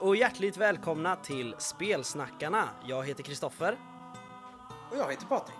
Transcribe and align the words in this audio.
Och 0.00 0.16
hjärtligt 0.16 0.56
välkomna 0.56 1.16
till 1.16 1.54
Spelsnackarna. 1.58 2.68
Jag 2.86 3.06
heter 3.06 3.22
Kristoffer 3.22 3.78
Och 4.90 4.96
jag 4.96 5.10
heter 5.10 5.26
Patrik. 5.26 5.56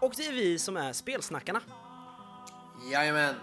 och 0.00 0.12
det 0.16 0.26
är 0.26 0.32
vi 0.32 0.58
som 0.58 0.76
är 0.76 0.92
Spelsnackarna. 0.92 1.60
Jajamän. 2.92 3.34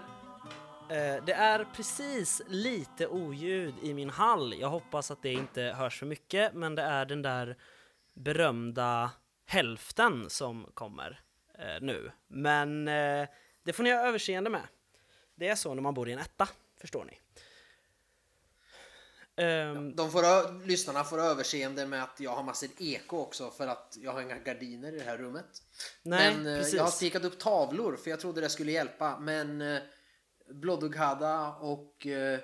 Eh, 0.90 1.24
Det 1.24 1.32
är 1.32 1.66
precis 1.74 2.42
lite 2.46 3.06
oljud 3.06 3.74
i 3.82 3.94
min 3.94 4.10
hall. 4.10 4.54
Jag 4.60 4.68
hoppas 4.68 5.10
att 5.10 5.22
det 5.22 5.32
inte 5.32 5.62
hörs 5.62 5.98
för 5.98 6.06
mycket, 6.06 6.54
men 6.54 6.74
det 6.74 6.82
är 6.82 7.04
den 7.04 7.22
där 7.22 7.56
berömda 8.14 9.10
hälften 9.46 10.30
som 10.30 10.70
kommer 10.74 11.20
eh, 11.58 11.80
nu. 11.80 12.10
Men 12.26 12.88
eh, 12.88 13.28
det 13.64 13.72
får 13.72 13.82
ni 13.82 13.90
ha 13.90 14.00
överseende 14.08 14.50
med. 14.50 14.62
Det 15.34 15.48
är 15.48 15.54
så 15.54 15.74
när 15.74 15.82
man 15.82 15.94
bor 15.94 16.08
i 16.08 16.12
en 16.12 16.18
etta, 16.18 16.48
förstår 16.80 17.04
ni. 17.04 17.20
Ehm, 19.36 19.96
De 19.96 20.10
får, 20.10 20.66
lyssnarna 20.66 21.04
får 21.04 21.20
överseende 21.20 21.86
med 21.86 22.02
att 22.02 22.20
jag 22.20 22.30
har 22.30 22.42
massor 22.42 22.68
eko 22.78 23.18
också 23.18 23.50
för 23.50 23.66
att 23.66 23.96
jag 24.00 24.12
har 24.12 24.22
inga 24.22 24.38
gardiner 24.38 24.92
i 24.92 24.98
det 24.98 25.04
här 25.04 25.18
rummet. 25.18 25.62
nej, 26.02 26.36
men 26.36 26.46
eh, 26.46 26.58
precis. 26.58 26.74
jag 26.74 26.82
har 26.82 26.90
spikat 26.90 27.24
upp 27.24 27.38
tavlor 27.38 27.96
för 27.96 28.10
jag 28.10 28.20
trodde 28.20 28.40
det 28.40 28.48
skulle 28.48 28.72
hjälpa. 28.72 29.18
Men 29.18 29.60
eh, 29.60 29.82
Bloddughada 30.48 31.48
och 31.48 32.06
eh, 32.06 32.40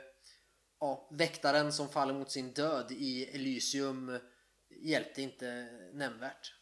ja, 0.81 1.09
väktaren 1.13 1.73
som 1.73 1.89
faller 1.89 2.15
mot 2.15 2.31
sin 2.31 2.53
död 2.53 2.93
i 2.93 3.25
Elysium 3.25 4.19
hjälpte 4.83 5.23
inte 5.23 5.69
nämnvärt. 5.93 6.55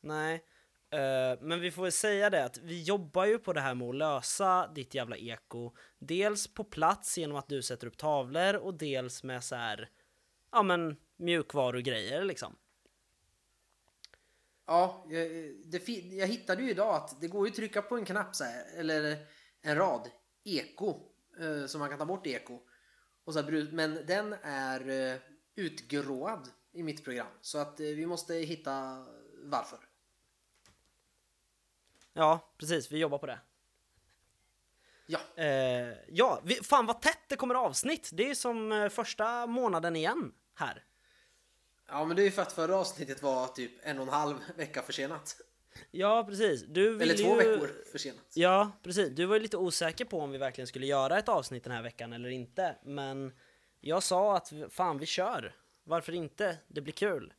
Nej, 0.00 0.44
Eh, 0.92 1.38
men 1.40 1.60
vi 1.60 1.70
får 1.70 1.82
väl 1.82 1.92
säga 1.92 2.30
det 2.30 2.44
att 2.44 2.58
vi 2.58 2.82
jobbar 2.82 3.24
ju 3.24 3.38
på 3.38 3.52
det 3.52 3.60
här 3.60 3.74
med 3.74 3.88
att 3.88 3.94
lösa 3.94 4.68
ditt 4.74 4.94
jävla 4.94 5.16
eko. 5.16 5.72
Dels 5.98 6.54
på 6.54 6.64
plats 6.64 7.18
genom 7.18 7.36
att 7.36 7.48
du 7.48 7.62
sätter 7.62 7.86
upp 7.86 7.96
tavlor 7.96 8.54
och 8.56 8.74
dels 8.74 9.22
med 9.22 9.44
så 9.44 9.54
här, 9.54 9.90
ja 10.52 10.62
men 10.62 10.96
mjukvarugrejer 11.16 12.24
liksom. 12.24 12.56
Ja, 14.66 15.06
jag, 15.08 15.28
det, 15.64 15.88
jag 15.88 16.26
hittade 16.26 16.62
ju 16.62 16.70
idag 16.70 16.94
att 16.94 17.20
det 17.20 17.28
går 17.28 17.46
ju 17.46 17.50
att 17.50 17.56
trycka 17.56 17.82
på 17.82 17.96
en 17.96 18.04
knapp 18.04 18.36
så 18.36 18.44
här, 18.44 18.64
eller 18.76 19.26
en 19.62 19.76
rad, 19.76 20.08
eko, 20.44 21.00
eh, 21.40 21.66
så 21.66 21.78
man 21.78 21.88
kan 21.88 21.98
ta 21.98 22.04
bort 22.04 22.26
eko. 22.26 22.60
Och 23.24 23.32
så 23.32 23.42
här, 23.42 23.68
men 23.72 24.06
den 24.06 24.34
är 24.42 25.10
eh, 25.12 25.20
utgråad 25.54 26.48
i 26.72 26.82
mitt 26.82 27.04
program, 27.04 27.32
så 27.40 27.58
att 27.58 27.80
vi 27.80 28.06
måste 28.06 28.34
hitta 28.34 29.06
varför. 29.44 29.91
Ja, 32.12 32.52
precis, 32.58 32.92
vi 32.92 32.98
jobbar 32.98 33.18
på 33.18 33.26
det. 33.26 33.38
Ja, 35.06 35.18
Eh, 35.36 35.94
ja, 36.08 36.40
vi, 36.44 36.54
fan 36.54 36.86
vad 36.86 37.00
tätt 37.02 37.18
det 37.28 37.36
kommer 37.36 37.54
avsnitt! 37.54 38.10
Det 38.12 38.30
är 38.30 38.34
som 38.34 38.72
eh, 38.72 38.88
första 38.88 39.46
månaden 39.46 39.96
igen 39.96 40.32
här. 40.54 40.84
ja 41.88 42.04
men 42.04 42.16
det 42.16 42.22
är 42.22 42.24
ju 42.24 42.30
för 42.30 42.42
att 42.42 42.52
förra 42.52 42.76
avsnittet 42.76 43.22
var 43.22 43.46
typ 43.48 43.72
en 43.82 43.98
och 43.98 44.02
en 44.02 44.12
halv 44.12 44.36
vecka 44.56 44.82
försenat. 44.82 45.36
Ja, 45.90 46.24
precis. 46.28 46.62
Du 46.68 47.02
Eller 47.02 47.14
två 47.14 47.42
ju... 47.42 47.50
veckor 47.50 47.70
försenat. 47.92 48.24
Ja, 48.34 48.72
precis. 48.82 49.10
Du 49.10 49.26
var 49.26 49.36
ju 49.36 49.42
lite 49.42 49.56
osäker 49.56 50.04
på 50.04 50.20
om 50.20 50.30
vi 50.30 50.38
verkligen 50.38 50.66
skulle 50.68 50.86
göra 50.86 51.18
ett 51.18 51.28
avsnitt 51.28 51.64
den 51.64 51.72
här 51.72 51.82
veckan 51.82 52.12
eller 52.12 52.28
inte. 52.28 52.76
Men 52.84 53.32
jag 53.80 54.02
sa 54.02 54.36
att 54.36 54.52
fan, 54.70 54.98
vi 54.98 55.06
kör. 55.06 55.56
Varför 55.84 56.12
inte? 56.12 56.58
Det 56.68 56.80
blir 56.80 56.92
kul. 56.92 57.32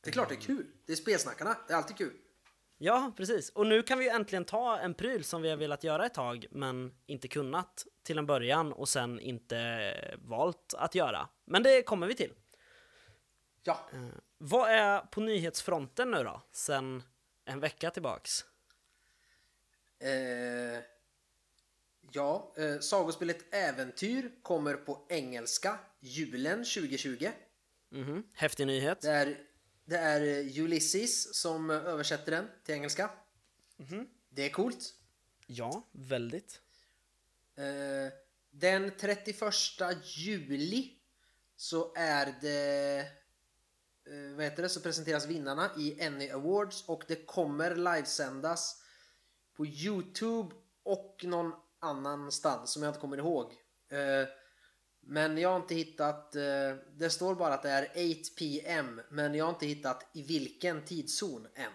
Det 0.00 0.10
är 0.10 0.12
klart 0.12 0.28
det 0.28 0.34
är 0.34 0.40
kul. 0.40 0.66
Det 0.86 0.92
är 0.92 0.96
spelsnackarna, 0.96 1.56
det 1.66 1.72
är 1.72 1.76
alltid 1.76 1.96
kul. 1.96 2.12
Ja, 2.82 3.12
precis. 3.16 3.50
Och 3.50 3.66
nu 3.66 3.82
kan 3.82 3.98
vi 3.98 4.04
ju 4.04 4.10
äntligen 4.10 4.44
ta 4.44 4.78
en 4.78 4.94
pryl 4.94 5.24
som 5.24 5.42
vi 5.42 5.50
har 5.50 5.56
velat 5.56 5.84
göra 5.84 6.06
ett 6.06 6.14
tag, 6.14 6.46
men 6.50 6.94
inte 7.06 7.28
kunnat 7.28 7.86
till 8.02 8.18
en 8.18 8.26
början 8.26 8.72
och 8.72 8.88
sen 8.88 9.20
inte 9.20 10.18
valt 10.18 10.74
att 10.74 10.94
göra. 10.94 11.28
Men 11.44 11.62
det 11.62 11.82
kommer 11.82 12.06
vi 12.06 12.14
till. 12.14 12.32
Ja, 13.62 13.90
Vad 14.38 14.70
är 14.70 15.00
på 15.00 15.20
nyhetsfronten 15.20 16.10
nu 16.10 16.24
då, 16.24 16.42
sen 16.52 17.02
en 17.44 17.60
vecka 17.60 17.90
tillbaks? 17.90 18.44
Eh, 19.98 20.82
ja, 22.12 22.54
eh, 22.56 22.78
sagospelet 22.78 23.54
Äventyr 23.54 24.30
kommer 24.42 24.74
på 24.74 25.06
engelska 25.08 25.78
julen 26.00 26.64
2020. 26.64 27.28
Mhm, 27.90 28.22
häftig 28.34 28.66
nyhet. 28.66 29.00
Det 29.00 29.10
är, 29.10 29.36
det 29.90 29.98
är 29.98 30.20
eh, 30.20 30.62
Ulysses 30.64 31.34
som 31.34 31.70
eh, 31.70 31.76
översätter 31.76 32.32
den 32.32 32.48
till 32.64 32.74
engelska. 32.74 33.10
Det 34.28 34.42
är 34.42 34.50
coolt. 34.50 34.94
Ja, 35.46 35.88
väldigt. 35.92 36.60
Eh, 37.56 38.12
den 38.50 38.92
31 39.00 39.42
juli 40.04 40.96
så 41.56 41.92
är 41.96 42.34
det 42.40 43.06
vad 44.34 44.44
heter 44.44 44.62
det, 44.62 44.68
så 44.68 44.80
presenteras 44.80 45.26
vinnarna 45.26 45.70
i 45.78 46.06
Annie 46.06 46.32
Awards 46.32 46.88
och 46.88 47.04
det 47.08 47.26
kommer 47.26 47.74
livesändas 47.74 48.82
på 49.56 49.66
Youtube 49.66 50.54
och 50.82 51.20
någon 51.24 51.52
annanstans 51.78 52.70
som 52.70 52.82
jag 52.82 52.90
inte 52.90 53.00
kommer 53.00 53.18
ihåg. 53.18 53.52
Men 55.10 55.38
jag 55.38 55.48
har 55.48 55.56
inte 55.56 55.74
hittat, 55.74 56.36
eh, 56.36 56.42
det 56.92 57.10
står 57.10 57.34
bara 57.34 57.54
att 57.54 57.62
det 57.62 57.70
är 57.70 57.84
8 57.84 58.30
pm 58.38 59.00
men 59.10 59.34
jag 59.34 59.44
har 59.44 59.52
inte 59.52 59.66
hittat 59.66 60.10
i 60.12 60.22
vilken 60.22 60.84
tidszon 60.84 61.46
än. 61.54 61.64
Eh, 61.64 61.72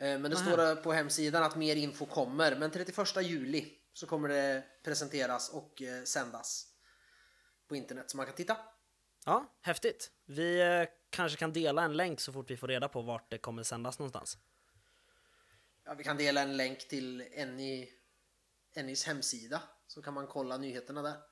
Men 0.00 0.22
det 0.22 0.28
Nähä. 0.28 0.36
står 0.52 0.74
på 0.82 0.92
hemsidan 0.92 1.42
att 1.42 1.56
mer 1.56 1.76
info 1.76 2.06
kommer. 2.06 2.56
Men 2.56 2.70
31 2.70 3.22
juli 3.22 3.78
så 3.92 4.06
kommer 4.06 4.28
det 4.28 4.64
presenteras 4.84 5.48
och 5.50 5.82
eh, 5.82 6.04
sändas 6.04 6.66
på 7.68 7.76
internet 7.76 8.10
så 8.10 8.16
man 8.16 8.26
kan 8.26 8.34
titta. 8.34 8.56
Ja, 9.26 9.56
häftigt. 9.60 10.10
Vi 10.26 10.86
kanske 11.10 11.38
kan 11.38 11.52
dela 11.52 11.82
en 11.82 11.96
länk 11.96 12.20
så 12.20 12.32
fort 12.32 12.50
vi 12.50 12.56
får 12.56 12.68
reda 12.68 12.88
på 12.88 13.02
vart 13.02 13.30
det 13.30 13.38
kommer 13.38 13.62
sändas 13.62 13.98
någonstans. 13.98 14.38
Ja, 15.84 15.94
vi 15.94 16.04
kan 16.04 16.16
dela 16.16 16.40
en 16.40 16.56
länk 16.56 16.88
till 16.88 17.24
Annies 18.76 19.04
hemsida 19.06 19.62
så 19.86 20.02
kan 20.02 20.14
man 20.14 20.26
kolla 20.26 20.56
nyheterna 20.56 21.02
där. 21.02 21.31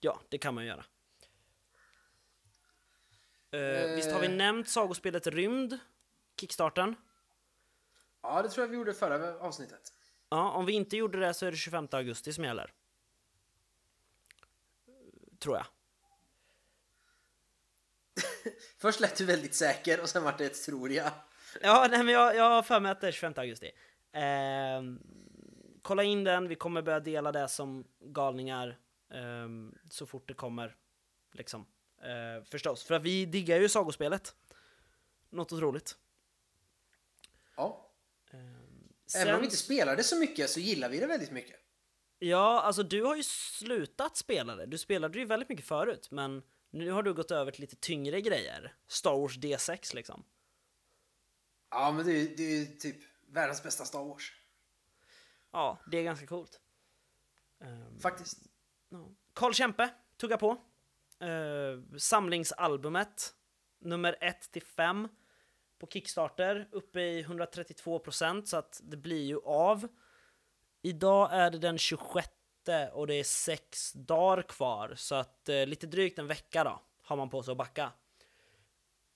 Ja, 0.00 0.20
det 0.28 0.38
kan 0.38 0.54
man 0.54 0.66
göra. 0.66 0.84
Eh, 3.50 3.94
visst 3.94 4.12
har 4.12 4.20
vi 4.20 4.28
nämnt 4.28 4.68
sagospelet 4.68 5.26
Rymd? 5.26 5.78
Kickstarten? 6.40 6.96
Ja, 8.22 8.42
det 8.42 8.48
tror 8.48 8.64
jag 8.64 8.68
vi 8.70 8.76
gjorde 8.76 8.94
förra 8.94 9.38
avsnittet. 9.38 9.92
Ja, 10.28 10.50
om 10.50 10.66
vi 10.66 10.72
inte 10.72 10.96
gjorde 10.96 11.20
det 11.20 11.34
så 11.34 11.46
är 11.46 11.50
det 11.50 11.56
25 11.56 11.88
augusti 11.90 12.32
som 12.32 12.44
gäller. 12.44 12.72
Tror 15.38 15.56
jag. 15.56 15.66
Först 18.78 19.00
lät 19.00 19.16
du 19.16 19.24
väldigt 19.24 19.54
säker 19.54 20.00
och 20.00 20.08
sen 20.08 20.22
vart 20.24 20.38
det 20.38 20.44
ett 20.44 20.64
tror 20.64 20.90
jag. 20.90 21.10
Ja, 21.62 21.86
nej, 21.90 22.04
men 22.04 22.14
jag, 22.14 22.36
jag 22.36 22.50
har 22.50 22.62
för 22.62 22.80
mig 22.80 22.92
att 22.92 23.00
det 23.00 23.08
är 23.08 23.12
25 23.12 23.32
augusti. 23.36 23.70
Ehm, 24.12 25.00
kolla 25.82 26.02
in 26.02 26.24
den, 26.24 26.48
vi 26.48 26.54
kommer 26.54 26.82
börja 26.82 27.00
dela 27.00 27.32
det 27.32 27.48
som 27.48 27.84
galningar 28.00 28.78
ehm, 29.10 29.74
så 29.90 30.06
fort 30.06 30.28
det 30.28 30.34
kommer. 30.34 30.76
Liksom. 31.32 31.66
Eh, 32.02 32.44
förstås, 32.44 32.84
för 32.84 32.94
att 32.94 33.02
vi 33.02 33.26
diggar 33.26 33.60
ju 33.60 33.68
sagospelet. 33.68 34.34
Något 35.30 35.52
otroligt. 35.52 35.96
Ja. 37.56 37.92
Ehm, 38.30 38.38
Även 38.40 38.54
om 38.54 39.32
sen- 39.34 39.38
vi 39.40 39.44
inte 39.44 39.56
spelar 39.56 39.96
det 39.96 40.02
så 40.04 40.18
mycket 40.18 40.50
så 40.50 40.60
gillar 40.60 40.88
vi 40.88 41.00
det 41.00 41.06
väldigt 41.06 41.30
mycket. 41.30 41.56
Ja, 42.18 42.60
alltså 42.62 42.82
du 42.82 43.02
har 43.04 43.16
ju 43.16 43.22
slutat 43.22 44.16
spela 44.16 44.56
det. 44.56 44.66
Du 44.66 44.78
spelade 44.78 45.18
ju 45.18 45.24
väldigt 45.24 45.48
mycket 45.48 45.66
förut, 45.66 46.08
men 46.10 46.42
nu 46.70 46.90
har 46.90 47.02
du 47.02 47.14
gått 47.14 47.30
över 47.30 47.52
till 47.52 47.60
lite 47.60 47.76
tyngre 47.76 48.20
grejer. 48.20 48.74
Star 48.86 49.16
Wars 49.18 49.38
D6 49.38 49.94
liksom. 49.94 50.24
Ja, 51.70 51.92
men 51.92 52.06
det 52.06 52.12
är, 52.12 52.36
det 52.36 52.42
är 52.42 52.58
ju 52.58 52.66
typ 52.66 52.96
världens 53.28 53.62
bästa 53.62 53.84
Star 53.84 54.04
Wars. 54.04 54.32
Ja, 55.50 55.78
det 55.90 55.98
är 55.98 56.02
ganska 56.02 56.26
coolt. 56.26 56.60
Ehm, 57.60 58.00
Faktiskt. 58.00 58.38
Ja. 58.90 59.08
Carl 59.32 59.52
Kempe, 59.52 59.90
tugga 60.16 60.36
på. 60.36 60.56
Uh, 61.22 61.96
samlingsalbumet, 61.98 63.34
nummer 63.80 64.16
1 64.20 64.52
till 64.52 64.62
5 64.62 65.08
på 65.78 65.86
Kickstarter, 65.86 66.68
uppe 66.72 67.00
i 67.00 67.22
132% 67.22 68.44
så 68.44 68.56
att 68.56 68.80
det 68.84 68.96
blir 68.96 69.24
ju 69.24 69.40
av. 69.44 69.88
Idag 70.82 71.28
är 71.32 71.50
det 71.50 71.58
den 71.58 71.78
26 71.78 72.28
och 72.92 73.06
det 73.06 73.14
är 73.14 73.24
sex 73.24 73.92
dagar 73.92 74.42
kvar, 74.42 74.94
så 74.96 75.14
att 75.14 75.48
eh, 75.48 75.66
lite 75.66 75.86
drygt 75.86 76.18
en 76.18 76.26
vecka 76.26 76.64
då 76.64 76.82
har 77.02 77.16
man 77.16 77.30
på 77.30 77.42
sig 77.42 77.52
att 77.52 77.58
backa. 77.58 77.92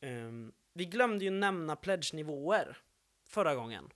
Ehm, 0.00 0.52
vi 0.72 0.84
glömde 0.84 1.24
ju 1.24 1.30
nämna 1.30 1.76
pledge-nivåer 1.76 2.76
förra 3.28 3.54
gången, 3.54 3.90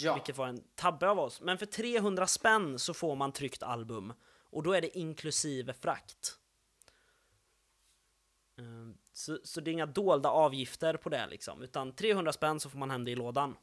Ja. 0.00 0.14
vilket 0.14 0.36
var 0.36 0.46
en 0.46 0.64
tabbe 0.74 1.08
av 1.08 1.18
oss. 1.18 1.40
Men 1.40 1.58
för 1.58 1.66
300 1.66 2.26
spänn 2.26 2.78
så 2.78 2.94
får 2.94 3.16
man 3.16 3.32
tryckt 3.32 3.62
album 3.62 4.12
och 4.50 4.62
då 4.62 4.72
är 4.72 4.80
det 4.80 4.98
inklusive 4.98 5.72
frakt. 5.72 6.38
Ehm, 8.58 8.98
Så, 9.12 9.38
så 9.44 9.60
det 9.60 9.70
är 9.70 9.72
inga 9.72 9.86
dolda 9.86 10.28
avgifter 10.28 10.96
på 10.96 11.08
det 11.08 11.26
liksom, 11.26 11.62
utan 11.62 11.92
300 11.92 12.32
spänn 12.32 12.60
så 12.60 12.70
får 12.70 12.78
man 12.78 12.90
hem 12.90 13.04
det 13.04 13.10
i 13.10 13.16
lådan. 13.16 13.56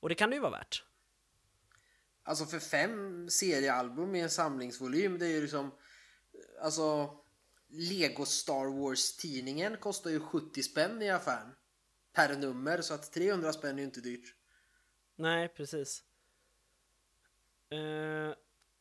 Och 0.00 0.08
det 0.08 0.14
kan 0.14 0.30
det 0.30 0.36
ju 0.36 0.42
vara 0.42 0.50
värt. 0.50 0.84
Alltså 2.22 2.44
för 2.46 2.58
fem 2.58 3.30
seriealbum 3.30 4.14
i 4.14 4.20
en 4.20 4.30
samlingsvolym, 4.30 5.18
det 5.18 5.26
är 5.26 5.30
ju 5.30 5.40
liksom... 5.42 5.70
alltså 6.62 7.18
Lego 7.68 8.24
Star 8.26 8.80
Wars-tidningen 8.80 9.76
kostar 9.76 10.10
ju 10.10 10.20
70 10.20 10.62
spänn 10.62 11.02
i 11.02 11.10
affären. 11.10 11.54
Per 12.12 12.36
nummer, 12.36 12.80
så 12.80 12.94
att 12.94 13.12
300 13.12 13.52
spänn 13.52 13.74
är 13.74 13.78
ju 13.78 13.84
inte 13.84 14.00
dyrt. 14.00 14.34
Nej, 15.16 15.48
precis. 15.48 16.02
Eh, 17.70 18.34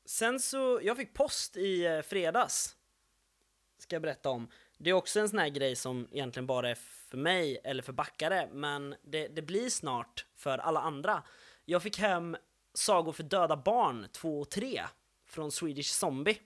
sen 0.06 0.40
så, 0.40 0.80
jag 0.84 0.98
fick 0.98 1.14
post 1.14 1.58
i 1.58 1.86
eh, 1.86 2.02
fredags. 2.02 2.76
Ska 3.78 3.96
jag 3.96 4.02
berätta 4.02 4.30
om. 4.30 4.50
Det 4.78 4.90
är 4.90 4.94
också 4.94 5.20
en 5.20 5.30
sån 5.30 5.40
här 5.40 5.50
grej 5.50 5.76
som 5.76 6.08
egentligen 6.12 6.48
bara 6.48 6.70
är 6.70 6.76
för 6.76 7.18
mig 7.18 7.62
eller 7.64 7.84
för 7.84 7.94
backare, 7.94 8.50
men 8.52 8.96
det, 9.02 9.28
det 9.28 9.42
blir 9.42 9.70
snart 9.70 10.26
för 10.36 10.58
alla 10.58 10.82
andra. 10.82 11.24
Jag 11.66 11.84
fick 11.84 12.00
hem 12.00 12.38
Sagor 12.74 13.12
för 13.12 13.24
döda 13.24 13.58
barn 13.58 14.08
2 14.12 14.42
och 14.42 14.50
3 14.50 14.82
från 15.26 15.52
Swedish 15.52 15.94
Zombie. 15.94 16.38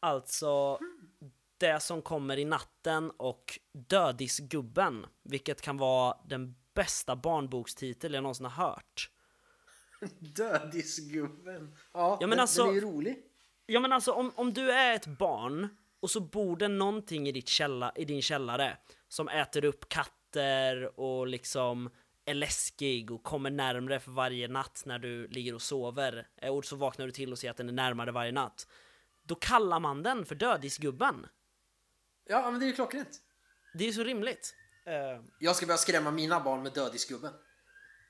Alltså 0.00 0.78
det 1.58 1.80
som 1.80 2.02
kommer 2.02 2.36
i 2.36 2.44
natten 2.44 3.10
och 3.10 3.58
Dödisgubben, 3.72 5.06
vilket 5.22 5.60
kan 5.60 5.76
vara 5.76 6.18
den 6.24 6.54
bästa 6.74 7.16
barnbokstitel 7.16 8.14
jag 8.14 8.22
någonsin 8.22 8.46
har 8.46 8.66
hört. 8.66 9.10
Dödisgubben. 10.18 11.76
Ja, 11.92 12.18
Ja, 12.20 12.26
men 12.26 12.30
den, 12.30 12.40
alltså- 12.40 12.62
den 12.62 12.70
är 12.70 12.74
ju 12.74 12.80
rolig. 12.80 13.22
Ja 13.66 13.80
men 13.80 13.92
alltså 13.92 14.12
om, 14.12 14.32
om 14.34 14.52
du 14.52 14.70
är 14.72 14.94
ett 14.94 15.06
barn 15.06 15.68
och 16.00 16.10
så 16.10 16.20
bor 16.20 16.56
det 16.56 16.68
någonting 16.68 17.28
i, 17.28 17.32
ditt 17.32 17.48
källa, 17.48 17.92
i 17.96 18.04
din 18.04 18.22
källare 18.22 18.76
som 19.08 19.28
äter 19.28 19.64
upp 19.64 19.88
katter 19.88 21.00
och 21.00 21.26
liksom 21.26 21.90
är 22.24 22.34
läskig 22.34 23.10
och 23.10 23.22
kommer 23.22 23.50
närmre 23.50 24.00
för 24.00 24.10
varje 24.10 24.48
natt 24.48 24.82
när 24.86 24.98
du 24.98 25.28
ligger 25.28 25.54
och 25.54 25.62
sover 25.62 26.26
och 26.50 26.64
så 26.64 26.76
vaknar 26.76 27.06
du 27.06 27.12
till 27.12 27.32
och 27.32 27.38
ser 27.38 27.50
att 27.50 27.56
den 27.56 27.68
är 27.68 27.72
närmare 27.72 28.12
varje 28.12 28.32
natt. 28.32 28.66
Då 29.22 29.34
kallar 29.34 29.80
man 29.80 30.02
den 30.02 30.26
för 30.26 30.34
Dödisgubben. 30.34 31.26
Ja, 32.26 32.50
men 32.50 32.60
det 32.60 32.66
är 32.66 32.68
ju 32.68 32.72
klockrent. 32.74 33.20
Det 33.74 33.88
är 33.88 33.92
så 33.92 34.04
rimligt. 34.04 34.54
Eh, 34.86 35.24
Jag 35.38 35.56
ska 35.56 35.66
börja 35.66 35.78
skrämma 35.78 36.10
mina 36.10 36.40
barn 36.40 36.62
med 36.62 36.72
Dödisgubben. 36.72 37.32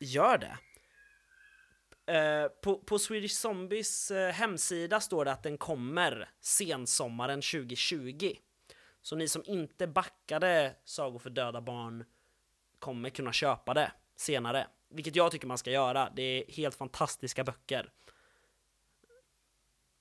Gör 0.01 0.39
det. 0.39 0.59
Eh, 2.07 2.49
på, 2.49 2.79
på 2.79 2.99
Swedish 2.99 3.35
Zombies 3.35 4.11
eh, 4.11 4.33
hemsida 4.33 5.01
står 5.01 5.25
det 5.25 5.33
att 5.33 5.43
den 5.43 5.59
kommer 5.59 6.31
sensommaren 6.41 7.43
2020. 7.43 8.37
Så 9.03 9.17
ni 9.17 9.29
som 9.29 9.43
inte 9.47 9.87
backade 9.87 10.77
Sagor 10.85 11.19
för 11.19 11.31
döda 11.31 11.61
barn 11.61 12.05
kommer 12.79 13.11
kunna 13.11 13.33
köpa 13.33 13.75
det 13.75 13.93
senare. 14.17 14.67
Vilket 14.89 15.17
jag 15.17 15.33
tycker 15.33 15.47
man 15.47 15.59
ska 15.59 15.71
göra. 15.71 16.13
Det 16.17 16.23
är 16.23 16.53
helt 16.53 16.75
fantastiska 16.75 17.45
böcker. 17.45 17.93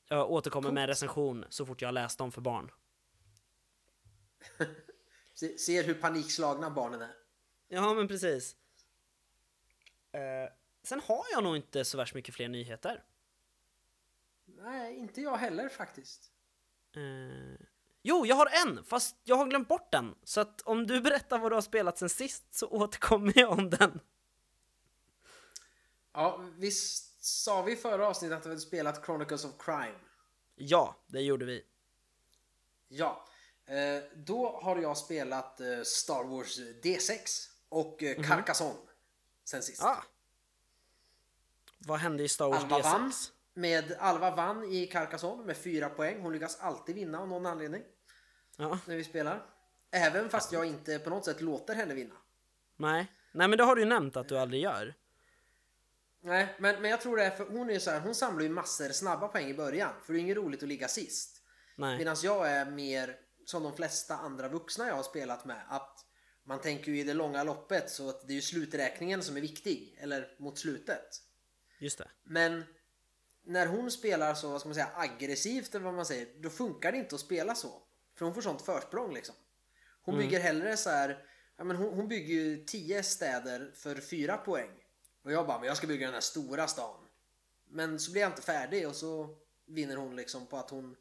Jag 0.07 0.31
återkommer 0.31 0.71
med 0.71 0.81
en 0.81 0.88
recension 0.88 1.45
så 1.49 1.65
fort 1.65 1.81
jag 1.81 1.88
har 1.88 1.94
läst 1.94 2.17
dem 2.17 2.31
för 2.31 2.41
barn. 2.41 2.71
Se, 5.33 5.57
ser 5.57 5.83
hur 5.83 5.94
panikslagna 5.94 6.69
barnen 6.69 7.01
är. 7.01 7.13
Ja, 7.67 7.94
men 7.94 8.07
precis. 8.07 8.56
Eh, 10.11 10.51
sen 10.83 11.00
har 11.00 11.25
jag 11.31 11.44
nog 11.44 11.56
inte 11.56 11.85
så 11.85 11.97
värst 11.97 12.13
mycket 12.13 12.35
fler 12.35 12.47
nyheter. 12.47 13.03
Nej, 14.45 14.97
inte 14.97 15.21
jag 15.21 15.38
heller 15.38 15.69
faktiskt. 15.69 16.31
Eh, 16.95 17.65
jo, 18.01 18.25
jag 18.25 18.35
har 18.35 18.50
en, 18.65 18.83
fast 18.83 19.18
jag 19.24 19.35
har 19.35 19.45
glömt 19.45 19.68
bort 19.68 19.91
den. 19.91 20.15
Så 20.24 20.41
att 20.41 20.62
om 20.62 20.88
du 20.88 21.01
berättar 21.01 21.39
vad 21.39 21.51
du 21.51 21.56
har 21.56 21.62
spelat 21.62 21.97
sen 21.97 22.09
sist 22.09 22.56
så 22.56 22.68
återkommer 22.68 23.33
jag 23.35 23.51
om 23.51 23.69
den. 23.69 24.00
Ja, 26.13 26.45
visst 26.57 27.24
sa 27.25 27.62
vi 27.62 27.71
i 27.71 27.75
förra 27.75 28.07
avsnittet 28.07 28.38
att 28.38 28.45
vi 28.45 28.50
hade 28.50 28.62
spelat 28.62 29.06
Chronicles 29.06 29.45
of 29.45 29.51
Crime? 29.59 30.00
Ja, 30.56 30.95
det 31.07 31.21
gjorde 31.21 31.45
vi. 31.45 31.65
Ja. 32.88 33.27
Eh, 33.65 34.03
då 34.15 34.59
har 34.63 34.77
jag 34.77 34.97
spelat 34.97 35.59
eh, 35.62 35.81
Star 35.83 36.24
Wars 36.24 36.59
D6 36.59 37.50
och 37.69 38.03
eh, 38.03 38.24
Carcassonne 38.24 38.80
sen 39.44 39.63
sist. 39.63 39.83
Ah. 39.83 40.03
Vad 41.85 42.00
hände 42.00 42.24
i 42.24 42.27
Star 42.27 42.50
Wars 42.50 42.63
Alva 42.63 42.77
D6? 42.80 42.83
vann, 42.83 43.12
med, 43.53 43.95
Alva 44.00 44.35
vann 44.35 44.63
i 44.63 44.88
Carcassonne 44.88 45.45
med 45.45 45.57
fyra 45.57 45.89
poäng. 45.89 46.21
Hon 46.21 46.33
lyckas 46.33 46.59
alltid 46.59 46.95
vinna 46.95 47.19
av 47.19 47.27
någon 47.27 47.45
anledning 47.45 47.83
Ja, 48.57 48.80
när 48.85 48.95
vi 48.95 49.03
spelar. 49.03 49.45
Även 49.91 50.30
fast 50.30 50.51
jag 50.51 50.65
inte 50.65 51.00
på 51.00 51.09
något 51.09 51.25
sätt 51.25 51.41
låter 51.41 51.75
henne 51.75 51.94
vinna. 51.94 52.15
nej. 52.77 53.07
Nej, 53.35 53.47
men 53.47 53.57
det 53.57 53.63
har 53.63 53.75
du 53.75 53.81
ju 53.81 53.88
nämnt 53.88 54.18
att 54.18 54.27
du 54.27 54.38
aldrig 54.38 54.62
gör. 54.62 54.94
Nej, 56.21 56.56
men, 56.59 56.81
men 56.81 56.91
jag 56.91 57.01
tror 57.01 57.18
det 57.18 57.24
är 57.24 57.30
för 57.31 57.45
hon 57.45 57.69
är 57.69 57.80
så 57.80 57.91
här, 57.91 58.00
hon 58.00 58.15
samlar 58.15 58.44
ju 58.44 58.50
massor 58.50 58.89
snabba 58.89 59.27
poäng 59.27 59.50
i 59.50 59.53
början. 59.53 59.94
För 60.03 60.13
det 60.13 60.19
är 60.19 60.21
inget 60.21 60.38
roligt 60.38 60.63
att 60.63 60.69
ligga 60.69 60.88
sist. 60.88 61.41
Medan 61.75 62.15
jag 62.24 62.50
är 62.51 62.65
mer 62.71 63.15
som 63.45 63.63
de 63.63 63.75
flesta 63.75 64.15
andra 64.18 64.47
vuxna 64.50 64.88
jag 64.88 64.95
har 64.95 65.03
spelat 65.03 65.45
med. 65.45 65.62
Att 65.69 66.06
man 66.44 66.62
tänker 66.62 66.91
ju 66.91 67.00
i 67.00 67.03
det 67.03 67.13
långa 67.13 67.44
loppet 67.44 67.89
så 67.89 68.09
att 68.09 68.27
det 68.27 68.33
är 68.33 68.35
ju 68.35 68.41
sluträkningen 68.41 69.24
som 69.24 69.38
är 69.38 69.41
viktig. 69.41 69.97
Eller 70.01 70.35
mot 70.39 70.57
slutet. 70.57 71.09
Just 71.83 71.97
det. 71.97 72.09
Men 72.24 72.63
när 73.44 73.68
hon 73.68 73.91
spelar 73.91 74.33
så, 74.33 74.50
vad 74.50 74.59
ska 74.59 74.68
man 74.68 74.75
säga, 74.75 74.91
aggressivt 74.95 75.75
eller 75.75 75.85
vad 75.85 75.94
man 75.94 76.06
säger. 76.06 76.27
Då 76.39 76.50
funkar 76.50 76.91
det 76.91 76.97
inte 76.97 77.15
att 77.15 77.21
spela 77.21 77.56
så. 77.56 77.81
För 78.15 78.25
hon 78.25 78.33
får 78.33 78.41
sånt 78.41 78.62
försprång 78.62 79.13
liksom. 79.13 79.35
Hon 80.01 80.18
bygger 80.18 80.39
hellre 80.39 80.77
så 80.77 80.89
här. 80.89 81.25
Ja, 81.57 81.63
men 81.63 81.75
hon, 81.75 81.94
hon 81.94 82.07
bygger 82.07 82.33
ju 82.33 82.65
10 82.65 83.03
städer 83.03 83.71
för 83.75 83.95
4 83.95 84.38
poäng. 84.38 84.69
Och 85.24 85.31
jag 85.31 85.47
bara, 85.47 85.59
men 85.59 85.68
jag 85.68 85.77
ska 85.77 85.88
bygga 85.88 86.06
den 86.06 86.13
här 86.13 86.21
stora 86.21 86.68
stan. 86.68 87.07
Men 87.69 88.00
så 88.00 88.12
blir 88.12 88.21
jag 88.21 88.31
inte 88.31 88.41
färdig 88.41 88.88
och 88.88 88.95
så 88.95 89.38
vinner 89.65 89.95
hon 89.95 90.15
liksom 90.15 90.47
på 90.47 90.57
att 90.57 90.69
hon 90.69 90.95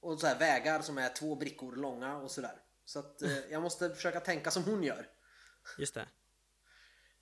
och 0.00 0.20
så 0.20 0.26
här 0.26 0.38
vägar 0.38 0.82
som 0.82 0.98
är 0.98 1.08
två 1.08 1.36
brickor 1.36 1.76
långa 1.76 2.16
och 2.16 2.30
sådär. 2.30 2.62
Så 2.84 2.98
att 2.98 3.22
eh, 3.22 3.38
jag 3.50 3.62
måste 3.62 3.94
försöka 3.94 4.20
tänka 4.20 4.50
som 4.50 4.64
hon 4.64 4.82
gör. 4.82 5.08
Just 5.78 5.94
det. 5.94 6.08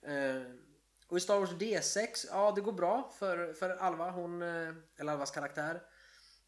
Eh, 0.01 0.70
och 1.11 1.17
i 1.17 1.19
Star 1.19 1.39
Wars 1.39 1.49
D6, 1.49 2.27
ja 2.29 2.51
det 2.55 2.61
går 2.61 2.71
bra 2.71 3.11
för, 3.19 3.53
för 3.53 3.69
Alva, 3.69 4.11
hon, 4.11 4.41
eh, 4.41 4.73
eller 4.97 5.11
Alvas 5.11 5.31
karaktär. 5.31 5.81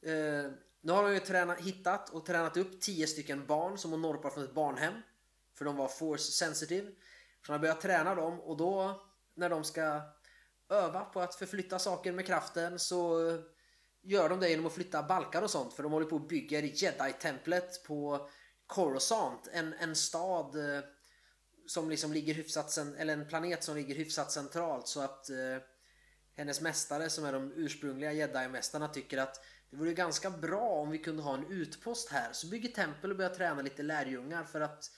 Eh, 0.01 0.51
nu 0.81 0.91
har 0.91 1.03
hon 1.03 1.13
ju 1.13 1.19
tränat, 1.19 1.59
hittat 1.59 2.09
och 2.09 2.25
tränat 2.25 2.57
upp 2.57 2.81
10 2.81 3.07
stycken 3.07 3.45
barn 3.45 3.77
som 3.77 3.91
hon 3.91 4.01
norpar 4.01 4.29
från 4.29 4.43
ett 4.43 4.53
barnhem. 4.53 4.93
För 5.57 5.65
de 5.65 5.75
var 5.75 5.87
force 5.87 6.31
sensitive. 6.31 6.87
Så 7.45 7.51
hon 7.51 7.53
har 7.53 7.59
börjat 7.59 7.81
träna 7.81 8.15
dem 8.15 8.39
och 8.39 8.57
då 8.57 9.01
när 9.35 9.49
de 9.49 9.63
ska 9.63 10.01
öva 10.69 11.05
på 11.05 11.21
att 11.21 11.35
förflytta 11.35 11.79
saker 11.79 12.11
med 12.11 12.25
kraften 12.25 12.79
så 12.79 13.29
eh, 13.29 13.39
gör 14.01 14.29
de 14.29 14.39
det 14.39 14.49
genom 14.49 14.65
att 14.65 14.73
flytta 14.73 15.03
balkar 15.03 15.41
och 15.41 15.51
sånt. 15.51 15.73
För 15.73 15.83
de 15.83 15.91
håller 15.91 16.07
på 16.07 16.15
och 16.15 16.27
bygger 16.27 16.63
Jedi-templet 16.63 17.83
på 17.87 18.29
Coruscant, 18.67 19.49
en, 19.53 19.73
en 19.73 19.95
stad 19.95 20.55
eh, 20.55 20.83
som 21.67 21.89
liksom 21.89 22.13
ligger 22.13 22.33
hyfsat 22.33 22.77
eller 22.77 23.13
en 23.13 23.27
planet 23.27 23.63
som 23.63 23.75
ligger 23.75 23.95
hyfsat 23.95 24.31
centralt 24.31 24.87
så 24.87 25.01
att 25.01 25.29
eh, 25.29 25.57
hennes 26.35 26.61
mästare 26.61 27.09
som 27.09 27.25
är 27.25 27.33
de 27.33 27.53
ursprungliga 27.55 28.11
jedi-mästarna 28.13 28.87
tycker 28.87 29.17
att 29.17 29.45
det 29.69 29.77
vore 29.77 29.93
ganska 29.93 30.29
bra 30.29 30.69
om 30.69 30.89
vi 30.89 30.97
kunde 30.97 31.23
ha 31.23 31.33
en 31.33 31.51
utpost 31.51 32.09
här 32.09 32.33
så 32.33 32.47
bygger 32.47 32.69
tempel 32.69 33.11
och 33.11 33.17
börjar 33.17 33.33
träna 33.33 33.61
lite 33.61 33.83
lärjungar 33.83 34.43
för 34.43 34.61
att 34.61 34.91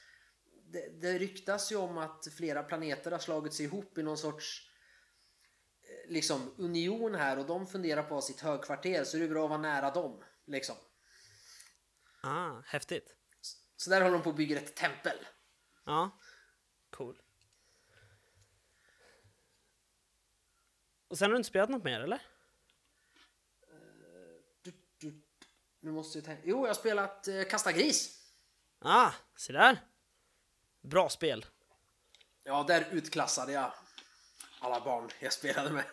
det, 0.67 1.01
det 1.01 1.19
ryktas 1.19 1.72
ju 1.72 1.75
om 1.75 1.98
att 1.98 2.27
flera 2.38 2.63
planeter 2.63 3.12
har 3.12 3.19
slagit 3.19 3.53
sig 3.53 3.65
ihop 3.65 3.98
i 3.98 4.03
någon 4.03 4.17
sorts 4.17 4.69
eh, 5.81 6.12
liksom 6.12 6.53
union 6.57 7.15
här 7.15 7.39
och 7.39 7.45
de 7.45 7.67
funderar 7.67 8.03
på 8.03 8.22
sitt 8.22 8.41
högkvarter 8.41 9.03
så 9.03 9.17
det 9.17 9.24
är 9.24 9.29
bra 9.29 9.43
att 9.43 9.50
vara 9.50 9.62
nära 9.62 9.91
dem 9.91 10.24
liksom. 10.45 10.75
Ah, 12.22 12.62
häftigt. 12.65 13.15
Så 13.75 13.89
där 13.89 14.01
håller 14.01 14.13
de 14.13 14.24
på 14.24 14.29
att 14.29 14.36
bygga 14.36 14.57
ett 14.57 14.75
tempel. 14.75 15.17
Ja. 15.86 16.19
Cool. 16.89 17.22
Och 21.07 21.17
sen 21.17 21.25
har 21.25 21.31
du 21.31 21.38
inte 21.38 21.50
spelat 21.50 21.69
något 21.69 21.83
mer 21.83 22.00
eller? 22.00 22.21
Du, 24.62 24.71
du, 24.97 25.21
nu 25.79 25.91
måste 25.91 26.17
jag 26.17 26.25
tänka. 26.25 26.41
Jo, 26.45 26.62
jag 26.62 26.67
har 26.67 26.74
spelat 26.74 27.27
eh, 27.27 27.43
Kasta 27.43 27.71
Gris. 27.71 28.21
Ah, 28.79 29.12
se 29.38 29.53
där. 29.53 29.79
Bra 30.81 31.09
spel. 31.09 31.45
Ja, 32.43 32.63
där 32.67 32.88
utklassade 32.91 33.51
jag 33.51 33.74
alla 34.59 34.85
barn 34.85 35.09
jag 35.19 35.33
spelade 35.33 35.69
med. 35.71 35.85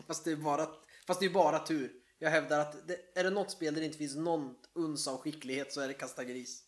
fast, 0.06 0.24
det 0.24 0.30
är 0.30 0.36
bara, 0.36 0.68
fast 1.06 1.20
det 1.20 1.26
är 1.26 1.30
bara 1.30 1.58
tur. 1.58 1.92
Jag 2.18 2.30
hävdar 2.30 2.60
att 2.60 2.88
det, 2.88 2.98
är 3.14 3.24
det 3.24 3.30
något 3.30 3.50
spel 3.50 3.74
där 3.74 3.80
det 3.80 3.86
inte 3.86 3.98
finns 3.98 4.16
någon 4.16 4.56
uns 4.72 5.08
av 5.08 5.18
skicklighet 5.18 5.72
så 5.72 5.80
är 5.80 5.88
det 5.88 5.94
Kasta 5.94 6.24
Gris. 6.24 6.62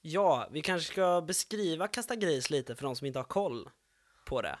Ja, 0.00 0.48
vi 0.50 0.62
kanske 0.62 0.92
ska 0.92 1.20
beskriva 1.20 1.88
Kasta 1.88 2.16
Gris 2.16 2.50
lite 2.50 2.76
för 2.76 2.84
de 2.84 2.96
som 2.96 3.06
inte 3.06 3.18
har 3.18 3.24
koll 3.24 3.70
på 4.26 4.42
det. 4.42 4.58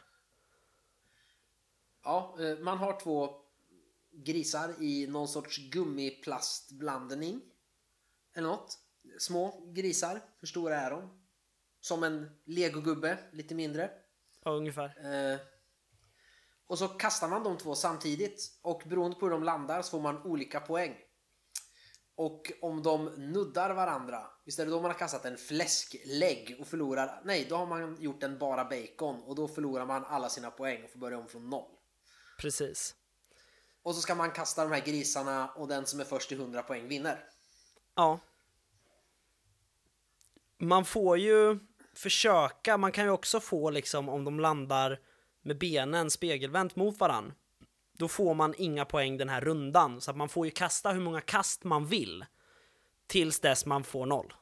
Ja, 2.04 2.36
eh, 2.40 2.58
man 2.58 2.78
har 2.78 3.00
två 3.00 3.36
grisar 4.12 4.74
i 4.82 5.06
någon 5.06 5.28
sorts 5.28 5.58
gummiplastblandning. 5.70 7.40
Eller 8.34 8.48
något. 8.48 8.78
Små 9.18 9.62
grisar. 9.72 10.20
Hur 10.40 10.48
stora 10.48 10.76
är 10.76 10.90
de? 10.90 11.24
Som 11.80 12.02
en 12.02 12.30
legogubbe, 12.44 13.18
lite 13.32 13.54
mindre. 13.54 13.90
Ja, 14.44 14.50
ungefär. 14.50 14.84
Eh, 14.84 15.38
och 16.66 16.78
så 16.78 16.88
kastar 16.88 17.28
man 17.28 17.42
de 17.42 17.58
två 17.58 17.74
samtidigt 17.74 18.58
och 18.62 18.82
beroende 18.86 19.16
på 19.16 19.26
hur 19.26 19.30
de 19.30 19.42
landar 19.42 19.82
så 19.82 19.90
får 19.90 20.00
man 20.00 20.22
olika 20.22 20.60
poäng. 20.60 20.96
Och 22.16 22.52
om 22.60 22.82
de 22.82 23.04
nuddar 23.04 23.74
varandra, 23.74 24.26
visst 24.44 24.58
är 24.58 24.64
det 24.64 24.70
då 24.70 24.80
man 24.80 24.90
har 24.90 24.98
kastat 24.98 25.24
en 25.24 25.36
fläsklägg 25.36 26.56
och 26.60 26.66
förlorar? 26.66 27.22
Nej, 27.24 27.46
då 27.48 27.56
har 27.56 27.66
man 27.66 27.96
gjort 28.00 28.22
en 28.22 28.38
bara 28.38 28.64
bacon 28.64 29.22
och 29.22 29.34
då 29.34 29.48
förlorar 29.48 29.86
man 29.86 30.04
alla 30.04 30.28
sina 30.28 30.50
poäng 30.50 30.84
och 30.84 30.90
får 30.90 30.98
börja 30.98 31.18
om 31.18 31.28
från 31.28 31.50
noll. 31.50 31.73
Precis. 32.44 32.94
Och 33.82 33.94
så 33.94 34.00
ska 34.00 34.14
man 34.14 34.30
kasta 34.30 34.64
de 34.64 34.72
här 34.72 34.84
grisarna 34.86 35.48
och 35.48 35.68
den 35.68 35.86
som 35.86 36.00
är 36.00 36.04
först 36.04 36.28
till 36.28 36.40
100 36.40 36.62
poäng 36.62 36.88
vinner. 36.88 37.24
Ja. 37.94 38.18
Man 40.58 40.84
får 40.84 41.18
ju 41.18 41.58
försöka, 41.94 42.76
man 42.76 42.92
kan 42.92 43.04
ju 43.04 43.10
också 43.10 43.40
få 43.40 43.70
liksom 43.70 44.08
om 44.08 44.24
de 44.24 44.40
landar 44.40 45.00
med 45.42 45.58
benen 45.58 46.10
spegelvänt 46.10 46.76
mot 46.76 47.00
varann. 47.00 47.32
Då 47.92 48.08
får 48.08 48.34
man 48.34 48.54
inga 48.58 48.84
poäng 48.84 49.16
den 49.16 49.28
här 49.28 49.40
rundan, 49.40 50.00
så 50.00 50.10
att 50.10 50.16
man 50.16 50.28
får 50.28 50.46
ju 50.46 50.50
kasta 50.50 50.92
hur 50.92 51.00
många 51.00 51.20
kast 51.20 51.64
man 51.64 51.86
vill. 51.86 52.24
Tills 53.06 53.40
dess 53.40 53.66
man 53.66 53.84
får 53.84 54.06
noll. 54.06 54.34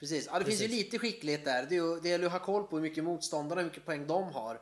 Precis, 0.00 0.26
ja, 0.26 0.38
det 0.38 0.44
Precis. 0.44 0.60
finns 0.60 0.72
ju 0.72 0.76
lite 0.76 0.98
skicklighet 0.98 1.44
där. 1.44 1.66
Det, 1.68 1.76
är 1.76 1.82
ju, 1.82 2.00
det 2.00 2.08
gäller 2.08 2.24
ju 2.24 2.26
att 2.26 2.32
ha 2.32 2.46
koll 2.46 2.66
på 2.66 2.76
hur 2.76 2.82
mycket 2.82 3.04
motståndarna, 3.04 3.60
hur 3.60 3.68
mycket 3.68 3.84
poäng 3.84 4.06
de 4.06 4.32
har. 4.32 4.60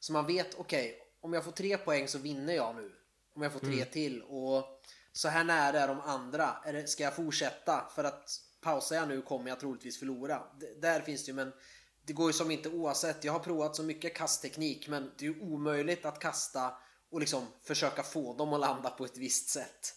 Så 0.00 0.12
man 0.12 0.26
vet, 0.26 0.54
okej, 0.54 1.03
om 1.24 1.32
jag 1.32 1.44
får 1.44 1.52
tre 1.52 1.78
poäng 1.78 2.08
så 2.08 2.18
vinner 2.18 2.54
jag 2.54 2.76
nu. 2.76 2.92
Om 3.34 3.42
jag 3.42 3.52
får 3.52 3.60
tre 3.60 3.84
till. 3.84 4.22
Och 4.22 4.64
så 5.12 5.28
här 5.28 5.44
nära 5.44 5.80
är 5.80 5.88
de 5.88 6.00
andra. 6.00 6.56
Är 6.64 6.72
det, 6.72 6.86
ska 6.86 7.02
jag 7.02 7.16
fortsätta? 7.16 7.84
För 7.94 8.04
att 8.04 8.30
pausar 8.60 8.96
jag 8.96 9.08
nu 9.08 9.22
kommer 9.22 9.48
jag 9.48 9.60
troligtvis 9.60 9.98
förlora. 9.98 10.42
D 10.60 10.66
där 10.80 11.00
finns 11.00 11.24
det 11.24 11.30
ju, 11.30 11.34
men 11.34 11.52
det 12.06 12.12
går 12.12 12.26
ju 12.26 12.32
som 12.32 12.50
inte 12.50 12.68
oavsett. 12.68 13.24
Jag 13.24 13.32
har 13.32 13.40
provat 13.40 13.76
så 13.76 13.82
mycket 13.82 14.14
kastteknik, 14.14 14.88
men 14.88 15.12
det 15.18 15.26
är 15.26 15.30
ju 15.30 15.40
omöjligt 15.40 16.04
att 16.04 16.18
kasta 16.18 16.74
och 17.10 17.20
liksom 17.20 17.46
försöka 17.62 18.02
få 18.02 18.34
dem 18.36 18.52
att 18.52 18.60
landa 18.60 18.90
på 18.90 19.04
ett 19.04 19.16
visst 19.16 19.48
sätt. 19.48 19.94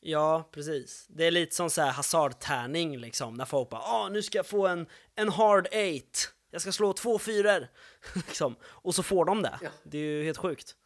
Ja, 0.00 0.48
precis. 0.52 1.06
Det 1.08 1.24
är 1.24 1.30
lite 1.30 1.54
som 1.54 1.70
så 1.70 1.82
här 1.82 1.92
hasardtärning 1.92 2.98
liksom, 2.98 3.34
när 3.34 3.44
folk 3.44 3.70
bara 3.70 3.82
ah, 3.82 4.08
nu 4.08 4.22
ska 4.22 4.38
jag 4.38 4.46
få 4.46 4.66
en, 4.66 4.86
en 5.14 5.28
hard 5.28 5.68
eight. 5.70 6.32
Jag 6.54 6.62
ska 6.62 6.72
slå 6.72 6.92
två 6.92 7.18
fyror. 7.18 7.68
liksom. 8.14 8.56
Och 8.62 8.94
så 8.94 9.02
får 9.02 9.24
de 9.24 9.42
det. 9.42 9.58
Ja. 9.62 9.70
Det 9.82 9.98
är 9.98 10.02
ju 10.02 10.24
helt 10.24 10.38
sjukt. 10.38 10.76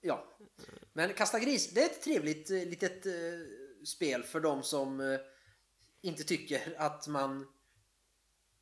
Ja, 0.00 0.28
men 0.92 1.14
kasta 1.14 1.38
gris, 1.38 1.70
det 1.70 1.82
är 1.82 1.86
ett 1.86 2.02
trevligt 2.02 2.50
eh, 2.50 2.56
litet 2.56 3.06
eh, 3.06 3.12
spel 3.84 4.22
för 4.22 4.40
de 4.40 4.62
som 4.62 5.00
eh, 5.00 5.20
inte 6.00 6.24
tycker 6.24 6.74
att 6.78 7.06
man 7.08 7.46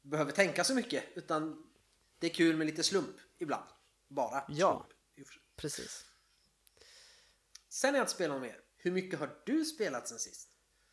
behöver 0.03 0.33
tänka 0.33 0.65
så 0.65 0.75
mycket 0.75 1.05
utan 1.15 1.67
det 2.19 2.27
är 2.27 2.35
kul 2.35 2.57
med 2.57 2.67
lite 2.67 2.83
slump 2.83 3.17
ibland. 3.39 3.65
Bara 4.09 4.45
Ja. 4.49 4.87
slump. 5.15 5.29
Precis. 5.57 6.05
Sen 7.69 7.91
har 7.91 7.99
jag 7.99 8.03
inte 8.05 8.13
spelat 8.13 8.41
mer. 8.43 8.61
Hur 8.77 8.91
mycket 8.93 9.19
har 9.19 9.37
du 9.47 9.65
spelat 9.65 10.09
sen 10.09 10.19
sist? 10.19 10.49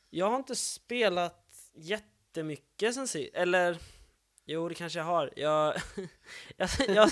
Jag 0.09 0.29
har 0.29 0.37
inte 0.37 0.55
spelat 0.55 1.71
jättemycket 1.73 2.93
sen 2.95 3.07
sist. 3.07 3.33
Eller, 3.35 3.77
jo 4.47 4.69
det 4.69 4.75
kanske 4.75 4.99
jag 4.99 5.05
har. 5.05 5.33
Jag, 5.35 5.75
jag, 6.57 6.69
jag, 6.87 7.11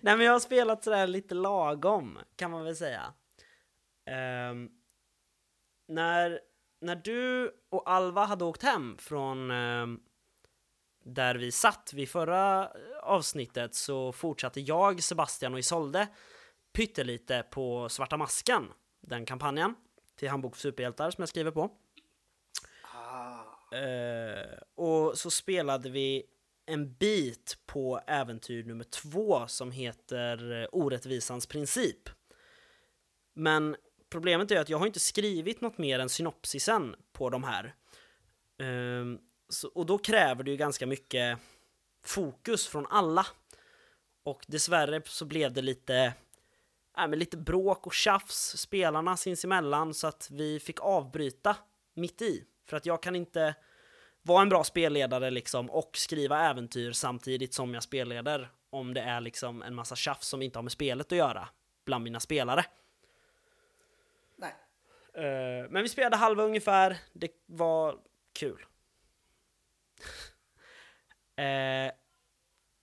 nej 0.00 0.16
men 0.16 0.20
jag 0.20 0.32
har 0.32 0.40
spelat 0.40 0.84
sådär 0.84 1.06
lite 1.06 1.34
lagom, 1.34 2.18
kan 2.36 2.50
man 2.50 2.64
väl 2.64 2.76
säga. 2.76 3.12
Ehm, 4.06 4.68
när, 5.88 6.40
när 6.80 6.96
du 6.96 7.52
och 7.68 7.90
Alva 7.90 8.24
hade 8.24 8.44
åkt 8.44 8.62
hem 8.62 8.96
från 8.98 9.50
ehm, 9.50 10.00
där 11.04 11.34
vi 11.34 11.52
satt 11.52 11.92
vid 11.92 12.08
förra 12.08 12.72
avsnittet 13.02 13.74
så 13.74 14.12
fortsatte 14.12 14.60
jag, 14.60 15.02
Sebastian 15.02 15.52
och 15.52 15.58
Isolde 15.58 16.08
pyttelite 16.72 17.46
på 17.50 17.88
Svarta 17.88 18.16
Masken, 18.16 18.72
den 19.00 19.26
kampanjen 19.26 19.74
till 20.16 20.28
Handbok 20.28 20.54
för 20.54 20.60
superhjältar 20.60 21.10
som 21.10 21.22
jag 21.22 21.28
skriver 21.28 21.50
på. 21.50 21.70
Ah, 22.94 23.56
Eh, 23.72 24.58
och 24.74 25.18
så 25.18 25.30
spelade 25.30 25.90
vi 25.90 26.22
en 26.66 26.94
bit 26.94 27.58
på 27.66 28.00
äventyr 28.06 28.64
nummer 28.64 28.84
två 28.84 29.48
som 29.48 29.70
heter 29.70 30.62
eh, 30.62 30.68
Orättvisans 30.72 31.46
princip. 31.46 32.08
Men 33.34 33.76
problemet 34.10 34.50
är 34.50 34.60
att 34.60 34.68
jag 34.68 34.78
har 34.78 34.86
inte 34.86 35.00
skrivit 35.00 35.60
något 35.60 35.78
mer 35.78 35.98
än 35.98 36.08
synopsisen 36.08 36.96
på 37.12 37.30
de 37.30 37.44
här. 37.44 37.74
Ehm, 38.58 39.18
så, 39.48 39.68
och 39.68 39.86
då 39.86 39.98
kräver 39.98 40.44
det 40.44 40.50
ju 40.50 40.56
ganska 40.56 40.86
mycket 40.86 41.38
fokus 42.04 42.66
från 42.66 42.86
alla. 42.86 43.26
Och 44.22 44.44
dessvärre 44.48 45.02
så 45.04 45.24
blev 45.24 45.52
det 45.52 45.62
lite, 45.62 45.96
äh, 46.98 47.08
men 47.08 47.18
lite 47.18 47.36
bråk 47.36 47.86
och 47.86 47.94
tjafs 47.94 48.56
spelarna 48.56 49.16
sinsemellan 49.16 49.94
så 49.94 50.06
att 50.06 50.28
vi 50.30 50.60
fick 50.60 50.80
avbryta 50.80 51.56
mitt 51.94 52.22
i. 52.22 52.44
För 52.66 52.76
att 52.76 52.86
jag 52.86 53.02
kan 53.02 53.16
inte 53.16 53.54
vara 54.26 54.42
en 54.42 54.48
bra 54.48 54.64
spelledare 54.64 55.30
liksom 55.30 55.70
och 55.70 55.90
skriva 55.96 56.50
äventyr 56.50 56.92
samtidigt 56.92 57.54
som 57.54 57.74
jag 57.74 57.82
spelleder 57.82 58.50
om 58.70 58.94
det 58.94 59.00
är 59.00 59.20
liksom 59.20 59.62
en 59.62 59.74
massa 59.74 59.96
tjafs 59.96 60.28
som 60.28 60.42
inte 60.42 60.58
har 60.58 60.62
med 60.62 60.72
spelet 60.72 61.12
att 61.12 61.18
göra 61.18 61.48
bland 61.84 62.04
mina 62.04 62.20
spelare. 62.20 62.64
nej. 64.36 64.54
Eh, 65.14 65.70
men 65.70 65.82
vi 65.82 65.88
spelade 65.88 66.16
halva 66.16 66.42
ungefär, 66.42 66.96
det 67.12 67.30
var 67.46 67.98
kul. 68.32 68.66
Eh, 71.38 71.92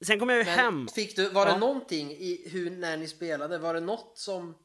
sen 0.06 0.20
kom 0.20 0.30
jag 0.30 0.38
ju 0.38 0.46
Men 0.46 0.54
hem. 0.60 0.88
Fick 0.88 1.16
du, 1.16 1.30
var 1.30 1.46
det 1.46 1.52
Ja. 1.52 1.58
någonting 1.58 2.12
i 2.12 2.50
hur, 2.50 2.70
när 2.72 2.98
ni 2.98 3.08
spelade, 3.08 3.58
var 3.58 3.74
det 3.74 3.80
något 3.80 4.18
som 4.18 4.58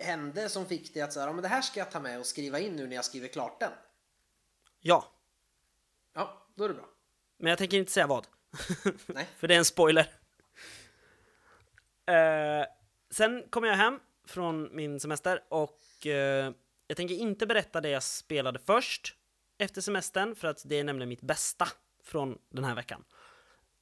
hände 0.00 0.48
som 0.48 0.66
fick 0.66 0.94
dig 0.94 1.02
att 1.02 1.12
säga, 1.12 1.26
ja 1.26 1.32
men 1.32 1.42
det 1.42 1.48
här 1.48 1.62
ska 1.62 1.80
jag 1.80 1.90
ta 1.90 2.00
med 2.00 2.18
och 2.18 2.26
skriva 2.26 2.58
in 2.60 2.76
nu 2.76 2.86
när 2.86 2.96
jag 2.96 3.04
skriver 3.04 3.28
klart 3.28 3.60
den? 3.60 3.72
Ja, 4.80 5.13
Ja, 6.14 6.46
då 6.54 6.64
är 6.64 6.68
det 6.68 6.74
bra. 6.74 6.88
men 7.38 7.50
jag 7.50 7.58
tänker 7.58 7.76
inte 7.76 7.92
säga 7.92 8.06
vad. 8.06 8.26
Nej. 9.06 9.28
För 9.36 9.48
det 9.48 9.54
är 9.54 9.58
en 9.58 9.64
spoiler. 9.64 10.10
Eh, 12.06 12.66
sen 13.10 13.44
kom 13.50 13.64
jag 13.64 13.76
hem 13.76 14.00
från 14.26 14.76
min 14.76 15.00
semester 15.00 15.42
och 15.48 16.06
eh, 16.06 16.52
jag 16.86 16.96
tänker 16.96 17.14
inte 17.14 17.46
berätta 17.46 17.80
det 17.80 17.88
jag 17.88 18.02
spelade 18.02 18.58
först 18.58 19.16
efter 19.58 19.80
semestern 19.80 20.34
för 20.34 20.48
att 20.48 20.62
det 20.64 20.78
är 20.78 20.84
nämligen 20.84 21.08
mitt 21.08 21.22
bästa 21.22 21.68
från 22.02 22.38
den 22.48 22.64
här 22.64 22.74
veckan. 22.74 23.04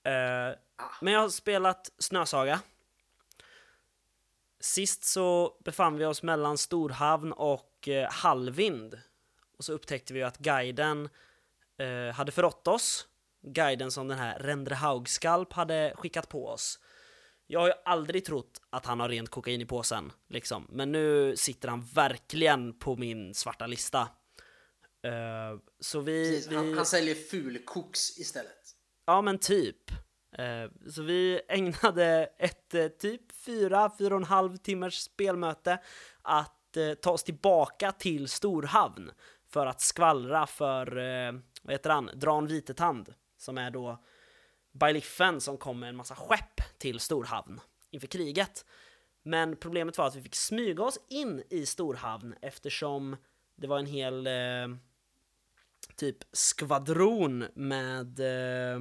Eh, 0.03 0.57
men 1.01 1.13
jag 1.13 1.21
har 1.21 1.29
spelat 1.29 1.93
Snösaga. 1.99 2.61
Sist 4.61 5.05
så 5.05 5.57
befann 5.65 5.97
vi 5.97 6.05
oss 6.05 6.23
mellan 6.23 6.59
Storhavn 6.59 7.33
och 7.33 7.89
eh, 7.89 8.11
Hallvind. 8.11 9.01
Och 9.59 9.65
så 9.65 9.73
upptäckte 9.73 10.15
vi 10.15 10.23
att 10.23 10.39
guiden 10.39 11.09
eh, 11.83 12.15
hade 12.15 12.33
förrått 12.33 12.69
oss. 12.69 13.07
Guiden 13.43 13.91
som 13.91 14.09
den 14.09 14.19
här 14.19 14.39
Rendre 14.39 14.75
Haugskalp 14.75 15.53
hade 15.53 15.93
skickat 15.97 16.29
på 16.29 16.49
oss. 16.49 16.79
Jag 17.47 17.61
har 17.61 17.67
ju 17.67 17.75
aldrig 17.85 18.25
trott 18.25 18.61
att 18.71 18.87
han 18.87 19.01
har 19.01 19.09
rent 19.09 19.29
kokain 19.29 19.61
i 19.61 19.67
påsen, 19.67 20.13
liksom. 20.29 20.67
Men 20.71 20.93
nu 20.93 21.37
sitter 21.37 21.69
han 21.69 21.85
verkligen 21.95 22.79
på 22.79 22.97
min 22.97 23.35
svarta 23.35 23.67
lista. 23.67 24.01
Eh, 25.03 25.61
så 25.81 26.01
vi... 26.01 26.31
Precis, 26.31 26.53
vi... 26.53 26.57
han, 26.57 26.75
han 26.75 26.87
säljer 26.87 27.15
fulkoks 27.15 28.19
istället. 28.19 28.77
Ja, 29.07 29.23
men 29.23 29.39
typ. 29.39 29.91
Eh, 30.39 30.91
Så 30.91 31.03
vi 31.03 31.41
ägnade 31.49 32.31
ett 32.39 32.75
eh, 32.75 32.89
typ 32.89 33.33
fyra, 33.33 33.91
fyra 33.99 34.15
och 34.15 34.21
en 34.21 34.27
halv 34.27 34.57
timmars 34.57 34.95
spelmöte 34.95 35.79
att 36.23 36.59
ta 37.03 37.11
oss 37.11 37.25
tillbaka 37.25 37.93
till 37.93 38.29
Storhavn 38.29 39.11
för 39.49 39.67
att 39.67 39.81
skvallra 39.81 40.47
för, 40.47 40.99
vad 41.63 41.75
heter 41.75 41.91
han, 41.91 42.11
Dran 42.15 42.47
Vitetand, 42.47 43.15
som 43.37 43.59
är 43.59 43.71
då 43.71 44.05
bailiffen 44.73 45.41
som 45.41 45.57
kom 45.57 45.81
med 45.81 45.89
en 45.89 45.97
massa 45.97 46.15
skepp 46.15 46.79
till 46.79 47.01
Storhavn 47.01 47.61
inför 47.91 48.07
kriget. 48.07 48.67
Men 49.23 49.57
problemet 49.57 49.99
var 49.99 50.07
att 50.07 50.17
vi 50.17 50.23
fick 50.23 50.35
smyga 50.35 50.83
oss 50.83 50.99
in 51.09 51.43
i 51.51 51.67
Storhavn 51.67 52.35
eftersom 52.41 53.17
det 53.57 53.67
var 53.67 53.79
en 53.79 53.87
hel 53.87 54.27
eh, 54.27 54.77
typ 55.97 56.17
skvadron 56.33 57.45
med 57.55 58.21
eh, 58.21 58.81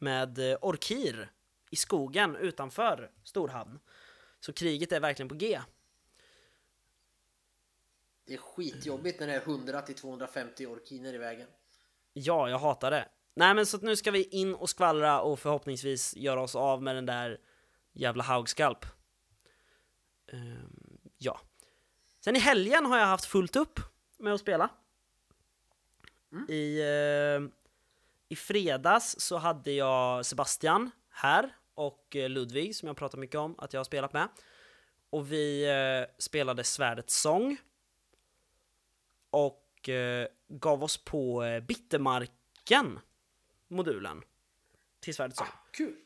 med 0.00 0.38
Orkir 0.60 1.30
i 1.70 1.76
skogen 1.76 2.36
utanför 2.36 3.10
Storhamn. 3.24 3.78
Så 4.40 4.52
kriget 4.52 4.92
är 4.92 5.00
verkligen 5.00 5.28
på 5.28 5.34
G. 5.34 5.60
Det 8.24 8.34
är 8.34 8.38
skitjobbigt 8.38 9.20
när 9.20 9.26
det 9.26 9.34
är 9.34 9.40
100 9.40 9.82
till 9.82 9.94
250 9.94 10.66
orkiner 10.66 11.14
i 11.14 11.18
vägen. 11.18 11.48
Ja, 12.12 12.50
jag 12.50 12.58
hatar 12.58 12.90
det. 12.90 13.08
Nej 13.34 13.54
men 13.54 13.66
så 13.66 13.76
att 13.76 13.82
nu 13.82 13.96
ska 13.96 14.10
vi 14.10 14.22
in 14.22 14.54
och 14.54 14.70
skvallra 14.70 15.20
och 15.20 15.38
förhoppningsvis 15.38 16.16
göra 16.16 16.42
oss 16.42 16.56
av 16.56 16.82
med 16.82 16.94
den 16.94 17.06
där 17.06 17.38
jävla 17.92 18.24
Haugskalp. 18.24 18.86
Ehm, 20.32 20.98
ja. 21.18 21.40
Sen 22.24 22.36
i 22.36 22.38
helgen 22.38 22.86
har 22.86 22.98
jag 22.98 23.06
haft 23.06 23.24
fullt 23.24 23.56
upp 23.56 23.80
med 24.18 24.34
att 24.34 24.40
spela. 24.40 24.70
I, 26.48 26.80
eh, 26.80 27.40
I 28.28 28.36
fredags 28.36 29.16
så 29.18 29.36
hade 29.36 29.72
jag 29.72 30.26
Sebastian 30.26 30.90
här 31.10 31.56
och 31.74 32.16
eh, 32.16 32.28
Ludvig 32.28 32.76
som 32.76 32.86
jag 32.86 32.96
pratat 32.96 33.20
mycket 33.20 33.36
om 33.36 33.54
att 33.58 33.72
jag 33.72 33.78
har 33.80 33.84
spelat 33.84 34.12
med. 34.12 34.28
Och 35.10 35.32
vi 35.32 35.64
eh, 35.64 36.14
spelade 36.18 36.64
Svärdets 36.64 37.20
sång. 37.20 37.56
och 39.30 39.59
eh, 39.88 40.26
gav 40.48 40.84
oss 40.84 41.04
på 41.04 41.44
eh, 41.44 41.60
Bittermarken, 41.60 43.00
modulen, 43.68 44.22
till 45.00 45.14
Svärdets 45.14 45.38
sång. 45.38 45.48
Kul! 45.72 45.96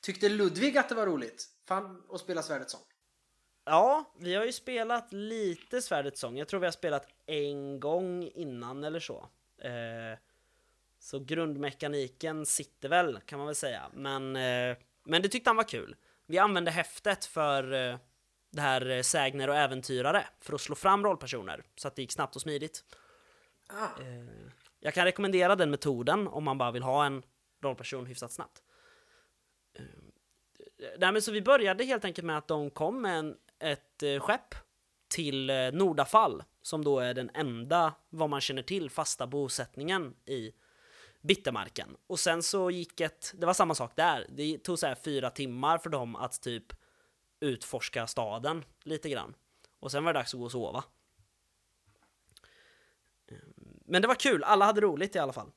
Tyckte 0.00 0.28
Ludvig 0.28 0.78
att 0.78 0.88
det 0.88 0.94
var 0.94 1.06
roligt? 1.06 1.48
Fan 1.64 2.02
att 2.10 2.20
spela 2.20 2.42
Svärdets 2.42 2.72
sång. 2.72 2.80
Ja, 3.64 4.14
vi 4.18 4.34
har 4.34 4.44
ju 4.44 4.52
spelat 4.52 5.12
lite 5.12 5.82
Svärdets 5.82 6.20
sång. 6.20 6.38
Jag 6.38 6.48
tror 6.48 6.60
vi 6.60 6.66
har 6.66 6.72
spelat 6.72 7.08
en 7.26 7.80
gång 7.80 8.22
innan 8.34 8.84
eller 8.84 9.00
så. 9.00 9.28
Eh, 9.58 10.18
så 10.98 11.18
grundmekaniken 11.18 12.46
sitter 12.46 12.88
väl, 12.88 13.20
kan 13.26 13.38
man 13.38 13.46
väl 13.46 13.56
säga. 13.56 13.90
Men, 13.94 14.36
eh, 14.36 14.76
men 15.04 15.22
det 15.22 15.28
tyckte 15.28 15.50
han 15.50 15.56
var 15.56 15.68
kul. 15.68 15.96
Vi 16.26 16.38
använde 16.38 16.70
häftet 16.70 17.24
för 17.24 17.98
det 18.56 18.62
här 18.62 18.90
eh, 18.90 19.02
sägner 19.02 19.48
och 19.48 19.56
äventyrare 19.56 20.26
för 20.40 20.54
att 20.54 20.60
slå 20.60 20.74
fram 20.74 21.04
rollpersoner 21.04 21.62
så 21.76 21.88
att 21.88 21.96
det 21.96 22.02
gick 22.02 22.12
snabbt 22.12 22.36
och 22.36 22.42
smidigt. 22.42 22.84
Ah, 23.68 24.00
Eh, 24.00 24.50
jag 24.80 24.94
kan 24.94 25.04
rekommendera 25.04 25.56
den 25.56 25.70
metoden 25.70 26.28
om 26.28 26.44
man 26.44 26.58
bara 26.58 26.70
vill 26.70 26.82
ha 26.82 27.06
en 27.06 27.22
rollperson 27.62 28.06
hyfsat 28.06 28.32
snabbt. 28.32 28.62
Eh, 29.78 31.12
men 31.12 31.22
så 31.22 31.32
vi 31.32 31.42
började 31.42 31.84
helt 31.84 32.04
enkelt 32.04 32.24
med 32.26 32.38
att 32.38 32.48
de 32.48 32.70
kom 32.70 33.02
med 33.02 33.18
en, 33.18 33.36
ett 33.58 34.22
skepp 34.22 34.54
till 35.08 35.52
Nordafall, 35.72 36.42
som 36.62 36.84
då 36.84 36.98
är 36.98 37.14
den 37.14 37.30
enda, 37.34 37.94
vad 38.08 38.30
man 38.30 38.40
känner 38.40 38.62
till, 38.62 38.90
fasta 38.90 39.26
bosättningen 39.26 40.14
i 40.26 40.52
Bittermarken. 41.22 41.96
Och 42.06 42.18
sen 42.18 42.42
så 42.42 42.70
gick 42.70 43.00
ett, 43.00 43.32
det 43.34 43.46
var 43.46 43.54
samma 43.54 43.74
sak 43.74 43.92
där, 43.96 44.26
det 44.28 44.58
tog 44.58 44.78
så 44.78 44.86
här 44.86 44.94
fyra 44.94 45.30
timmar 45.30 45.78
för 45.78 45.90
dem 45.90 46.16
att 46.16 46.42
typ 46.42 46.72
utforska 47.40 48.06
staden 48.06 48.64
lite 48.82 49.08
grann. 49.08 49.34
Och 49.80 49.90
sen 49.90 50.04
var 50.04 50.12
det 50.12 50.18
dags 50.18 50.34
att 50.34 50.38
gå 50.38 50.44
och 50.44 50.52
sova. 50.52 50.84
Men 53.84 54.02
det 54.02 54.08
var 54.08 54.14
kul, 54.14 54.44
alla 54.44 54.64
hade 54.64 54.80
roligt 54.80 55.16
i 55.16 55.18
alla 55.18 55.32
fall. 55.32 55.50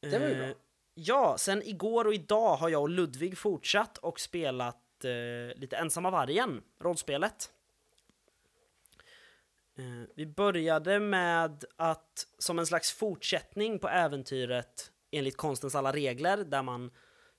Det 0.00 0.18
var 0.18 0.28
ju 0.28 0.34
bra. 0.34 0.54
Ja, 0.94 1.38
sen 1.38 1.62
igår 1.62 2.04
och 2.04 2.14
idag 2.14 2.56
har 2.56 2.68
jag 2.68 2.82
och 2.82 2.88
Ludvig 2.88 3.38
fortsatt 3.38 3.98
och 3.98 4.20
spelat 4.20 5.04
eh, 5.04 5.60
lite 5.60 5.76
Ensamma 5.76 6.10
vargen, 6.10 6.62
rollspelet. 6.78 7.52
Eh, 9.76 10.08
vi 10.14 10.26
började 10.26 11.00
med 11.00 11.64
att, 11.76 12.26
som 12.38 12.58
en 12.58 12.66
slags 12.66 12.92
fortsättning 12.92 13.78
på 13.78 13.88
äventyret 13.88 14.90
enligt 15.10 15.36
konstens 15.36 15.74
alla 15.74 15.92
regler, 15.92 16.36
där 16.36 16.62
man 16.62 16.90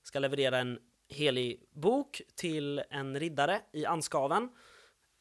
ska 0.02 0.18
leverera 0.18 0.58
en 0.58 0.78
helig 1.10 1.62
bok 1.72 2.22
till 2.34 2.82
en 2.90 3.20
riddare 3.20 3.60
i 3.72 3.86
Anskaven. 3.86 4.48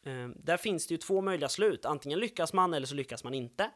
Eh, 0.06 0.28
där 0.36 0.58
finns 0.58 0.88
det 0.88 0.94
ju 0.94 0.98
två 0.98 1.22
möjliga 1.22 1.50
slut, 1.50 1.86
antingen 1.86 2.20
lyckas 2.20 2.54
man 2.54 2.74
eller 2.74 2.88
så 2.88 2.96
lyckas 2.96 3.24
man 3.24 3.34
inte. 3.34 3.72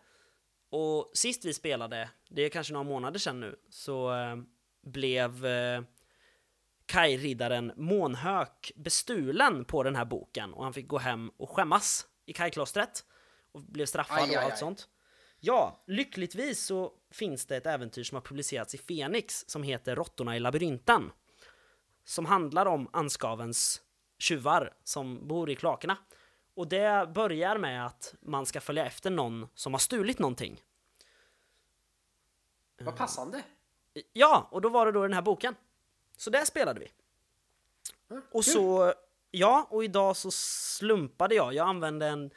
Och 0.70 1.12
sist 1.14 1.46
vi 1.46 1.54
spelade, 1.54 2.10
det 2.30 2.42
är 2.42 2.50
kanske 2.50 2.74
några 2.74 2.84
månader 2.84 3.20
sedan 3.20 3.40
nu, 3.40 3.56
så 3.70 4.14
eh, 4.14 4.36
blev 4.82 5.46
eh, 5.46 5.82
Kaj-riddaren 6.86 7.72
Månhök 7.76 8.72
bestulen 8.76 9.66
på 9.66 9.84
den 9.84 9.96
här 9.96 10.06
boken 10.06 10.54
och 10.54 10.64
han 10.64 10.74
fick 10.74 10.88
gå 10.88 10.98
hem 10.98 11.30
och 11.30 11.50
skämmas 11.50 12.08
i 12.26 12.34
Kaj-klostret 12.34 13.06
och 13.52 13.62
blev 13.62 13.86
straffad 13.86 14.18
Aj, 14.18 14.30
aj, 14.30 14.38
och 14.38 14.44
allt 14.44 14.54
aj. 14.54 14.60
sånt. 14.60 14.90
Ja, 15.40 15.84
lyckligtvis 15.88 16.66
så 16.66 16.92
finns 17.12 17.46
det 17.46 17.58
ett 17.58 17.66
äventyr 17.66 18.04
som 18.04 18.16
har 18.16 18.22
publicerats 18.22 18.76
i 18.76 18.78
Fenix 18.78 19.44
som 19.48 19.64
heter 19.64 19.96
Råttorna 19.96 20.36
i 20.36 20.40
labyrinten. 20.40 21.12
Som 22.04 22.26
handlar 22.26 22.66
om 22.66 22.90
Anskavens 22.94 23.82
tjuvar 24.18 24.74
som 24.84 25.28
bor 25.28 25.50
i 25.50 25.56
kloakerna. 25.56 25.98
Och 26.56 26.68
det 26.68 27.10
börjar 27.14 27.58
med 27.58 27.86
att 27.86 28.16
man 28.20 28.46
ska 28.46 28.62
följa 28.62 28.86
efter 28.86 29.10
någon 29.10 29.48
som 29.56 29.74
har 29.74 29.80
stulit 29.80 30.20
någonting. 30.20 30.62
vad 32.80 32.96
passande. 32.96 33.44
Ja, 34.14 34.48
och 34.52 34.62
då 34.62 34.70
var 34.70 34.86
det 34.86 34.92
då 34.92 35.02
den 35.02 35.14
här 35.14 35.22
boken. 35.22 35.56
Så 36.18 36.30
där 36.30 36.46
spelade 36.46 36.80
vi. 36.80 36.92
Ja, 38.08 38.22
Och 38.32 38.46
så, 38.46 38.94
ja, 39.32 39.68
och 39.70 39.84
idag 39.84 40.18
så 40.18 40.32
slumpade 40.32 41.36
jag. 41.36 41.54
Jag 41.54 41.68
använde 41.68 42.08
en 42.08 42.32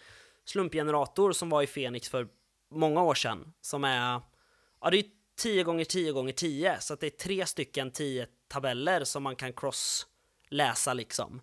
slumpgenerator 0.44 1.32
som 1.32 1.50
var 1.50 1.62
i 1.62 1.66
Fenix 1.66 2.08
för 2.08 2.28
många 2.68 3.02
år 3.02 3.14
sedan. 3.14 3.52
Som 3.60 3.84
är, 3.84 4.20
ja 4.80 4.90
det 4.90 4.98
är 4.98 5.10
10 5.36 5.62
gånger 5.62 5.84
10 5.84 6.12
gånger 6.12 6.32
10 6.32 6.80
så 6.80 6.94
att 6.94 7.00
det 7.00 7.06
är 7.06 7.10
tre 7.10 7.46
stycken 7.46 7.90
10 7.90 8.26
tabeller 8.48 9.04
som 9.04 9.22
man 9.22 9.36
kan 9.36 9.52
cross-läsa 9.52 10.94
liksom. 10.94 11.42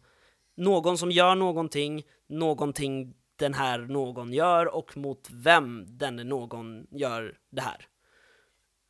Någon 0.56 0.98
som 0.98 1.12
gör 1.12 1.36
någonting, 1.36 2.04
någonting 2.28 3.16
den 3.36 3.54
här 3.54 3.80
någon 3.80 4.34
gör 4.34 4.76
och 4.76 4.98
mot 4.98 5.28
vem 5.32 5.86
den 5.98 6.16
någon 6.16 6.88
gör 6.92 7.38
det 7.50 7.62
här. 7.62 7.88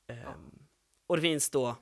Ehm, 0.08 0.68
och 1.08 1.16
det 1.16 1.22
finns 1.22 1.50
då 1.50 1.76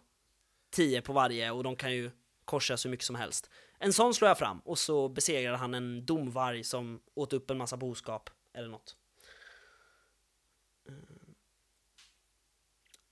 10 0.72 1.02
på 1.02 1.14
varje 1.14 1.52
och 1.52 1.64
de 1.64 1.76
kan 1.76 1.94
ju 1.94 2.12
korsas 2.46 2.86
hur 2.86 2.90
mycket 2.90 3.06
som 3.06 3.16
helst. 3.16 3.50
En 3.80 3.94
sån 3.94 4.14
slår 4.14 4.28
jag 4.28 4.38
fram 4.38 4.60
och 4.60 4.78
så 4.78 5.10
besegrar 5.10 5.56
han 5.56 5.74
en 5.74 6.06
domvarg 6.06 6.64
som 6.64 7.02
åt 7.14 7.34
upp 7.34 7.50
en 7.52 7.58
massa 7.58 7.78
boskap 7.78 8.30
eller 8.54 8.68
något. 8.68 8.96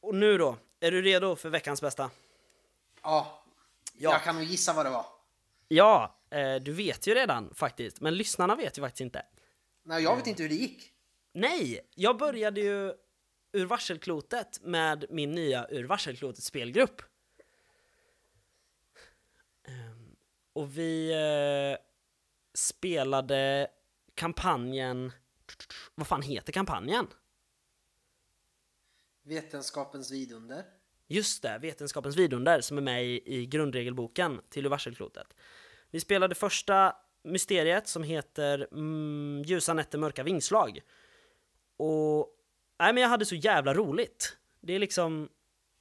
Och 0.02 0.16
nu 0.16 0.38
då, 0.38 0.58
är 0.80 0.92
du 0.92 1.02
redo 1.02 1.36
för 1.36 1.50
veckans 1.50 1.82
bästa? 1.82 2.12
Ja, 3.02 3.44
Ja. 3.94 4.12
jag 4.12 4.24
kan 4.24 4.36
nog 4.36 4.44
gissa 4.44 4.74
vad 4.74 4.86
det 4.86 4.90
var. 4.90 5.06
Ja, 5.68 6.16
eh, 6.30 6.56
du 6.56 6.72
vet 6.74 7.08
ju 7.08 7.14
redan 7.14 7.54
faktiskt, 7.56 8.02
men 8.02 8.16
lyssnarna 8.18 8.56
vet 8.56 8.78
ju 8.78 8.82
faktiskt 8.82 9.02
inte. 9.02 9.26
Nej, 9.84 10.04
jag 10.04 10.16
vet 10.16 10.28
inte 10.28 10.42
hur 10.44 10.50
det 10.50 10.56
gick. 10.56 10.94
Nej, 11.34 11.90
jag 11.96 12.18
började 12.18 12.62
ju 12.62 12.94
ur 13.52 13.66
varselklotet 13.66 14.62
med 14.62 15.06
min 15.10 15.32
nya 15.32 15.68
ur 15.70 15.84
varselklotet 15.84 16.44
spelgrupp. 16.44 17.02
Ehm, 19.68 20.16
Och 20.54 20.78
vi 20.78 21.12
eh, 21.12 21.86
spelade 22.54 23.68
kampanjen... 24.16 25.12
Vad 25.96 26.08
fan 26.08 26.22
heter 26.22 26.54
kampanjen? 26.54 27.08
Vetenskapens 29.30 30.12
vidunder. 30.12 30.64
Just 31.08 31.44
det, 31.44 31.58
Vetenskapens 31.62 32.16
vidunder 32.16 32.62
som 32.62 32.78
är 32.78 32.82
med 32.82 33.06
i, 33.06 33.22
i 33.26 33.46
grundregelboken 33.46 34.42
till 34.50 34.66
ur 34.66 34.70
varselklotet. 34.70 35.28
Vi 35.92 36.00
spelade 36.00 36.36
första 36.36 36.96
mysteriet 37.24 37.88
som 37.88 38.04
heter 38.04 38.68
mm, 38.72 39.44
Ljusa 39.46 39.74
nätter, 39.74 39.98
mörka 39.98 40.24
vingslag. 40.24 40.80
Och 41.78 42.36
nej, 42.80 42.94
men 42.94 43.04
jag 43.04 43.10
hade 43.10 43.26
så 43.26 43.36
jävla 43.36 43.74
roligt. 43.74 44.38
Det 44.62 44.74
är 44.74 44.80
liksom, 44.80 45.30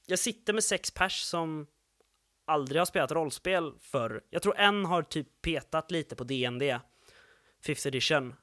jag 0.05 0.19
sitter 0.19 0.53
med 0.53 0.63
sex 0.63 0.91
pers 0.91 1.21
som 1.21 1.67
aldrig 2.45 2.81
har 2.81 2.85
spelat 2.85 3.11
rollspel 3.11 3.73
förr. 3.79 4.23
Jag 4.29 4.41
tror 4.41 4.57
en 4.57 4.85
har 4.85 5.03
typ 5.03 5.41
petat 5.41 5.91
lite 5.91 6.15
på 6.15 6.23
D&D, 6.23 6.79
5th 7.65 7.87
edition. 7.87 8.35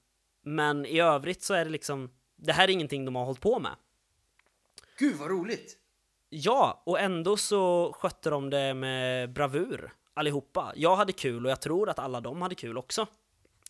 Men 0.42 0.86
i 0.86 1.00
övrigt 1.00 1.42
så 1.42 1.54
är 1.54 1.64
det 1.64 1.70
liksom, 1.70 2.10
det 2.36 2.52
här 2.52 2.68
är 2.68 2.72
ingenting 2.72 3.04
de 3.04 3.16
har 3.16 3.24
hållit 3.24 3.40
på 3.40 3.58
med. 3.58 3.76
Gud 4.98 5.16
vad 5.16 5.30
roligt! 5.30 5.78
Ja, 6.28 6.82
och 6.86 7.00
ändå 7.00 7.36
så 7.36 7.92
skötte 7.98 8.30
de 8.30 8.50
det 8.50 8.74
med 8.74 9.32
bravur 9.32 9.94
allihopa. 10.14 10.72
Jag 10.76 10.96
hade 10.96 11.12
kul 11.12 11.44
och 11.46 11.50
jag 11.50 11.60
tror 11.60 11.88
att 11.88 11.98
alla 11.98 12.20
de 12.20 12.42
hade 12.42 12.54
kul 12.54 12.78
också. 12.78 13.06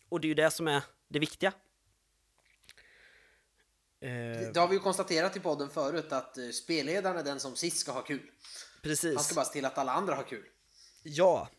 Och 0.09 0.21
det 0.21 0.25
är 0.25 0.29
ju 0.29 0.33
det 0.35 0.51
som 0.51 0.67
är 0.67 0.83
det 1.07 1.19
viktiga. 1.19 1.53
Eh, 4.01 4.09
Det 4.53 4.59
har 4.59 4.67
vi 4.67 4.73
ju 4.73 4.79
konstaterat 4.79 5.37
i 5.37 5.39
podden 5.39 5.69
förut 5.69 6.11
att 6.11 6.37
eh, 6.37 6.49
spelledaren 6.49 7.17
är 7.17 7.23
den 7.23 7.39
som 7.39 7.55
sist 7.55 7.77
ska 7.77 7.91
ha 7.91 8.01
kul. 8.01 8.19
Han 8.19 8.81
precis. 8.81 9.21
ska 9.25 9.35
bara 9.35 9.45
se 9.45 9.53
till 9.53 9.65
att 9.65 9.77
alla 9.77 9.91
andra 9.91 10.15
har 10.15 10.23
kul. 10.23 10.45
Ja, 11.03 11.49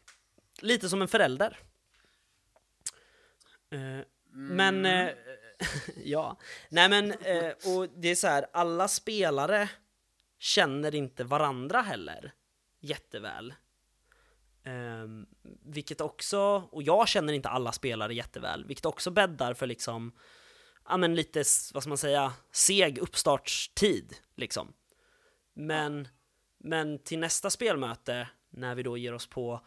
lite 0.60 0.88
som 0.88 1.02
en 1.02 1.08
förälder. 1.08 1.58
Eh, 3.70 4.04
Men, 4.30 4.86
eh, 4.86 5.08
ja. 6.04 6.36
Nej 6.68 6.88
men, 6.88 7.12
eh, 7.12 7.52
och 7.76 7.88
det 7.96 8.08
är 8.08 8.14
så 8.14 8.26
här, 8.26 8.46
alla 8.52 8.88
spelare 8.88 9.70
känner 10.38 10.94
inte 10.94 11.24
varandra 11.24 11.80
heller 11.80 12.32
jätteväl. 12.80 13.54
Eh, 14.62 15.08
vilket 15.62 16.00
också, 16.00 16.38
och 16.70 16.82
jag 16.82 17.08
känner 17.08 17.32
inte 17.32 17.48
alla 17.48 17.72
spelare 17.72 18.14
jätteväl, 18.14 18.64
vilket 18.64 18.86
också 18.86 19.10
bäddar 19.10 19.54
för 19.54 19.66
liksom, 19.66 20.12
ja 20.88 20.96
men 20.96 21.14
lite, 21.14 21.44
vad 21.74 21.82
ska 21.82 21.88
man 21.88 21.98
säga, 21.98 22.32
seg 22.52 22.98
uppstartstid 22.98 24.14
liksom. 24.36 24.72
Men, 25.54 26.08
men 26.58 26.98
till 26.98 27.18
nästa 27.18 27.50
spelmöte, 27.50 28.28
när 28.50 28.74
vi 28.74 28.82
då 28.82 28.96
ger 28.96 29.14
oss 29.14 29.26
på 29.26 29.66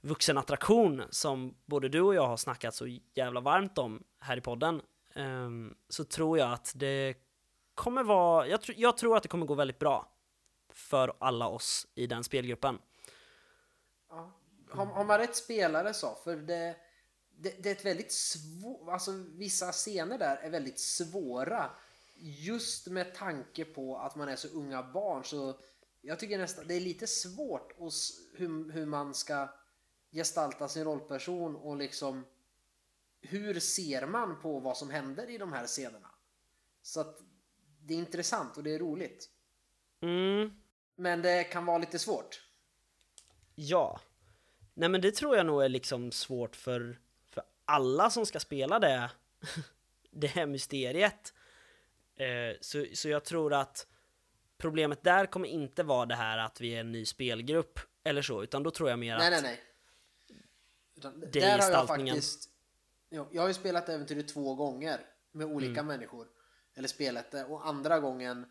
vuxenattraktion 0.00 1.02
som 1.10 1.56
både 1.66 1.88
du 1.88 2.00
och 2.00 2.14
jag 2.14 2.26
har 2.26 2.36
snackat 2.36 2.74
så 2.74 2.86
jävla 3.14 3.40
varmt 3.40 3.78
om 3.78 4.02
här 4.18 4.36
i 4.36 4.40
podden, 4.40 4.82
um, 5.14 5.74
så 5.88 6.04
tror 6.04 6.38
jag 6.38 6.52
att 6.52 6.72
det 6.74 7.14
kommer 7.74 8.02
vara, 8.02 8.46
jag, 8.46 8.60
tr- 8.60 8.74
jag 8.76 8.96
tror 8.96 9.16
att 9.16 9.22
det 9.22 9.28
kommer 9.28 9.46
gå 9.46 9.54
väldigt 9.54 9.78
bra 9.78 10.12
för 10.72 11.16
alla 11.18 11.48
oss 11.48 11.86
i 11.94 12.06
den 12.06 12.24
spelgruppen. 12.24 12.78
Ja. 14.08 14.32
Har, 14.70 14.86
har 14.86 15.04
man 15.04 15.18
rätt 15.18 15.36
spelare 15.36 15.94
så, 15.94 16.14
för 16.24 16.36
det, 16.36 16.76
det, 17.30 17.62
det 17.62 17.68
är 17.68 17.74
ett 17.74 17.84
väldigt 17.84 18.12
svårt, 18.12 18.88
alltså 18.88 19.12
vissa 19.28 19.72
scener 19.72 20.18
där 20.18 20.36
är 20.36 20.50
väldigt 20.50 20.80
svåra. 20.80 21.70
Just 22.16 22.86
med 22.86 23.14
tanke 23.14 23.64
på 23.64 23.98
att 23.98 24.16
man 24.16 24.28
är 24.28 24.36
så 24.36 24.48
unga 24.48 24.82
barn 24.82 25.24
så 25.24 25.58
jag 26.00 26.18
tycker 26.18 26.38
nästan 26.38 26.66
det 26.66 26.74
är 26.74 26.80
lite 26.80 27.06
svårt 27.06 27.72
hur, 28.34 28.72
hur 28.72 28.86
man 28.86 29.14
ska 29.14 29.48
gestalta 30.12 30.68
sin 30.68 30.84
rollperson 30.84 31.56
och 31.56 31.76
liksom 31.76 32.24
hur 33.22 33.60
ser 33.60 34.06
man 34.06 34.40
på 34.40 34.58
vad 34.58 34.76
som 34.76 34.90
händer 34.90 35.30
i 35.30 35.38
de 35.38 35.52
här 35.52 35.66
scenerna? 35.66 36.10
Så 36.82 37.00
att 37.00 37.18
det 37.80 37.94
är 37.94 37.98
intressant 37.98 38.56
och 38.56 38.62
det 38.62 38.74
är 38.74 38.78
roligt. 38.78 39.30
Mm. 40.00 40.50
Men 40.96 41.22
det 41.22 41.44
kan 41.44 41.66
vara 41.66 41.78
lite 41.78 41.98
svårt. 41.98 42.42
Ja. 43.54 44.00
Nej 44.74 44.88
men 44.88 45.00
det 45.00 45.12
tror 45.12 45.36
jag 45.36 45.46
nog 45.46 45.64
är 45.64 45.68
liksom 45.68 46.12
svårt 46.12 46.56
för, 46.56 46.98
för 47.26 47.42
alla 47.64 48.10
som 48.10 48.26
ska 48.26 48.40
spela 48.40 48.78
det, 48.78 49.10
det 50.10 50.26
här 50.26 50.46
mysteriet. 50.46 51.34
Eh, 52.16 52.56
så, 52.60 52.86
så 52.94 53.08
jag 53.08 53.24
tror 53.24 53.54
att 53.54 53.86
problemet 54.58 55.04
där 55.04 55.26
kommer 55.26 55.48
inte 55.48 55.82
vara 55.82 56.06
det 56.06 56.14
här 56.14 56.38
att 56.38 56.60
vi 56.60 56.74
är 56.74 56.80
en 56.80 56.92
ny 56.92 57.04
spelgrupp 57.04 57.80
eller 58.04 58.22
så, 58.22 58.42
utan 58.42 58.62
då 58.62 58.70
tror 58.70 58.90
jag 58.90 58.98
mer 58.98 59.18
nej, 59.18 59.26
att... 59.26 59.42
Nej, 59.42 59.42
nej, 59.42 59.60
nej. 60.30 61.30
Det 61.32 61.40
där 61.40 61.58
har 61.58 61.70
jag 61.70 61.86
faktiskt... 61.86 62.51
Jag 63.12 63.42
har 63.42 63.48
ju 63.48 63.54
spelat 63.54 63.88
äventyret 63.88 64.28
två 64.28 64.54
gånger 64.54 65.00
med 65.32 65.46
olika 65.46 65.80
mm. 65.80 65.86
människor. 65.86 66.28
Eller 66.74 66.88
spelat 66.88 67.30
det. 67.30 67.44
Och 67.44 67.66
andra 67.66 68.00
gången 68.00 68.46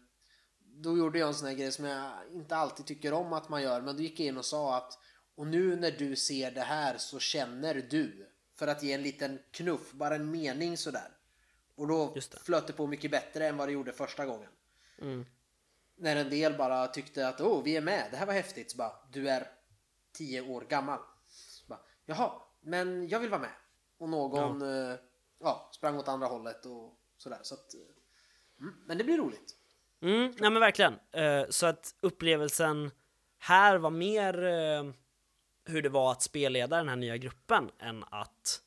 då 0.60 0.98
gjorde 0.98 1.20
jag 1.20 1.28
en 1.28 1.34
sån 1.34 1.48
här 1.48 1.56
grej 1.56 1.72
som 1.72 1.86
jag 1.86 2.12
inte 2.32 2.56
alltid 2.56 2.86
tycker 2.86 3.14
om 3.14 3.34
att 3.34 3.50
man 3.50 3.62
gör. 3.62 3.82
Men 3.82 3.96
då 3.96 4.04
gick 4.04 4.20
jag 4.20 4.28
in 4.28 4.38
och 4.38 4.46
sa 4.46 4.78
att 4.78 5.00
och 5.36 5.48
nu 5.48 5.76
när 5.76 5.92
du 5.92 6.16
ser 6.16 6.52
det 6.52 6.62
här 6.62 6.98
så 6.98 7.20
känner 7.20 7.88
du. 7.90 8.28
För 8.56 8.68
att 8.68 8.84
ge 8.84 8.94
en 8.94 9.04
liten 9.04 9.40
knuff, 9.52 9.92
bara 9.92 10.16
en 10.16 10.32
mening 10.32 10.78
sådär. 10.78 11.18
Och 11.76 11.88
då 11.88 12.14
det. 12.14 12.40
flöt 12.44 12.68
det 12.68 12.74
på 12.74 12.88
mycket 12.88 13.12
bättre 13.12 13.48
än 13.48 13.58
vad 13.58 13.68
det 13.68 13.72
gjorde 13.72 13.94
första 13.94 14.26
gången. 14.26 14.50
Mm. 15.02 15.26
När 15.96 16.16
en 16.16 16.30
del 16.30 16.58
bara 16.58 16.88
tyckte 16.88 17.28
att 17.28 17.42
åh, 17.42 17.64
vi 17.64 17.78
är 17.78 17.82
med, 17.82 18.08
det 18.12 18.18
här 18.18 18.26
var 18.26 18.34
häftigt. 18.34 18.72
Så 18.72 18.78
bara, 18.78 18.94
du 19.12 19.30
är 19.30 19.48
tio 20.12 20.42
år 20.42 20.62
gammal. 20.62 21.00
Så 21.28 21.66
bara, 21.68 21.80
Jaha, 22.06 22.42
men 22.62 23.08
jag 23.08 23.20
vill 23.20 23.30
vara 23.30 23.42
med. 23.42 23.52
Och 24.02 24.10
någon 24.10 24.62
ja. 24.62 24.92
Eh, 24.92 25.00
ja 25.40 25.70
sprang 25.74 25.98
åt 25.98 26.08
andra 26.08 26.28
hållet 26.28 26.66
och 26.66 27.00
sådär. 27.18 27.40
Så 27.42 27.54
att, 27.54 27.74
eh, 27.74 27.80
mm, 28.60 28.76
men 28.86 28.98
det 28.98 29.04
blir 29.04 29.18
roligt. 29.18 29.56
Mm, 30.02 30.34
nej 30.40 30.52
men 30.52 30.60
verkligen. 30.60 30.94
Uh, 30.94 31.50
så 31.50 31.66
att 31.66 31.96
upplevelsen 32.02 32.92
här 33.38 33.78
var 33.78 33.90
mer 33.90 34.34
hur 35.66 35.82
det 35.82 35.90
var 35.90 36.12
att 36.12 36.22
spelleda 36.22 36.78
den 36.78 36.90
här 36.90 36.96
nya 36.96 37.18
gruppen 37.18 37.72
än 37.80 38.04
att 38.10 38.62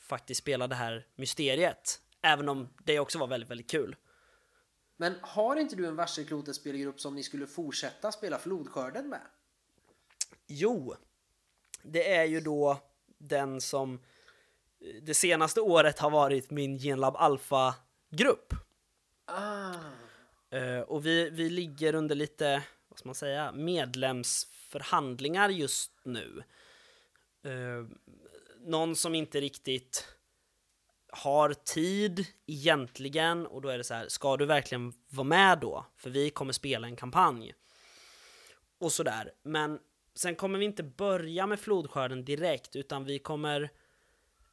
faktiskt 0.00 0.40
spela 0.40 0.66
det 0.66 0.74
här 0.74 1.06
mysteriet. 1.14 2.00
Även 2.22 2.48
om 2.48 2.68
det 2.84 2.98
också 2.98 3.18
var 3.18 3.26
väldigt, 3.26 3.50
väldigt 3.50 3.70
kul. 3.70 3.96
Men 4.96 5.14
har 5.20 5.56
inte 5.56 5.76
du 5.76 5.86
en 5.86 5.96
varselklotet 5.96 6.56
spelgrupp 6.56 7.00
som 7.00 7.14
ni 7.14 7.22
skulle 7.22 7.46
fortsätta 7.46 8.12
spela 8.12 8.38
flodskörden 8.38 9.08
med? 9.08 9.20
Jo, 10.46 10.94
det 11.82 12.14
är 12.14 12.24
ju 12.24 12.40
då 12.40 12.78
den 13.18 13.60
som 13.60 14.00
det 15.02 15.14
senaste 15.14 15.60
året 15.60 15.98
har 15.98 16.10
varit 16.10 16.50
min 16.50 16.78
Genlab 16.78 17.16
Alpha-grupp. 17.16 18.54
Ah. 19.26 19.74
Uh, 20.54 20.80
och 20.80 21.06
vi, 21.06 21.30
vi 21.30 21.50
ligger 21.50 21.94
under 21.94 22.14
lite, 22.14 22.62
vad 22.88 22.98
ska 22.98 23.08
man 23.08 23.14
säga, 23.14 23.52
medlemsförhandlingar 23.52 25.48
just 25.48 25.92
nu. 26.04 26.42
Uh, 27.46 27.86
någon 28.60 28.96
som 28.96 29.14
inte 29.14 29.40
riktigt 29.40 30.08
har 31.08 31.52
tid 31.52 32.26
egentligen 32.46 33.46
och 33.46 33.62
då 33.62 33.68
är 33.68 33.78
det 33.78 33.84
så 33.84 33.94
här, 33.94 34.08
ska 34.08 34.36
du 34.36 34.46
verkligen 34.46 34.92
vara 35.08 35.24
med 35.24 35.58
då? 35.58 35.86
För 35.96 36.10
vi 36.10 36.30
kommer 36.30 36.52
spela 36.52 36.86
en 36.86 36.96
kampanj. 36.96 37.54
Och 38.78 38.92
sådär. 38.92 39.32
Men 39.42 39.78
sen 40.14 40.36
kommer 40.36 40.58
vi 40.58 40.64
inte 40.64 40.82
börja 40.82 41.46
med 41.46 41.60
flodskörden 41.60 42.24
direkt 42.24 42.76
utan 42.76 43.04
vi 43.04 43.18
kommer 43.18 43.70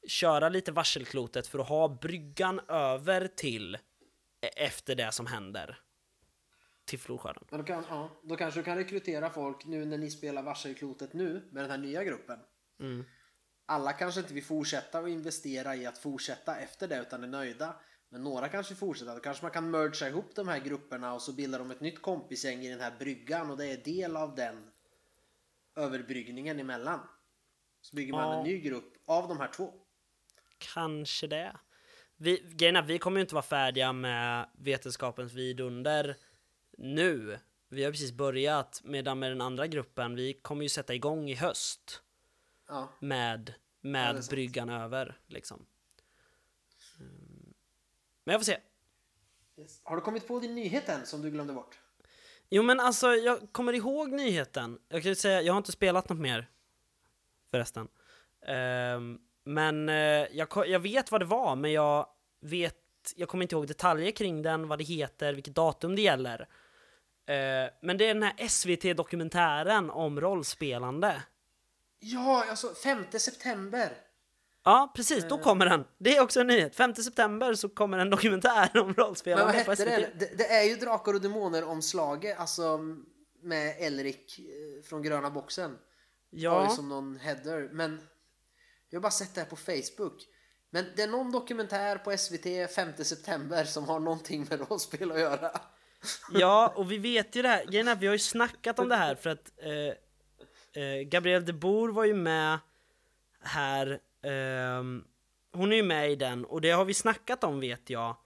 köra 0.08 0.50
lite 0.50 0.72
varselklotet 0.72 1.48
för 1.48 1.60
att 1.60 1.70
ha 1.70 1.88
bryggan 1.88 2.60
över 2.68 3.28
till 3.28 3.76
e- 3.76 3.80
efter 4.56 4.96
det 4.96 5.12
som 5.12 5.26
händer 5.26 5.80
till 6.86 7.00
flodskörden. 7.00 7.44
då, 7.50 7.64
kan, 7.64 7.86
ja, 7.90 8.10
då 8.24 8.36
kanske 8.36 8.60
du 8.60 8.64
kan 8.64 8.78
rekrytera 8.78 9.30
folk 9.30 9.66
nu 9.66 9.86
när 9.86 9.98
ni 9.98 10.12
spelar 10.12 10.44
varselklotet 10.44 11.14
nu 11.14 11.50
med 11.52 11.64
den 11.64 11.72
här 11.72 11.78
nya 11.78 12.04
gruppen. 12.04 12.40
Mm. 12.80 13.06
Alla 13.66 13.94
kanske 13.94 14.20
inte 14.20 14.34
vill 14.34 14.44
fortsätta 14.44 15.00
och 15.00 15.10
investera 15.10 15.76
i 15.76 15.86
att 15.86 15.98
fortsätta 15.98 16.56
efter 16.56 16.88
det 16.88 17.02
utan 17.02 17.24
är 17.24 17.28
nöjda. 17.28 17.76
Men 18.10 18.24
några 18.24 18.50
kanske 18.50 18.76
fortsätter. 18.76 19.16
Då 19.16 19.20
kanske 19.20 19.44
man 19.44 19.52
kan 19.52 19.72
mergea 19.72 20.10
ihop 20.10 20.36
de 20.36 20.48
här 20.48 20.60
grupperna 20.60 21.14
och 21.14 21.22
så 21.22 21.34
bildar 21.34 21.60
de 21.60 21.72
ett 21.72 21.82
nytt 21.82 22.02
kompisgäng 22.02 22.60
i 22.60 22.70
den 22.70 22.80
här 22.80 22.94
bryggan 23.00 23.52
och 23.52 23.58
det 23.58 23.66
är 23.66 23.78
del 23.78 24.18
av 24.18 24.36
den 24.36 24.72
överbryggningen 25.76 26.60
emellan. 26.60 27.00
Så 27.82 27.96
bygger 27.96 28.14
man 28.14 28.32
ja. 28.32 28.38
en 28.38 28.44
ny 28.44 28.60
grupp 28.60 28.94
av 29.06 29.28
de 29.28 29.38
här 29.40 29.48
två. 29.48 29.74
Kanske 30.74 31.28
det. 31.28 31.56
Vi, 32.16 32.44
grejen 32.56 32.76
är, 32.76 32.82
vi 32.82 33.00
kommer 33.00 33.18
ju 33.18 33.22
inte 33.22 33.36
vara 33.36 33.44
färdiga 33.44 33.94
med 33.94 34.50
Vetenskapens 34.54 35.34
vidunder 35.34 36.18
nu. 36.78 37.40
Vi 37.70 37.84
har 37.84 37.92
precis 37.92 38.12
börjat, 38.12 38.82
medan 38.84 39.20
med 39.20 39.32
den 39.32 39.42
andra 39.42 39.68
gruppen, 39.68 40.16
vi 40.16 40.34
kommer 40.34 40.64
ju 40.64 40.70
sätta 40.70 40.94
igång 40.94 41.30
i 41.30 41.36
höst. 41.36 42.02
Ja. 42.68 42.90
Med, 43.00 43.54
med 43.82 44.16
ja, 44.16 44.22
bryggan 44.30 44.70
över, 44.70 45.20
liksom. 45.28 45.66
Mm. 47.00 47.54
Men 48.24 48.34
jag 48.34 48.42
får 48.42 48.46
se. 48.46 48.58
Yes. 49.58 49.82
Har 49.84 49.96
du 49.96 50.02
kommit 50.02 50.28
på 50.28 50.40
din 50.40 50.56
nyhet 50.56 50.90
än 50.90 51.06
som 51.06 51.22
du 51.22 51.32
glömde 51.32 51.54
bort? 51.54 51.80
Jo 52.50 52.64
men 52.64 52.80
alltså, 52.80 53.08
jag 53.08 53.52
kommer 53.52 53.74
ihåg 53.74 54.12
nyheten. 54.12 54.80
Jag 54.88 55.02
kan 55.02 55.12
ju 55.12 55.16
säga, 55.16 55.42
jag 55.42 55.54
har 55.54 55.58
inte 55.58 55.72
spelat 55.72 56.10
något 56.10 56.20
mer. 56.20 56.50
Förresten. 57.52 57.88
Um, 58.96 59.22
men 59.44 59.90
uh, 59.90 59.96
jag, 60.32 60.48
jag 60.68 60.80
vet 60.80 61.12
vad 61.12 61.22
det 61.22 61.26
var, 61.26 61.56
men 61.56 61.72
jag 61.72 62.08
vet, 62.42 62.76
jag 63.16 63.30
kommer 63.30 63.44
inte 63.44 63.56
ihåg 63.56 63.68
detaljer 63.68 64.12
kring 64.12 64.42
den, 64.42 64.68
vad 64.68 64.80
det 64.80 64.84
heter, 64.84 65.34
vilket 65.34 65.56
datum 65.56 65.96
det 65.96 66.02
gäller. 66.02 66.42
Uh, 66.42 67.72
men 67.82 67.98
det 67.98 68.06
är 68.06 68.14
den 68.14 68.24
här 68.24 68.48
SVT-dokumentären 68.48 69.90
om 69.90 70.22
rollspelande. 70.22 71.24
Ja, 72.00 72.46
alltså 72.50 72.74
5 72.74 73.06
september. 73.12 73.92
Ja, 74.64 74.92
precis, 74.96 75.26
då 75.30 75.38
kommer 75.38 75.66
den. 75.66 75.86
Det 75.98 76.18
är 76.18 76.22
också 76.22 76.40
en 76.40 76.48
nyhet. 76.48 76.76
5 76.76 76.96
september 76.96 77.54
så 77.54 77.70
kommer 77.70 77.98
en 77.98 78.10
dokumentär 78.10 78.78
om 78.78 78.94
rollspelande 78.94 79.54
Men 79.54 79.66
vad 79.66 79.80
hette 79.80 80.00
den? 80.00 80.20
Det, 80.20 80.38
det, 80.38 80.48
är 80.48 80.64
ju 80.64 80.76
Drakar 80.76 81.14
och 81.14 81.22
Demoner 81.22 81.64
omslaget, 81.64 82.40
alltså 82.40 82.80
med 83.42 83.76
Elrik 83.80 84.40
eh, 84.40 84.84
från 84.84 85.02
gröna 85.02 85.30
boxen. 85.30 85.78
Ja. 86.30 86.52
Har 86.52 86.64
ju 86.64 86.76
som 86.76 86.90
någon 86.90 87.16
header, 87.16 87.70
men 87.72 88.02
jag 88.94 89.00
har 89.00 89.02
bara 89.02 89.12
sett 89.12 89.36
det 89.36 89.42
här 89.42 89.48
på 89.48 89.56
Facebook. 89.56 90.28
Men 90.70 90.86
det 90.96 91.04
är 91.04 91.08
någon 91.08 91.32
dokumentär 91.32 91.98
på 91.98 92.18
SVT 92.18 92.74
5 92.76 92.94
september 92.98 93.64
som 93.64 93.84
har 93.84 94.00
någonting 94.00 94.48
med 94.50 94.70
rollspel 94.70 95.12
att 95.12 95.20
göra. 95.20 95.62
Ja, 96.32 96.74
och 96.76 96.92
vi 96.92 96.98
vet 96.98 97.36
ju 97.36 97.42
det 97.42 97.48
här. 97.48 97.66
Grejen 97.66 97.88
är, 97.88 97.96
vi 97.96 98.08
har 98.08 98.14
ju 98.14 98.20
snackat 98.20 98.80
om 98.80 98.90
det 98.90 98.96
här 98.96 99.16
för 99.16 99.30
att 99.30 99.52
eh, 99.58 100.84
eh, 100.84 101.02
Gabrielle 101.02 101.46
de 101.46 101.54
Boer 101.54 101.92
var 101.92 102.06
ju 102.06 102.14
med 102.14 102.60
här, 103.42 104.00
eh, 104.22 104.84
hon 105.54 105.72
är 105.72 105.76
ju 105.76 105.84
med 105.84 106.12
i 106.12 106.16
den 106.16 106.46
och 106.46 106.62
det 106.62 106.72
har 106.72 106.86
vi 106.86 106.94
snackat 106.94 107.44
om 107.44 107.60
vet 107.60 107.90
jag, 107.90 108.18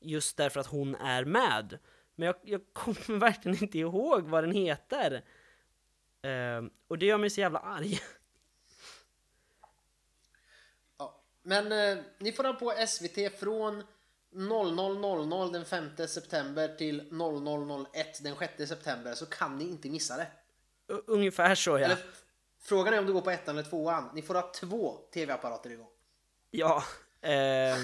just 0.00 0.36
därför 0.36 0.60
att 0.60 0.66
hon 0.66 0.94
är 0.94 1.24
med. 1.24 1.78
Men 2.14 2.26
jag, 2.26 2.36
jag 2.42 2.60
kommer 2.72 3.18
verkligen 3.18 3.62
inte 3.62 3.78
ihåg 3.78 4.22
vad 4.22 4.44
den 4.44 4.52
heter. 4.52 5.24
Eh, 6.22 6.62
och 6.88 6.98
det 6.98 7.06
gör 7.06 7.18
mig 7.18 7.30
så 7.30 7.40
jävla 7.40 7.58
arg. 7.58 8.00
Ja, 10.98 11.22
men 11.46 11.72
eh, 11.72 12.04
ni 12.18 12.32
får 12.32 12.44
ha 12.44 12.52
på 12.52 12.74
SVT 12.86 13.38
från 13.38 13.82
00.00 14.34 15.52
den 15.52 15.64
5 15.64 15.90
september 16.08 16.68
till 16.68 17.02
00.01 17.10 17.86
den 18.22 18.36
6 18.36 18.68
september 18.68 19.14
så 19.14 19.26
kan 19.26 19.58
ni 19.58 19.64
inte 19.64 19.88
missa 19.88 20.16
det. 20.16 20.26
Ungefär 21.06 21.54
så 21.54 21.70
ja. 21.70 21.78
Eller, 21.78 21.98
frågan 22.60 22.94
är 22.94 22.98
om 22.98 23.06
du 23.06 23.12
går 23.12 23.20
på 23.20 23.30
ettan 23.30 23.58
eller 23.58 23.68
tvåan. 23.68 24.10
Ni 24.14 24.22
får 24.22 24.34
ha 24.34 24.52
två 24.60 24.96
tv-apparater 25.14 25.70
igång. 25.70 25.88
Ja. 26.50 26.84
Eh, 27.20 27.78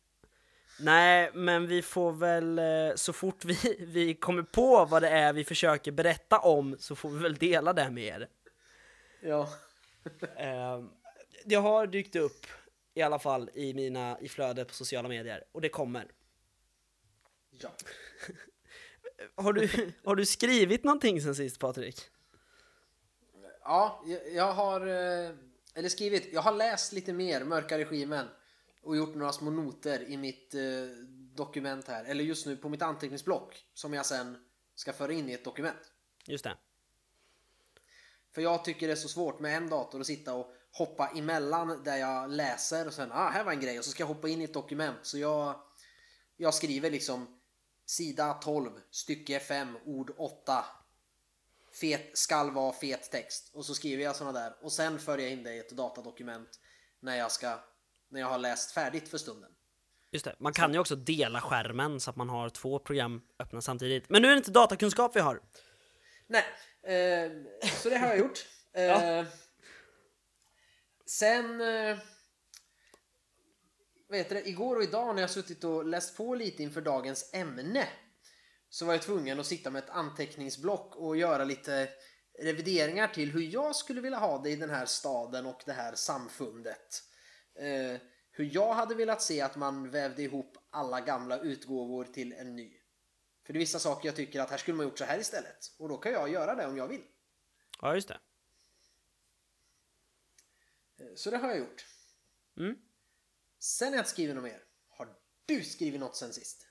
nej, 0.80 1.30
men 1.34 1.66
vi 1.66 1.82
får 1.82 2.12
väl 2.12 2.58
eh, 2.58 2.94
så 2.96 3.12
fort 3.12 3.44
vi, 3.44 3.76
vi 3.80 4.14
kommer 4.14 4.42
på 4.42 4.84
vad 4.84 5.02
det 5.02 5.08
är 5.08 5.32
vi 5.32 5.44
försöker 5.44 5.92
berätta 5.92 6.38
om 6.38 6.76
så 6.78 6.96
får 6.96 7.10
vi 7.10 7.18
väl 7.18 7.34
dela 7.34 7.72
det 7.72 7.90
med 7.90 8.04
er. 8.04 8.28
Ja. 9.20 9.48
eh, 10.36 10.84
det 11.44 11.54
har 11.54 11.86
dykt 11.86 12.16
upp 12.16 12.46
i 12.94 13.02
alla 13.02 13.18
fall 13.18 13.50
i 13.54 13.74
mina 13.74 14.20
i 14.20 14.28
flödet 14.28 14.68
på 14.68 14.74
sociala 14.74 15.08
medier 15.08 15.44
och 15.52 15.60
det 15.60 15.68
kommer. 15.68 16.12
Ja. 17.50 17.70
har, 19.42 19.52
du, 19.52 19.92
har 20.04 20.16
du 20.16 20.26
skrivit 20.26 20.84
någonting 20.84 21.20
sen 21.20 21.34
sist 21.34 21.58
Patrik? 21.58 22.00
Ja, 23.60 24.04
jag 24.34 24.52
har... 24.52 24.80
Eh, 24.86 25.30
eller 25.74 25.88
skrivit, 25.88 26.32
jag 26.32 26.42
har 26.42 26.52
läst 26.52 26.92
lite 26.92 27.12
mer 27.12 27.44
Mörka 27.44 27.78
Regimen 27.78 28.26
och 28.82 28.96
gjort 28.96 29.14
några 29.14 29.32
små 29.32 29.50
noter 29.50 30.02
i 30.02 30.16
mitt 30.16 30.54
eh, 30.54 30.60
dokument 31.34 31.88
här, 31.88 32.04
eller 32.04 32.24
just 32.24 32.46
nu 32.46 32.56
på 32.56 32.68
mitt 32.68 32.82
anteckningsblock 32.82 33.64
som 33.74 33.94
jag 33.94 34.06
sen 34.06 34.36
ska 34.74 34.92
föra 34.92 35.12
in 35.12 35.30
i 35.30 35.32
ett 35.32 35.44
dokument. 35.44 35.92
Just 36.26 36.44
det. 36.44 36.56
För 38.32 38.42
jag 38.42 38.64
tycker 38.64 38.86
det 38.86 38.92
är 38.92 38.96
så 38.96 39.08
svårt 39.08 39.40
med 39.40 39.56
en 39.56 39.68
dator 39.68 40.00
att 40.00 40.06
sitta 40.06 40.34
och 40.34 40.54
hoppa 40.74 41.08
emellan 41.08 41.82
där 41.84 41.96
jag 41.96 42.30
läser 42.30 42.86
och 42.86 42.94
sen, 42.94 43.12
ah, 43.12 43.28
här 43.28 43.44
var 43.44 43.52
en 43.52 43.60
grej 43.60 43.78
och 43.78 43.84
så 43.84 43.90
ska 43.90 44.02
jag 44.02 44.08
hoppa 44.08 44.28
in 44.28 44.40
i 44.40 44.44
ett 44.44 44.54
dokument. 44.54 44.98
Så 45.02 45.18
jag, 45.18 45.60
jag 46.36 46.54
skriver 46.54 46.90
liksom 46.90 47.40
sida 47.86 48.34
12, 48.34 48.70
stycke 48.90 49.40
5, 49.40 49.76
ord 49.84 50.12
8. 50.16 50.64
Fet, 51.80 52.18
skall 52.18 52.50
vara 52.50 52.72
fet 52.72 53.10
text. 53.10 53.50
Och 53.54 53.64
så 53.64 53.74
skriver 53.74 54.04
jag 54.04 54.16
sådana 54.16 54.40
där 54.40 54.54
och 54.62 54.72
sen 54.72 54.98
för 54.98 55.18
jag 55.18 55.30
in 55.30 55.42
det 55.42 55.54
i 55.54 55.58
ett 55.58 55.70
datadokument 55.70 56.60
när 57.00 57.16
jag 57.16 57.32
ska, 57.32 57.58
när 58.08 58.20
jag 58.20 58.28
har 58.28 58.38
läst 58.38 58.72
färdigt 58.72 59.08
för 59.08 59.18
stunden. 59.18 59.50
Just 60.10 60.24
det. 60.24 60.34
Man 60.38 60.52
kan 60.52 60.72
ju 60.72 60.78
också 60.78 60.96
dela 60.96 61.40
skärmen 61.40 62.00
så 62.00 62.10
att 62.10 62.16
man 62.16 62.28
har 62.28 62.48
två 62.48 62.78
program 62.78 63.22
öppna 63.38 63.60
samtidigt. 63.60 64.10
Men 64.10 64.22
nu 64.22 64.28
är 64.28 64.32
det 64.32 64.38
inte 64.38 64.50
datakunskap 64.50 65.16
vi 65.16 65.20
har. 65.20 65.40
Nej, 66.26 66.44
eh, 66.82 67.32
så 67.82 67.88
det 67.88 67.98
har 67.98 68.06
jag 68.06 68.18
gjort. 68.18 68.46
Eh, 68.76 69.24
Sen... 71.06 71.60
Eh, 71.60 71.98
Vet 74.08 74.28
du, 74.28 74.42
igår 74.44 74.76
och 74.76 74.82
idag 74.82 75.14
när 75.14 75.22
jag 75.22 75.30
suttit 75.30 75.64
och 75.64 75.84
läst 75.84 76.16
på 76.16 76.34
lite 76.34 76.62
inför 76.62 76.80
dagens 76.80 77.30
ämne 77.34 77.88
så 78.68 78.86
var 78.86 78.92
jag 78.92 79.02
tvungen 79.02 79.40
att 79.40 79.46
sitta 79.46 79.70
med 79.70 79.84
ett 79.84 79.90
anteckningsblock 79.90 80.96
och 80.96 81.16
göra 81.16 81.44
lite 81.44 81.88
revideringar 82.38 83.08
till 83.08 83.30
hur 83.30 83.42
jag 83.42 83.76
skulle 83.76 84.00
vilja 84.00 84.18
ha 84.18 84.38
det 84.38 84.50
i 84.50 84.56
den 84.56 84.70
här 84.70 84.86
staden 84.86 85.46
och 85.46 85.62
det 85.66 85.72
här 85.72 85.94
samfundet. 85.94 87.02
Eh, 87.54 88.00
hur 88.30 88.50
jag 88.52 88.74
hade 88.74 88.94
velat 88.94 89.22
se 89.22 89.40
att 89.40 89.56
man 89.56 89.90
vävde 89.90 90.22
ihop 90.22 90.58
alla 90.70 91.00
gamla 91.00 91.38
utgåvor 91.38 92.04
till 92.04 92.32
en 92.32 92.56
ny. 92.56 92.72
För 93.46 93.52
det 93.52 93.56
är 93.56 93.60
vissa 93.60 93.78
saker 93.78 94.08
jag 94.08 94.16
tycker 94.16 94.40
att 94.40 94.50
här 94.50 94.58
skulle 94.58 94.76
man 94.76 94.86
gjort 94.86 94.98
så 94.98 95.04
här 95.04 95.18
istället. 95.18 95.58
Och 95.78 95.88
då 95.88 95.96
kan 95.96 96.12
jag 96.12 96.28
göra 96.28 96.54
det 96.54 96.66
om 96.66 96.76
jag 96.76 96.88
vill. 96.88 97.04
Ja, 97.80 97.94
just 97.94 98.08
det. 98.08 98.18
Så 101.14 101.30
det 101.30 101.36
har 101.36 101.48
jag 101.48 101.58
gjort. 101.58 101.86
Mm. 102.58 102.76
Sen 103.58 103.88
har 103.88 103.94
jag 103.94 104.00
inte 104.00 104.10
skrivit 104.10 104.34
något 104.34 104.44
mer. 104.44 104.60
Har 104.88 105.08
du 105.46 105.62
skrivit 105.64 106.00
något 106.00 106.16
sen 106.16 106.32
sist? 106.32 106.66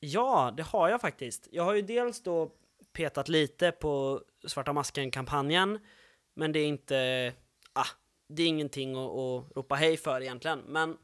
Ja, 0.00 0.54
det 0.56 0.62
har 0.62 0.88
jag 0.88 1.00
faktiskt. 1.00 1.48
Jag 1.50 1.64
har 1.64 1.74
ju 1.74 1.82
dels 1.82 2.22
då 2.22 2.52
petat 2.92 3.28
lite 3.28 3.72
på 3.72 4.22
Svarta 4.46 4.72
Masken-kampanjen, 4.72 5.78
men 6.34 6.52
det 6.52 6.58
är 6.58 6.66
inte... 6.66 7.34
Ah, 7.72 7.86
det 8.28 8.42
är 8.42 8.46
ingenting 8.46 8.96
att, 8.96 9.10
att 9.10 9.56
ropa 9.56 9.74
hej 9.74 9.96
för 9.96 10.20
egentligen, 10.20 10.58
men... 10.58 10.98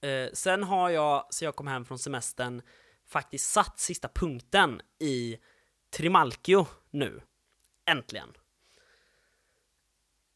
Eh, 0.00 0.30
sen 0.32 0.62
har 0.62 0.90
jag, 0.90 1.26
så 1.30 1.44
jag 1.44 1.56
kom 1.56 1.66
hem 1.66 1.84
från 1.84 1.98
semestern, 1.98 2.62
faktiskt 3.06 3.52
satt 3.52 3.80
sista 3.80 4.08
punkten 4.08 4.82
i 4.98 5.38
Trimalchio 5.90 6.66
nu. 6.90 7.20
Äntligen. 7.86 8.32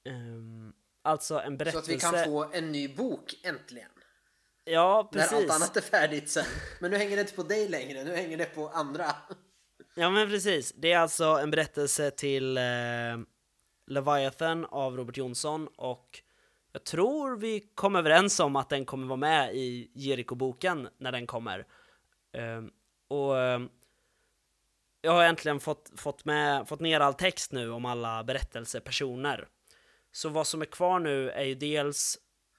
Ehm, 0.09 0.73
alltså 1.03 1.41
en 1.41 1.53
Så 1.53 1.57
berättelse... 1.57 1.79
att 1.79 1.89
vi 1.89 2.01
kan 2.01 2.25
få 2.25 2.51
en 2.53 2.73
ny 2.73 2.89
bok 2.89 3.35
äntligen. 3.43 3.91
Ja, 4.65 5.09
precis. 5.13 5.33
När 5.33 5.39
allt 5.39 5.51
annat 5.51 5.77
är 5.77 5.81
färdigt 5.81 6.31
sen. 6.31 6.45
Men 6.81 6.91
nu 6.91 6.97
hänger 6.97 7.17
det 7.17 7.21
inte 7.21 7.35
på 7.35 7.43
dig 7.43 7.69
längre, 7.69 8.05
nu 8.05 8.17
hänger 8.17 8.39
det 8.39 8.45
på 8.45 8.69
andra. 8.69 9.07
Ja 9.95 10.11
men 10.11 10.29
precis, 10.29 10.73
det 10.73 10.93
är 10.93 10.99
alltså 10.99 11.25
en 11.25 11.51
berättelse 11.51 12.11
till 12.11 12.57
eh, 12.57 12.63
Leviathan 13.87 14.65
av 14.65 14.97
Robert 14.97 15.17
Jonsson 15.17 15.69
och 15.77 16.23
jag 16.73 16.85
tror 16.85 17.37
vi 17.37 17.61
kom 17.75 17.97
överens 17.97 18.41
om 18.41 18.57
att 18.57 18.69
den 18.69 18.85
kommer 18.85 19.07
vara 19.07 19.17
med 19.17 19.55
i 19.55 19.91
Jericho-boken 19.95 20.89
när 20.99 21.13
den 21.13 21.27
kommer. 21.27 21.67
Eh, 22.33 22.63
och 23.09 23.39
eh, 23.39 23.61
jag 25.01 25.13
har 25.13 25.25
äntligen 25.25 25.61
fått, 25.61 25.93
fått, 25.97 26.25
med, 26.25 26.69
fått 26.69 26.81
ner 26.81 27.01
all 27.01 27.15
text 27.15 27.53
nu 27.53 27.71
om 27.71 27.85
alla 27.85 28.25
berättelsepersoner. 28.25 29.49
Så 30.13 30.29
vad 30.29 30.47
som 30.47 30.61
är 30.63 30.67
kvar 30.67 30.99
nu 30.99 31.31
är 31.31 31.45
ju 31.45 31.55
dels 31.55 32.19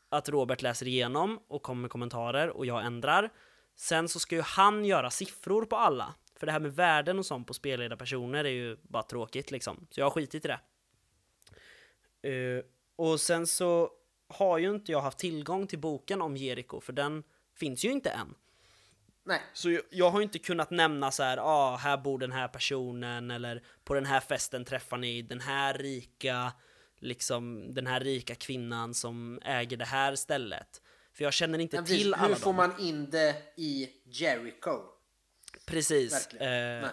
att 0.09 0.29
Robert 0.29 0.61
läser 0.61 0.87
igenom 0.87 1.39
och 1.47 1.63
kommer 1.63 1.81
med 1.81 1.91
kommentarer 1.91 2.49
och 2.49 2.65
jag 2.65 2.85
ändrar. 2.85 3.29
Sen 3.75 4.09
så 4.09 4.19
ska 4.19 4.35
ju 4.35 4.41
han 4.41 4.85
göra 4.85 5.09
siffror 5.09 5.65
på 5.65 5.75
alla. 5.75 6.15
För 6.35 6.45
det 6.45 6.51
här 6.51 6.59
med 6.59 6.75
värden 6.75 7.19
och 7.19 7.25
sånt 7.25 7.47
på 7.47 7.53
spelledarpersoner 7.53 8.45
är 8.45 8.49
ju 8.49 8.77
bara 8.81 9.03
tråkigt 9.03 9.51
liksom. 9.51 9.87
Så 9.89 9.99
jag 9.99 10.05
har 10.05 10.11
skitit 10.11 10.45
i 10.45 10.47
det. 10.47 10.59
Eh, 12.29 12.63
och 12.95 13.19
sen 13.19 13.47
så 13.47 13.89
har 14.27 14.57
ju 14.57 14.69
inte 14.69 14.91
jag 14.91 15.01
haft 15.01 15.19
tillgång 15.19 15.67
till 15.67 15.79
boken 15.79 16.21
om 16.21 16.37
Jericho, 16.37 16.81
för 16.81 16.93
den 16.93 17.23
finns 17.55 17.85
ju 17.85 17.91
inte 17.91 18.09
än. 18.09 18.35
Nej, 19.23 19.41
Så 19.53 19.71
jag, 19.71 19.81
jag 19.89 20.09
har 20.09 20.21
inte 20.21 20.39
kunnat 20.39 20.71
nämna 20.71 21.11
så 21.11 21.23
här, 21.23 21.37
ah, 21.37 21.75
här 21.75 21.97
bor 21.97 22.19
den 22.19 22.31
här 22.31 22.47
personen, 22.47 23.31
eller 23.31 23.63
på 23.83 23.93
den 23.93 24.05
här 24.05 24.19
festen 24.19 24.65
träffar 24.65 24.97
ni 24.97 25.21
den 25.21 25.39
här 25.39 25.73
rika, 25.73 26.53
liksom 26.99 27.73
den 27.73 27.87
här 27.87 27.99
rika 27.99 28.35
kvinnan 28.35 28.93
som 28.93 29.39
äger 29.41 29.77
det 29.77 29.85
här 29.85 30.15
stället. 30.15 30.81
För 31.13 31.23
jag 31.23 31.33
känner 31.33 31.59
inte 31.59 31.75
men 31.75 31.85
precis, 31.85 32.01
till 32.01 32.13
alla 32.13 32.27
hur 32.27 32.35
får 32.35 32.45
dem. 32.45 32.55
man 32.55 32.79
in 32.79 33.09
det 33.09 33.35
i 33.55 33.89
Jericho? 34.03 34.79
Precis. 35.65 36.27
Eh, 36.27 36.89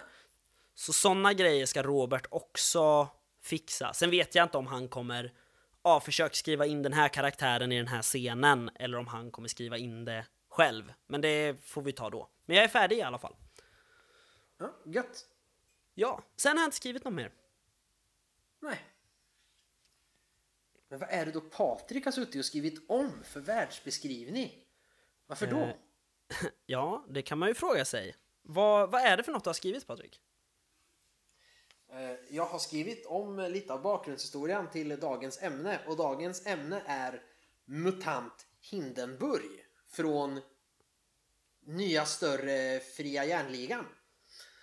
så 0.75 0.92
sådana 0.92 1.33
grejer 1.33 1.66
ska 1.66 1.83
Robert 1.83 2.27
också 2.31 3.09
fixa. 3.42 3.92
Sen 3.92 4.11
vet 4.11 4.35
jag 4.35 4.42
inte 4.45 4.59
om 4.59 4.66
han 4.66 4.88
kommer 4.88 5.33
ja, 5.83 6.01
försöka 6.01 6.35
skriva 6.35 6.66
in 6.66 6.83
den 6.83 6.92
här 6.92 7.09
karaktären 7.09 7.73
i 7.73 7.77
den 7.77 7.88
här 7.88 8.03
scenen 8.03 8.71
eller 8.75 8.99
om 8.99 9.07
han 9.07 9.31
kommer 9.31 9.49
skriva 9.49 9.79
in 9.79 10.05
det 10.05 10.27
själv. 10.49 10.92
Men 11.07 11.21
det 11.21 11.57
får 11.64 11.83
vi 11.83 11.92
ta 11.92 12.11
då. 12.11 12.29
Men 12.47 12.57
jag 12.57 12.64
är 12.64 12.69
färdig 12.69 12.97
i 12.97 13.03
alla 13.03 13.19
fall. 13.19 13.37
Ja, 14.59 14.77
gött. 14.85 15.27
Ja, 15.95 16.23
sen 16.37 16.57
har 16.57 16.62
jag 16.62 16.66
inte 16.66 16.77
skrivit 16.77 17.05
något 17.05 17.14
mer. 17.14 17.33
Nej. 18.61 18.81
Men 20.88 20.99
vad 20.99 21.09
är 21.11 21.27
det 21.27 21.33
då 21.33 21.40
Patrik 21.40 22.05
har 22.05 22.12
suttit 22.12 22.38
och 22.38 22.44
skrivit 22.44 22.90
om 22.90 23.22
för 23.25 23.40
världsbeskrivning? 23.40 24.53
Varför 25.27 25.46
då? 25.46 25.57
Eh, 25.61 25.70
Ja, 26.66 27.05
det 27.09 27.22
kan 27.22 27.38
man 27.38 27.49
ju 27.49 27.55
fråga 27.55 27.85
sig. 27.85 28.14
Vad, 28.42 28.90
vad 28.90 29.01
är 29.03 29.16
det 29.16 29.22
för 29.22 29.33
något 29.33 29.44
du 29.44 29.49
har 29.49 29.55
skrivit 29.55 29.87
Patrik? 29.87 30.20
Eh, 31.92 32.11
Jag 32.35 32.44
har 32.46 32.59
skrivit 32.59 33.07
om 33.07 33.38
lite 33.40 33.72
av 33.72 33.83
bakgrundshistorien 33.83 34.70
till 34.70 35.01
dagens 35.01 35.42
ämne 35.42 35.81
och 35.87 35.96
dagens 35.96 36.46
ämne 36.46 36.83
är 36.87 37.22
MUTANT 37.64 38.46
Hindenburg 38.61 39.64
från 39.88 40.40
nya 41.66 42.05
större 42.05 42.81
fria 42.81 43.25
järnligan. 43.25 43.87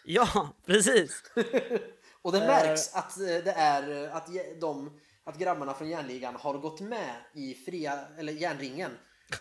Ja, 0.05 0.49
precis! 0.65 1.23
Och 2.21 2.31
det 2.31 2.37
Eh. 2.41 2.47
märks 2.47 2.93
att 2.95 3.19
eh, 3.19 3.25
det 3.25 3.51
är 3.57 4.03
eh, 4.05 4.15
att 4.15 4.27
de 4.61 4.99
att 5.23 5.37
grabbarna 5.39 5.73
från 5.73 5.89
järnligan 5.89 6.35
har 6.35 6.57
gått 6.57 6.81
med 6.81 7.15
i 7.33 7.53
fria 7.53 8.07
eller 8.17 8.33
järnringen 8.33 8.91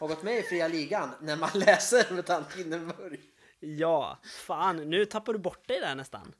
har 0.01 0.09
gått 0.09 0.23
med 0.23 0.39
i 0.39 0.43
fria 0.43 0.69
ligan 0.69 1.11
när 1.21 1.37
man 1.37 1.51
läser 1.55 2.15
MUTANT 2.15 2.53
Hindenburg. 2.53 3.21
Ja, 3.61 4.19
fan, 4.25 4.77
nu 4.91 5.05
tappar 5.05 5.33
du 5.33 5.39
bort 5.39 5.69
dig 5.69 5.81
där 5.81 5.95
nästan. 5.95 6.35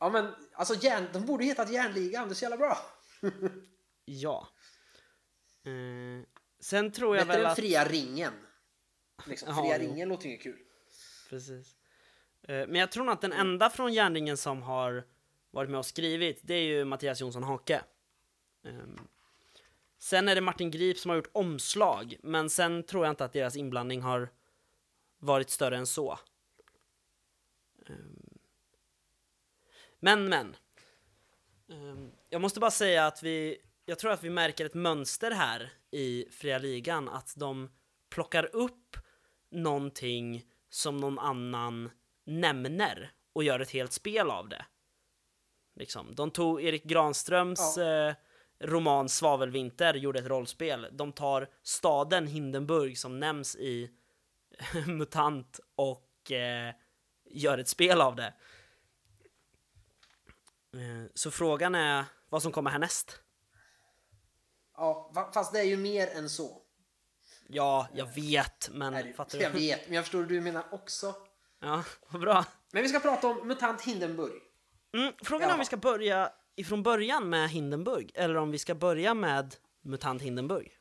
Ja 0.00 0.08
men 0.10 0.34
alltså 0.52 0.74
järn, 0.74 1.06
de 1.12 1.26
borde 1.26 1.44
hetat 1.44 1.72
järnligan, 1.72 2.28
det 2.28 2.32
är 2.32 2.34
så 2.34 2.44
jävla 2.44 2.56
bra. 2.56 2.78
Ja. 4.04 4.48
Eh, 5.64 6.26
sen 6.60 6.92
tror 6.92 7.16
jag 7.16 7.26
Bättre 7.26 7.38
väl 7.38 7.46
än 7.46 7.52
att... 7.52 7.58
fria 7.58 7.84
ringen. 7.84 8.32
Liksom, 9.26 9.48
Ja, 9.48 9.62
fria 9.62 9.78
jo. 9.78 9.88
ringen 9.90 10.08
låter 10.08 10.28
ju 10.28 10.38
kul. 10.38 10.58
Precis. 11.30 11.76
Eh, 12.42 12.54
Men 12.54 12.74
jag 12.74 12.92
tror 12.92 13.04
nog 13.04 13.12
att 13.12 13.20
den 13.20 13.32
enda 13.32 13.70
från 13.70 13.92
Järnringen 13.92 14.36
som 14.36 14.62
har 14.62 15.04
varit 15.50 15.70
med 15.70 15.78
och 15.78 15.86
skrivit, 15.86 16.40
det 16.42 16.54
är 16.54 16.62
ju 16.62 16.84
Mattias 16.84 17.20
Jonsson 17.20 17.42
Hake. 17.42 17.82
Ehm, 18.64 18.98
Sen 19.98 20.28
är 20.28 20.34
det 20.34 20.40
Martin 20.40 20.70
Grip 20.70 20.98
som 20.98 21.08
har 21.08 21.16
gjort 21.16 21.30
omslag, 21.32 22.16
men 22.22 22.50
sen 22.50 22.82
tror 22.82 23.04
jag 23.04 23.12
inte 23.12 23.24
att 23.24 23.32
deras 23.32 23.56
inblandning 23.56 24.02
har 24.02 24.28
varit 25.18 25.50
större 25.50 25.76
än 25.76 25.86
så. 25.86 26.18
Ehm, 27.86 28.38
Men, 29.98 30.28
men. 30.28 30.56
Ehm, 31.68 32.12
Jag 32.28 32.40
måste 32.40 32.60
bara 32.60 32.70
säga 32.70 33.06
att 33.06 33.22
vi, 33.22 33.58
jag 33.86 33.98
tror 33.98 34.10
att 34.12 34.24
vi 34.24 34.30
märker 34.30 34.66
ett 34.66 34.74
mönster 34.74 35.30
här 35.30 35.72
i 35.90 36.26
Fria 36.30 36.58
Ligan, 36.58 37.08
att 37.08 37.34
de 37.36 37.70
plockar 38.10 38.56
upp 38.56 38.96
någonting 39.50 40.44
som 40.68 40.96
någon 40.96 41.18
annan 41.18 41.90
nämner 42.24 43.12
och 43.32 43.44
gör 43.44 43.60
ett 43.60 43.70
helt 43.70 43.92
spel 43.92 44.30
av 44.30 44.48
det. 44.48 44.64
Liksom. 45.74 46.14
De 46.14 46.30
tog 46.30 46.62
Erik 46.62 46.84
Granströms 46.84 47.78
eh, 47.78 48.14
roman 48.62 49.08
Svavelvinter, 49.08 49.94
gjorde 49.94 50.18
ett 50.18 50.26
rollspel. 50.26 50.88
De 50.92 51.12
tar 51.12 51.48
staden 51.62 52.26
Hindenburg 52.26 52.98
som 52.98 53.20
nämns 53.20 53.56
i 53.56 53.90
MUTANT 54.86 55.60
och 55.74 56.32
eh, 56.32 56.74
gör 57.30 57.58
ett 57.58 57.68
spel 57.68 58.00
av 58.00 58.16
det. 58.16 58.34
Eh, 60.74 61.10
så 61.14 61.30
frågan 61.30 61.74
är 61.74 62.04
vad 62.28 62.42
som 62.42 62.52
kommer 62.52 62.70
härnäst. 62.70 63.20
Ja, 64.76 65.10
fa- 65.14 65.32
fast 65.32 65.52
det 65.52 65.58
är 65.60 65.64
ju 65.64 65.76
mer 65.76 66.08
än 66.16 66.28
så. 66.28 66.58
Ja, 67.48 67.88
jag 67.94 68.14
vet, 68.14 68.70
men 68.72 68.92
det- 68.92 69.12
fattar 69.12 69.38
Jag 69.38 69.52
du? 69.52 69.58
vet, 69.58 69.86
men 69.86 69.94
jag 69.94 70.04
förstår 70.04 70.22
du 70.22 70.40
menar 70.40 70.64
också. 70.70 71.14
Ja, 71.60 71.84
vad 72.08 72.20
bra. 72.20 72.44
Men 72.72 72.82
vi 72.82 72.88
ska 72.88 73.00
prata 73.00 73.26
om 73.28 73.48
MUTANT 73.48 73.82
Hindenburg. 73.82 74.42
Mm, 74.96 75.12
frågan 75.22 75.48
är 75.48 75.52
om 75.52 75.58
vi 75.58 75.64
ska 75.64 75.76
börja 75.76 76.32
ifrån 76.56 76.82
början 76.82 77.30
med 77.30 77.50
Hindenburg, 77.50 78.10
eller 78.14 78.36
om 78.36 78.50
vi 78.50 78.58
ska 78.58 78.74
börja 78.74 79.14
med 79.14 79.56
MUTANT 79.82 80.22
Hindenburg. 80.22 80.78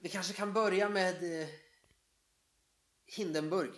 Vi 0.00 0.08
kanske 0.08 0.32
kan 0.32 0.52
börja 0.52 0.88
med 0.88 1.42
eh, 1.42 1.48
Hindenburg. 3.06 3.72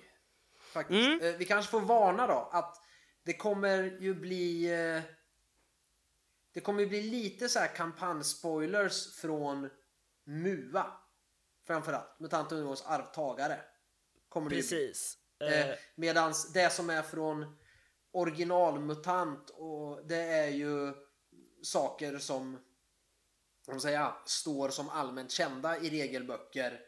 Faktiskt. 0.72 1.07
Mm. 1.07 1.20
Eh, 1.20 1.38
vi 1.38 1.44
kanske 1.44 1.70
får 1.70 1.81
varna 1.81 2.27
då 2.27 2.48
att 2.53 2.77
det 3.22 3.33
kommer 3.33 3.98
ju 4.01 4.14
bli 4.14 4.72
eh, 4.72 5.03
det 6.53 6.61
kommer 6.61 6.81
ju 6.81 6.88
bli 6.88 7.03
lite 7.03 7.48
så 7.48 7.59
här 7.59 7.77
kampanjspoilers 7.77 9.14
från 9.16 9.70
MUA. 10.25 10.87
Framförallt, 11.66 12.20
MUTANT 12.20 12.53
Undergångs 12.53 12.83
arvtagare. 12.83 13.61
Kommer 14.29 14.51
det. 14.51 14.57
Precis. 14.57 15.16
Eh, 15.16 15.22
Eh, 15.42 15.75
medans 15.94 16.53
det 16.53 16.72
som 16.72 16.90
är 16.90 17.03
från 17.03 17.57
originalmutant 18.12 19.51
och 19.51 20.07
det 20.07 20.22
är 20.22 20.48
ju 20.48 20.92
saker 21.62 22.18
som 22.18 22.59
om 23.68 23.81
säga, 23.81 24.14
står 24.25 24.68
som 24.68 24.88
allmänt 24.88 25.31
kända 25.31 25.79
i 25.79 25.90
regelböcker. 25.90 26.81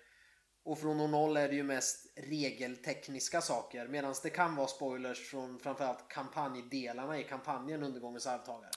Och 0.64 0.78
från 0.78 1.00
och 1.00 1.10
0 1.10 1.36
är 1.36 1.48
det 1.48 1.54
ju 1.54 1.62
mest 1.62 2.12
regeltekniska 2.16 3.40
saker 3.40 3.88
medan 3.88 4.14
det 4.22 4.30
kan 4.30 4.56
vara 4.56 4.66
spoilers 4.66 5.30
från 5.30 5.58
framförallt 5.58 6.08
kampanjdelarna 6.08 7.18
i 7.18 7.24
kampanjen 7.24 7.82
Undergångens 7.82 8.26
arvtagare. 8.26 8.70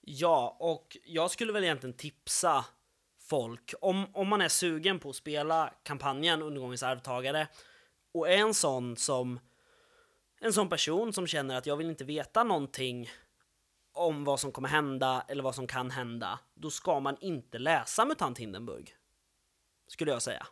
Ja, 0.00 0.56
och 0.60 0.96
jag 1.04 1.30
skulle 1.30 1.52
väl 1.52 1.64
egentligen 1.64 1.96
tipsa 1.96 2.64
folk, 3.20 3.74
om, 3.80 4.06
om 4.12 4.28
man 4.28 4.40
är 4.40 4.48
sugen 4.48 4.98
på 4.98 5.10
att 5.10 5.16
spela 5.16 5.74
kampanjen 5.82 6.42
Undergångens 6.42 6.82
arvtagare 6.82 7.48
och 8.12 8.28
är 8.28 8.36
en 8.36 8.54
sån 8.54 8.96
som 8.96 9.40
en 10.40 10.52
sån 10.52 10.68
person 10.68 11.12
som 11.12 11.26
känner 11.26 11.56
att 11.56 11.66
jag 11.66 11.76
vill 11.76 11.90
inte 11.90 12.04
veta 12.04 12.44
någonting 12.44 13.10
om 13.92 14.24
vad 14.24 14.40
som 14.40 14.52
kommer 14.52 14.68
hända 14.68 15.24
eller 15.28 15.42
vad 15.42 15.54
som 15.54 15.66
kan 15.66 15.90
hända, 15.90 16.38
då 16.54 16.70
ska 16.70 17.00
man 17.00 17.16
inte 17.20 17.58
läsa 17.58 18.04
MUTANT 18.04 18.38
Hindenburg. 18.38 18.96
Skulle 19.86 20.10
jag 20.10 20.22
säga. 20.22 20.46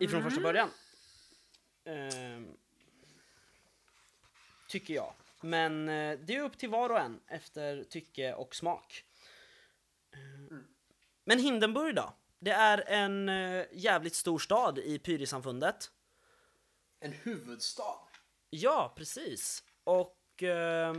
Ifrån 0.00 0.22
första 0.22 0.40
början. 0.40 0.70
Ehm, 1.84 2.56
tycker 4.68 4.94
jag. 4.94 5.14
Men 5.40 5.88
eh, 5.88 6.18
det 6.18 6.36
är 6.36 6.40
upp 6.40 6.58
till 6.58 6.68
var 6.68 6.90
och 6.90 6.98
en 6.98 7.20
efter 7.26 7.84
tycke 7.84 8.34
och 8.34 8.54
smak. 8.54 9.04
Eh, 10.12 10.58
Men 11.24 11.38
Hindenburg 11.38 11.94
då? 11.94 12.14
Det 12.40 12.50
är 12.50 12.84
en 12.86 13.28
eh, 13.28 13.64
jävligt 13.72 14.14
stor 14.14 14.38
stad 14.38 14.78
i 14.78 14.98
Pyrisamfundet. 14.98 15.90
En 17.00 17.12
huvudstad. 17.12 17.98
Ja, 18.50 18.92
precis. 18.96 19.64
Och 19.84 20.42
eh, 20.42 20.94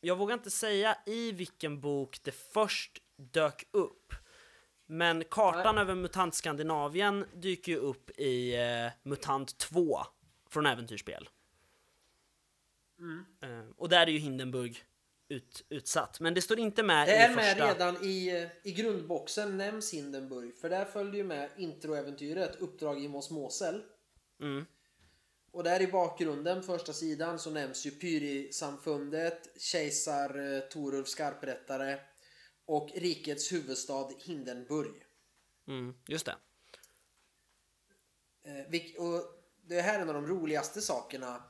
jag 0.00 0.16
vågar 0.16 0.34
inte 0.34 0.50
säga 0.50 0.98
i 1.06 1.32
vilken 1.32 1.80
bok 1.80 2.22
det 2.22 2.32
först 2.32 3.02
dök 3.16 3.68
upp. 3.70 4.14
Men 4.86 5.24
kartan 5.24 5.78
över 5.78 5.94
MUTANT 5.94 6.34
Skandinavien 6.34 7.26
dyker 7.34 7.72
ju 7.72 7.78
upp 7.78 8.10
i 8.10 8.56
eh, 8.56 8.92
MUTANT 9.02 9.58
2 9.58 10.00
från 10.48 10.66
Äventyrsspel. 10.66 11.28
Eh, 13.42 13.70
och 13.76 13.88
där 13.88 14.06
är 14.06 14.10
ju 14.10 14.18
Hindenburg 14.18 14.84
ut, 15.30 15.64
utsatt. 15.68 16.20
Men 16.20 16.34
det 16.34 16.42
står 16.42 16.58
inte 16.58 16.82
med 16.82 17.08
Det 17.08 17.12
i 17.12 17.16
är 17.16 17.34
med 17.34 17.44
första... 17.44 17.74
redan 17.74 18.04
i, 18.04 18.48
i 18.62 18.72
grundboxen 18.72 19.56
nämns 19.56 19.92
Hindenburg 19.92 20.56
för 20.56 20.70
där 20.70 20.84
följde 20.84 21.16
ju 21.16 21.24
med 21.24 21.50
introäventyret 21.56 22.56
Uppdrag 22.56 23.04
i 23.04 23.08
Mos 23.08 23.30
Mosel. 23.30 23.82
Mm. 24.40 24.66
Och 25.52 25.64
där 25.64 25.82
i 25.82 25.86
bakgrunden, 25.86 26.62
första 26.62 26.92
sidan, 26.92 27.38
så 27.38 27.50
nämns 27.50 27.86
ju 27.86 27.90
Pyri-samfundet, 27.90 29.48
kejsar 29.56 30.54
eh, 30.54 30.60
Torulf 30.60 31.08
Skarprättare 31.08 31.98
och 32.64 32.90
rikets 32.94 33.52
huvudstad 33.52 34.08
Hindenburg. 34.18 34.94
Mm, 35.68 35.94
just 36.06 36.26
det. 36.26 36.36
Eh, 38.44 39.02
och 39.02 39.22
det 39.62 39.80
här 39.80 39.98
är 39.98 40.02
en 40.02 40.08
av 40.08 40.14
de 40.14 40.26
roligaste 40.26 40.80
sakerna 40.80 41.42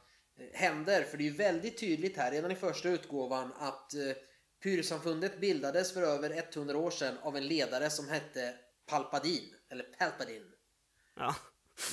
händer, 0.53 1.03
för 1.03 1.16
det 1.16 1.22
är 1.22 1.31
ju 1.31 1.37
väldigt 1.37 1.81
tydligt 1.81 2.16
här 2.16 2.31
redan 2.31 2.50
i 2.50 2.55
första 2.55 2.88
utgåvan 2.88 3.53
att 3.59 3.94
eh, 3.94 4.00
Pyri-samfundet 4.62 5.40
bildades 5.40 5.94
för 5.94 6.03
över 6.03 6.44
100 6.55 6.79
år 6.79 6.90
sedan 6.90 7.18
av 7.22 7.37
en 7.37 7.46
ledare 7.46 7.90
som 7.90 8.09
hette 8.09 8.55
Palpadin, 8.87 9.55
eller 9.70 9.83
Palpadin. 9.85 10.53
Ja. 11.16 11.35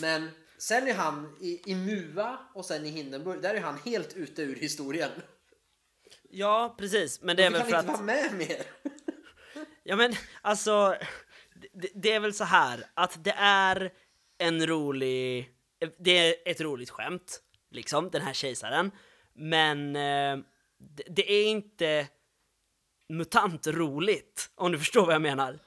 Men 0.02 0.30
sen 0.58 0.88
är 0.88 0.94
han 0.94 1.38
i, 1.42 1.72
i 1.72 1.76
Mua 1.76 2.40
och 2.54 2.66
sen 2.66 2.86
i 2.86 2.90
Hindenburg, 2.90 3.42
där 3.42 3.56
är 3.56 3.62
han 3.62 3.78
helt 3.78 4.14
ute 4.16 4.42
ur 4.42 4.56
historien. 4.56 5.12
ja, 6.30 6.76
precis. 6.78 7.22
Men 7.22 7.36
det 7.36 7.44
är 7.44 7.52
väl 7.52 7.62
kan 7.62 7.70
för 7.70 7.80
inte 7.80 7.92
att... 7.92 8.00
vara 8.00 8.06
med 8.06 8.34
mer. 8.38 8.64
Ja 9.84 9.96
men 9.96 10.14
alltså, 10.42 10.98
det, 11.74 11.90
det 11.96 12.12
är 12.12 12.20
väl 12.20 12.34
så 12.34 12.44
här 12.44 12.86
att 12.94 13.24
det 13.24 13.36
är 13.38 13.94
en 14.38 14.68
rolig, 14.68 15.50
det 16.00 16.12
är 16.12 16.36
ett 16.46 16.62
roligt 16.62 16.90
skämt, 16.90 17.42
liksom, 17.78 18.10
den 18.10 18.22
här 18.22 18.34
kejsaren. 18.34 18.92
Men 19.34 19.96
eh, 19.96 20.38
det, 20.78 21.04
det 21.10 21.32
är 21.32 21.46
inte 21.48 22.08
mutant-roligt, 23.10 24.50
om 24.56 24.72
du 24.72 24.80
förstår 24.80 25.06
vad 25.06 25.16
jag 25.16 25.22
menar. 25.22 25.60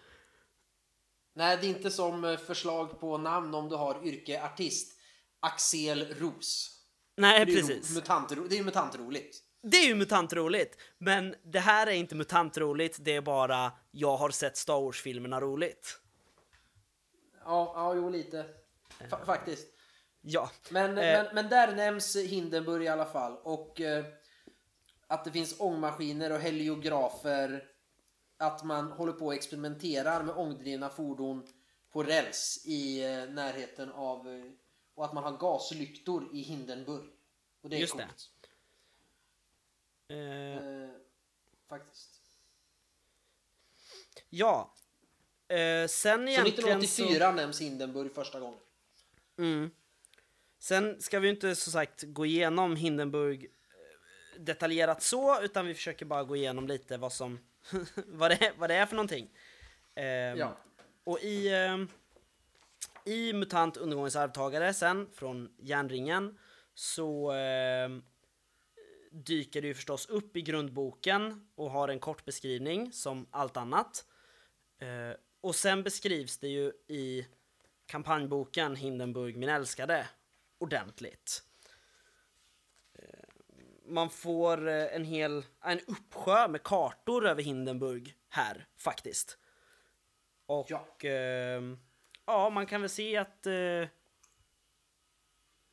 Nej, 1.35 1.57
det 1.61 1.67
är 1.67 1.69
inte 1.69 1.91
som 1.91 2.25
eh, 2.25 2.37
förslag 2.37 3.01
på 3.01 3.19
namn 3.19 3.55
om 3.55 3.69
du 3.69 3.77
har 3.77 4.07
yrke 4.07 4.43
artist. 4.45 4.97
Axel 5.41 6.15
Ros. 6.19 6.77
Nej, 7.17 7.45
Det 7.47 7.53
precis. 7.55 7.91
mutant- 7.99 8.49
det 8.49 8.55
är 8.55 8.59
ju 8.59 8.65
mutantroligt. 8.65 9.37
Det 9.63 9.77
är 9.77 9.87
ju 9.87 9.95
mutant-roligt, 9.95 10.79
men 10.99 11.35
det 11.43 11.61
här 11.61 11.87
är 11.87 11.91
inte 11.91 12.15
mutant-roligt, 12.15 12.99
det 13.01 13.17
är 13.17 13.21
bara 13.21 13.73
jag 13.91 14.17
har 14.17 14.31
sett 14.31 14.57
Star 14.57 14.81
Wars-filmerna 14.81 15.41
roligt. 15.41 16.01
Ja, 17.45 17.73
ja 17.75 17.95
jo 17.95 18.09
lite. 18.11 18.47
Fa- 19.11 19.25
faktiskt. 19.27 19.69
Ja. 20.21 20.51
Men, 20.71 20.91
Eh. 20.91 20.95
men, 21.25 21.27
men 21.35 21.49
där 21.49 21.77
nämns 21.77 22.17
Hindenburg 22.17 22.85
i 22.85 22.89
alla 22.89 23.05
fall. 23.07 23.37
Och 23.43 23.81
eh, 23.81 24.05
att 25.07 25.25
det 25.25 25.33
finns 25.33 25.61
ångmaskiner 25.61 26.33
och 26.33 26.39
heliografer. 26.39 27.67
Att 28.37 28.65
man 28.65 28.93
håller 28.93 29.13
på 29.13 29.27
och 29.27 29.35
experimenterar 29.35 30.23
med 30.23 30.37
ångdrivna 30.37 30.89
fordon 30.89 31.47
på 31.93 32.03
räls 32.03 32.63
i 32.67 33.05
eh, 33.05 33.25
närheten 33.31 33.93
av... 33.93 34.29
Eh, 34.29 34.45
och 34.95 35.05
att 35.05 35.13
man 35.13 35.25
har 35.25 35.37
gaslyktor 35.39 36.29
i 36.33 36.41
Hindenburg. 36.43 37.11
Och 37.63 37.71
det 37.71 37.77
är 37.77 37.81
Just 37.81 37.97
det. 37.97 38.05
coolt. 38.05 38.31
Eh, 40.09 40.17
Eh, 40.19 40.91
faktiskt. 41.69 42.11
ja. 44.29 44.75
Sen 45.49 45.89
Så 45.89 46.09
egentligen 46.11 46.47
1984 46.47 47.33
nämns 47.33 47.61
Hindenburg 47.61 48.15
första 48.15 48.41
gången. 48.41 48.59
Mm. 49.39 49.71
Sen 50.63 51.01
ska 51.01 51.21
vi 51.21 51.29
inte 51.29 51.55
så 51.57 51.71
sagt 51.71 52.03
gå 52.07 52.27
igenom 52.27 52.77
Hindenburg 52.77 53.45
eh, 53.45 54.41
detaljerat 54.43 55.03
så, 55.03 55.43
utan 55.43 55.67
vi 55.67 55.75
försöker 55.75 56.07
bara 56.07 56.25
gå 56.25 56.37
igenom 56.37 56.67
lite 56.67 56.97
vad 56.97 57.13
som 57.13 57.39
vad, 58.07 58.31
det, 58.31 58.47
är- 58.47 58.53
vad 58.59 58.71
det 58.71 58.75
är 58.75 58.87
för 58.87 58.97
någonting. 58.97 59.31
Ehm, 59.95 60.39
Ja. 60.39 60.57
Och 61.05 61.21
i, 61.21 61.55
ehm, 61.55 61.89
i 63.05 63.33
MUTANT 63.33 63.77
Undergångens 63.77 64.17
arvtagare 64.17 64.75
sen, 64.75 65.09
från 65.15 65.55
järnringen, 65.59 66.39
så 66.75 67.31
ehm, 67.33 68.03
dyker 69.11 69.63
det 69.63 69.69
ju 69.69 69.75
förstås 69.75 70.07
upp 70.07 70.37
i 70.37 70.43
grundboken 70.43 71.49
och 71.55 71.71
har 71.71 71.89
en 71.89 71.99
kort 72.01 72.25
beskrivning 72.25 72.93
som 72.93 73.27
allt 73.31 73.57
annat. 73.57 74.05
Eh, 74.79 75.17
och 75.41 75.55
sen 75.55 75.83
beskrivs 75.83 76.39
det 76.39 76.49
ju 76.49 76.73
i 76.89 77.27
kampanjboken 77.87 78.77
Hindenburg 78.77 79.37
min 79.37 79.49
älskade 79.49 80.07
ordentligt. 80.61 81.43
Eh, 82.99 83.29
Man 83.85 84.11
får 84.11 84.69
eh, 84.69 84.95
en 84.95 85.05
hel 85.05 85.45
en 85.65 85.81
uppsjö 85.81 86.49
med 86.49 86.63
kartor 86.63 87.27
över 87.27 87.43
Hindenburg 87.43 88.15
här 88.29 88.67
faktiskt. 88.77 89.39
Och 90.47 90.67
Ja. 90.71 90.87
ja, 91.01 91.61
ja 92.27 92.51
man 92.51 92.67
kan 92.67 92.81
väl 92.81 92.91
se 92.91 93.17
att 93.17 93.47
eh, 93.47 93.89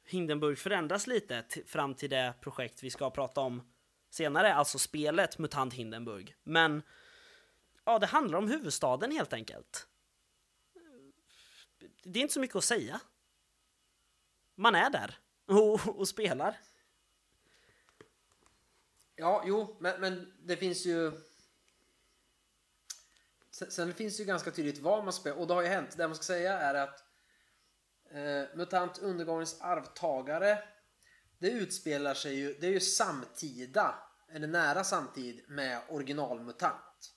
Hindenburg 0.05 0.57
förändras 0.57 1.07
lite 1.07 1.45
fram 1.65 1.95
till 1.95 2.09
det 2.09 2.33
projekt 2.41 2.83
vi 2.83 2.89
ska 2.89 3.09
prata 3.09 3.41
om 3.41 3.73
senare, 4.09 4.53
alltså 4.53 4.79
spelet 4.79 5.37
MUTANT 5.37 5.73
Hindenburg. 5.73 6.35
Men 6.43 6.83
ja, 7.85 7.99
det 7.99 8.05
handlar 8.05 8.37
om 8.37 8.47
huvudstaden 8.47 9.11
helt 9.11 9.33
enkelt. 9.33 9.87
Det 12.03 12.19
är 12.19 12.21
inte 12.21 12.33
så 12.33 12.39
mycket 12.39 12.55
att 12.55 12.63
säga. 12.63 12.99
Man 14.59 14.75
är 14.75 14.89
där 14.89 15.19
och, 15.45 15.99
och 15.99 16.07
spelar. 16.07 16.59
Ja, 19.15 19.43
jo, 19.45 19.77
men, 19.79 20.01
men 20.01 20.33
det 20.43 20.57
finns 20.57 20.85
ju... 20.85 21.11
Sen, 23.51 23.71
sen 23.71 23.93
finns 23.93 24.17
det 24.17 24.23
ju 24.23 24.27
ganska 24.27 24.51
tydligt 24.51 24.77
vad 24.77 25.03
man 25.03 25.13
spelar 25.13 25.37
och 25.37 25.47
det 25.47 25.53
har 25.53 25.61
ju 25.61 25.67
hänt. 25.67 25.97
Det 25.97 26.07
man 26.07 26.15
ska 26.15 26.23
säga 26.23 26.59
är 26.59 26.73
att 26.73 27.03
eh, 28.11 28.57
MUTANT 28.57 28.99
Undergångens 28.99 29.61
arvtagare 29.61 30.63
det 31.39 31.49
utspelar 31.49 32.13
sig 32.13 32.35
ju, 32.35 32.53
det 32.59 32.67
är 32.67 32.71
ju 32.71 32.79
samtida, 32.79 33.95
eller 34.29 34.47
nära 34.47 34.83
samtid 34.83 35.43
med 35.47 35.81
original 35.89 36.39
MUTANT. 36.39 37.13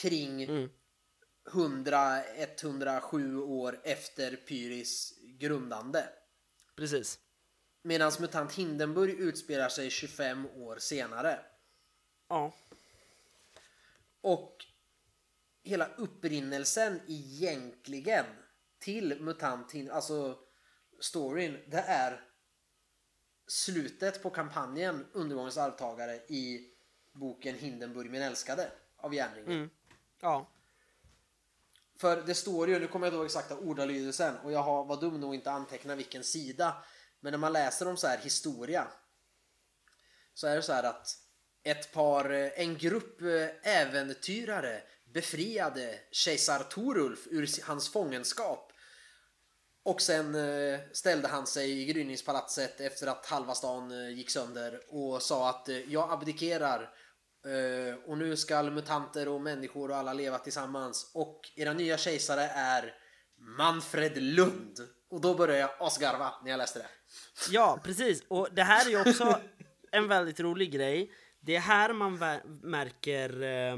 Kring 0.00 0.44
Mm. 0.44 0.70
100-107 1.50 3.42
år 3.42 3.80
efter 3.84 4.36
Pyris 4.36 5.18
grundande. 5.22 6.08
Precis. 6.80 7.18
Medan 7.82 8.12
MUTANT 8.20 8.52
Hindenburg 8.52 9.10
utspelar 9.10 9.68
sig 9.68 9.90
25 9.90 10.46
år 10.46 10.76
senare. 10.78 11.38
Ja. 12.28 12.52
Och 14.20 14.66
hela 15.62 15.88
upprinnelsen 15.96 17.00
egentligen 17.08 18.24
till 18.78 19.20
MUTANT 19.20 19.72
Hindenburg, 19.72 19.96
alltså 19.96 20.38
storyn, 21.00 21.58
det 21.66 21.80
är 21.80 22.24
slutet 23.46 24.22
på 24.22 24.30
kampanjen 24.30 25.06
Undergångens 25.12 25.58
arvtagare 25.58 26.14
i 26.14 26.70
boken 27.12 27.54
Hindenburg 27.54 28.10
min 28.10 28.22
älskade 28.22 28.72
av 28.96 29.14
Järnringen. 29.14 29.52
Mm. 29.52 29.70
Ja. 30.20 30.46
För 32.00 32.22
det 32.26 32.34
står 32.34 32.68
ju, 32.68 32.78
nu 32.78 32.86
kommer 32.86 33.06
jag 33.06 33.10
inte 33.10 33.16
ihåg 33.16 33.26
exakta 33.26 33.56
ordalydelsen 33.56 34.36
och 34.36 34.52
jag 34.52 34.62
har, 34.62 34.84
var 34.84 35.00
dum 35.00 35.20
nog 35.20 35.34
inte 35.34 35.50
anteckna 35.50 35.94
vilken 35.94 36.24
sida. 36.24 36.84
Men 37.20 37.30
när 37.30 37.38
man 37.38 37.52
läser 37.52 37.88
om 37.88 37.96
så 37.96 38.06
här 38.06 38.18
historia 38.18 38.86
så 40.34 40.46
är 40.46 40.56
det 40.56 40.62
så 40.62 40.72
här 40.72 40.82
att 40.82 41.16
ett 41.62 41.92
par, 41.92 42.30
eh, 42.30 42.60
en 42.60 42.78
grupp 42.78 43.22
eh, 43.22 43.72
äventyrare 43.80 44.82
befriade 45.14 46.00
kejsar 46.10 46.58
Torulf 46.58 47.26
ur 47.30 47.64
hans 47.64 47.92
fångenskap. 47.92 48.72
Och 49.82 50.00
sen 50.02 50.34
eh, 50.34 50.80
ställde 50.92 51.28
han 51.28 51.46
sig 51.46 51.80
i 51.80 51.84
gryningspalatset 51.84 52.80
efter 52.80 53.06
att 53.06 53.26
halva 53.26 53.54
stan 53.54 54.14
gick 54.16 54.30
sönder 54.30 54.80
och 54.88 55.22
sa 55.22 55.50
att 55.50 55.68
jag 55.88 56.12
abdikerar 56.12 56.94
Eh, 57.46 58.10
och 58.10 58.18
nu 58.18 58.36
ska 58.36 58.62
mutanter 58.62 59.28
och 59.28 59.40
människor 59.40 59.90
och 59.90 59.96
alla 59.96 60.12
leva 60.12 60.38
tillsammans 60.38 61.10
och 61.14 61.40
era 61.56 61.72
nya 61.72 61.98
kejsare 61.98 62.42
är 62.42 62.94
Manfred 63.38 64.22
Lund. 64.22 64.78
Och 65.10 65.20
då 65.20 65.34
började 65.34 65.60
jag 65.60 65.70
asgarva 65.78 66.34
när 66.44 66.50
jag 66.50 66.58
läste 66.58 66.78
det. 66.78 66.86
Ja, 67.50 67.80
precis. 67.84 68.24
Och 68.28 68.48
det 68.52 68.62
här 68.62 68.86
är 68.86 68.90
ju 68.90 69.10
också 69.10 69.40
en 69.92 70.08
väldigt 70.08 70.40
rolig 70.40 70.72
grej. 70.72 71.12
Det 71.40 71.56
är 71.56 71.60
här 71.60 71.92
man 71.92 72.18
märker, 72.62 73.42
eh, 73.42 73.76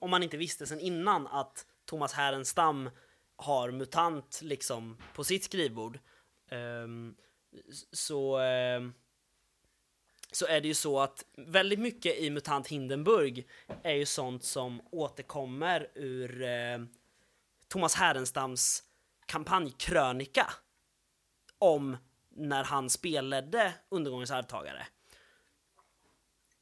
om 0.00 0.10
man 0.10 0.22
inte 0.22 0.36
visste 0.36 0.66
sen 0.66 0.80
innan, 0.80 1.26
att 1.26 1.66
Thomas 1.84 2.12
Härenstam 2.12 2.90
har 3.36 3.70
MUTANT 3.70 4.40
liksom 4.42 4.98
på 5.14 5.24
sitt 5.24 5.44
skrivbord. 5.44 5.98
Ehm, 6.50 7.14
så, 7.92 8.38
ehm, 8.38 8.92
så 10.32 10.46
är 10.46 10.60
det 10.60 10.68
ju 10.68 10.74
så 10.74 11.00
att 11.00 11.24
väldigt 11.36 11.78
mycket 11.78 12.18
i 12.18 12.30
MUTANT 12.30 12.68
Hindenburg 12.68 13.48
är 13.82 13.94
ju 13.94 14.06
sånt 14.06 14.44
som 14.44 14.80
återkommer 14.90 15.88
ur 15.94 16.42
eh, 16.42 16.78
Thomas 17.68 17.94
Härenstams 17.94 18.82
kampanjkrönika 19.26 20.50
om 21.58 21.96
när 22.28 22.64
han 22.64 22.90
spelade 22.90 23.74
Undergångens 23.88 24.30
arvtagare. 24.30 24.86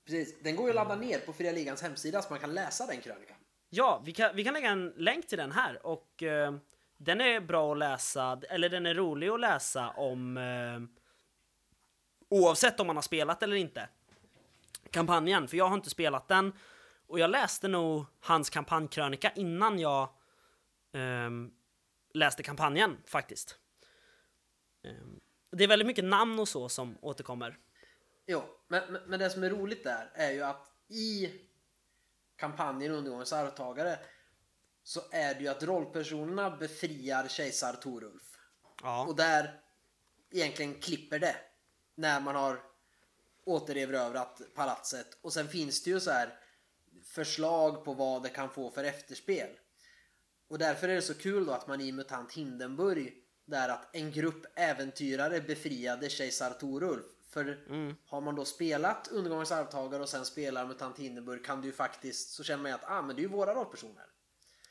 Precis, 0.05 0.43
den 0.43 0.57
går 0.57 0.67
ju 0.67 0.71
att 0.71 0.89
ladda 0.89 0.97
ner 0.97 1.19
på 1.19 1.33
Fria 1.33 1.53
Ligans 1.53 1.83
hemsida 1.83 2.23
så 2.23 2.31
man 2.31 2.41
kan 2.41 2.55
läsa 2.55 2.87
den 2.87 3.01
krönikan. 3.01 3.37
Ja, 3.71 4.03
vi 4.05 4.13
kan, 4.13 4.37
vi 4.37 4.45
kan 4.45 4.55
lägga 4.55 4.71
en 4.71 4.93
länk 4.97 5.27
till 5.27 5.39
den 5.39 5.53
här 5.53 5.87
och 5.87 6.23
eh, 6.23 6.55
den 6.97 7.21
är 7.21 7.41
bra 7.41 7.73
att 7.73 7.79
läsa, 7.79 8.41
eller 8.49 8.69
den 8.69 8.87
är 8.87 8.95
rolig 8.95 9.29
att 9.29 9.41
läsa 9.41 9.91
om 9.91 10.37
eh, 10.37 11.00
oavsett 12.31 12.81
om 12.81 12.87
man 12.87 12.97
har 12.97 13.03
spelat 13.03 13.43
eller 13.43 13.57
inte. 13.57 13.89
Kampanjen, 14.91 15.49
för 15.49 15.57
jag 15.57 15.69
har 15.69 15.75
inte 15.75 15.91
spelat 15.91 16.29
den 16.29 16.53
och 17.07 17.19
jag 17.19 17.31
läste 17.31 17.69
nog 17.69 18.05
hans 18.21 18.51
kampanjkrönika 18.51 19.33
innan 19.37 19.79
jag 19.79 20.09
ehm, 20.93 21.51
läste 22.15 22.43
kampanjen 22.43 22.97
faktiskt. 23.07 23.59
Ehm, 24.85 25.21
det 25.53 25.65
är 25.65 25.69
väldigt 25.69 25.87
mycket 25.87 26.05
namn 26.05 26.39
och 26.39 26.49
så 26.49 26.69
som 26.69 26.99
återkommer. 27.01 27.59
Jo, 28.27 28.43
men, 28.69 28.93
men- 28.93 29.03
men 29.07 29.19
det 29.21 29.31
som 29.31 29.43
är 29.43 29.51
roligt 29.51 29.85
där 29.85 30.11
är 30.15 30.31
ju 30.31 30.43
att 30.43 30.67
i 30.89 31.31
kampanjen 32.37 32.93
Undergångens 32.93 33.33
arvtagare 33.33 33.99
så 34.83 35.01
är 35.13 35.35
det 35.35 35.41
ju 35.41 35.49
att 35.49 35.63
rollpersonerna 35.63 36.51
befriar 36.57 37.29
kejsar 37.29 37.73
Torulf. 37.73 38.23
Ja. 38.83 39.05
Och 39.07 39.17
där 39.17 39.61
egentligen 40.31 40.75
klipper 40.81 41.19
det 41.19 41.37
när 42.01 42.21
man 42.21 42.35
har 42.37 42.63
återerövrat 43.45 44.41
palatset. 44.55 45.19
Och 45.23 45.33
sen 45.33 45.49
finns 45.49 45.83
det 45.83 45.91
ju 45.91 46.01
så 46.01 46.11
här 46.11 46.39
förslag 47.05 47.85
på 47.85 47.95
vad 47.95 48.23
det 48.23 48.29
kan 48.29 48.51
få 48.51 48.71
för 48.71 48.85
efterspel. 48.85 49.49
Och 50.49 50.59
därför 50.59 50.89
är 50.89 50.95
det 50.95 51.03
så 51.03 51.15
kul 51.15 51.47
då 51.47 51.53
att 51.53 51.67
man 51.67 51.81
i 51.81 51.93
MUTANT 51.93 52.33
Hindenburg 52.33 53.15
där 53.45 53.69
att 53.69 53.97
en 53.97 54.13
grupp 54.13 54.47
äventyrare 54.55 55.41
befriade 55.41 56.09
kejsar 56.09 56.51
Torulf. 56.51 57.07
För 57.29 57.59
har 58.07 58.21
man 58.21 58.35
då 58.35 58.45
spelat 58.45 59.09
Undergångens 59.09 59.53
arvtagare 59.53 60.03
och 60.03 60.09
sen 60.09 60.25
spelar 60.25 60.67
MUTANT 60.67 60.99
Hindenburg 60.99 61.45
kan 61.45 61.61
du 61.61 61.67
ju 61.67 61.73
faktiskt 61.73 62.31
så 62.31 62.45
känner 62.45 62.63
man 62.63 62.71
ju 62.71 62.75
att 62.75 62.91
ah, 62.91 63.03
men 63.03 63.17
det 63.17 63.21
är 63.21 63.25
ju 63.25 63.29
våra 63.29 63.55
rollpersoner. 63.55 64.05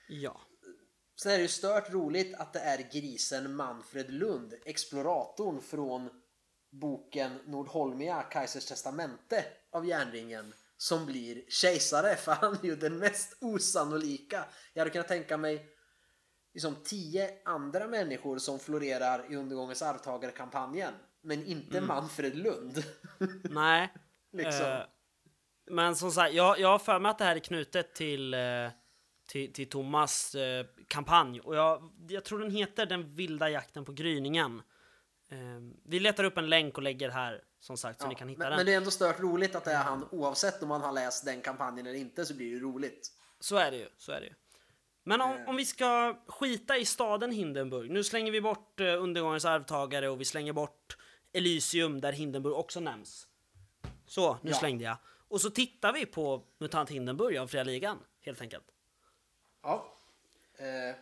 ja. 0.07 0.41
Sen 1.21 1.32
är 1.32 1.36
det 1.36 1.41
ju 1.41 1.47
stört 1.47 1.93
roligt 1.93 2.36
att 2.36 2.53
det 2.53 2.59
är 2.59 2.89
grisen 2.91 3.55
Manfred 3.55 4.13
Lund, 4.13 4.53
exploratorn 4.65 5.61
från 5.61 6.09
boken 6.72 7.39
Nordholmia, 7.45 8.22
Kaisers 8.22 8.65
testamente 8.65 9.45
av 9.72 9.86
järnringen 9.86 10.53
som 10.78 11.05
blir 11.05 11.43
kejsare 11.47 12.15
för 12.15 12.32
han 12.32 12.53
är 12.53 12.65
ju 12.65 12.76
den 12.76 12.97
mest 12.97 13.38
osannolika. 13.41 14.45
Jag 14.74 14.82
hade 14.82 14.91
kunnat 14.91 15.07
tänka 15.07 15.38
mig 15.38 15.65
liksom 16.53 16.76
tio 16.84 17.32
andra 17.45 17.88
människor 17.88 18.38
som 18.38 18.59
florerar 18.59 19.32
i 19.32 19.36
undergångens 19.36 19.82
arvtagare-kampanjen 19.82 20.93
men 21.22 21.45
inte 21.45 21.82
Manfred 21.82 22.36
Lund. 22.38 22.84
Nej. 23.43 23.93
Liksom. 24.32 24.65
Eh, 24.65 24.82
men 25.72 25.95
som 25.95 26.11
sagt, 26.11 26.34
jag, 26.34 26.59
jag 26.59 26.67
har 26.67 26.80
för 26.80 26.99
mig 26.99 27.09
att 27.09 27.17
det 27.17 27.24
här 27.26 27.36
är 27.36 27.39
knutet 27.39 27.95
till, 27.95 28.34
eh, 28.34 28.39
till, 29.28 29.53
till 29.53 29.70
Thomas 29.70 30.36
eh, 30.36 30.65
kampanj. 30.88 31.39
Och 31.39 31.55
jag, 31.55 31.91
jag 32.09 32.26
tror 32.26 32.39
den 32.39 32.51
heter 32.51 32.86
Den 32.86 33.15
vilda 33.15 33.49
jakten 33.49 33.86
på 33.86 33.91
gryningen. 33.91 34.61
Eh, 35.30 35.38
vi 35.84 35.99
letar 35.99 36.23
upp 36.23 36.38
en 36.38 36.49
länk 36.49 36.77
och 36.77 36.84
lägger 36.84 37.09
här, 37.09 37.43
som 37.59 37.77
sagt, 37.77 37.99
så 38.01 38.05
Ja, 38.05 38.09
ni 38.09 38.15
kan 38.15 38.30
hitta 38.30 38.39
men, 38.39 38.49
den. 38.49 38.57
men 38.57 38.65
det 38.65 38.73
är 38.73 38.77
ändå 38.77 38.91
stört 38.91 39.19
roligt 39.19 39.55
att 39.55 39.63
det 39.65 39.71
är 39.71 39.84
han 39.84 40.07
oavsett 40.11 40.61
om 40.63 40.69
man 40.69 40.82
har 40.82 40.91
läst 40.91 41.25
den 41.25 41.41
kampanjen 41.41 41.88
eller 41.88 41.99
inte 41.99 42.25
så 42.25 42.34
blir 42.34 42.53
det 42.53 42.59
roligt. 42.59 43.11
Så 43.39 43.55
är 43.55 43.71
det 43.71 43.77
ju, 43.77 43.89
så 43.97 44.11
är 44.11 44.19
det 44.21 44.27
ju. 44.27 44.34
Men 45.03 45.21
om, 45.21 45.32
Eh. 45.32 45.49
om 45.49 45.55
vi 45.55 45.65
ska 45.65 46.17
skita 46.27 46.77
i 46.77 46.86
staden 46.86 47.32
Hindenburg, 47.32 47.91
nu 47.91 48.03
slänger 48.03 48.32
vi 48.32 48.41
bort 48.41 48.80
eh, 48.80 49.03
undergångens 49.03 49.45
arvtagare 49.45 50.09
och 50.09 50.21
vi 50.21 50.25
slänger 50.25 50.53
bort 50.53 50.97
Elysium 51.32 52.01
där 52.01 52.11
Hindenburg 52.13 52.53
också 52.55 52.80
nämns. 52.80 53.27
Så, 54.05 54.38
nu 54.41 54.51
Ja. 54.51 54.57
slängde 54.57 54.84
jag. 54.84 54.97
Och 55.27 55.41
så 55.41 55.49
tittar 55.49 55.93
vi 55.93 56.05
på 56.05 56.43
MUTANT 56.57 56.89
Hindenburg 56.89 57.38
av 57.38 57.47
Fria 57.47 57.63
Ligan, 57.63 57.97
helt 58.21 58.41
enkelt. 58.41 58.65
Ja. 59.63 59.97
Eh, 60.57 60.95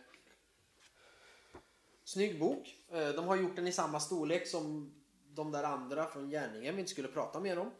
snygg 2.04 2.38
bok. 2.38 2.74
Eh, 2.92 3.08
de 3.08 3.28
har 3.28 3.36
gjort 3.36 3.56
den 3.56 3.66
i 3.66 3.72
samma 3.72 4.00
storlek 4.00 4.46
som 4.48 4.94
de 5.28 5.52
där 5.52 5.64
andra 5.64 6.06
från 6.06 6.30
Gärningen 6.30 6.74
vi 6.74 6.80
inte 6.80 6.92
skulle 6.92 7.08
prata 7.08 7.40
mer 7.40 7.58
om. 7.58 7.70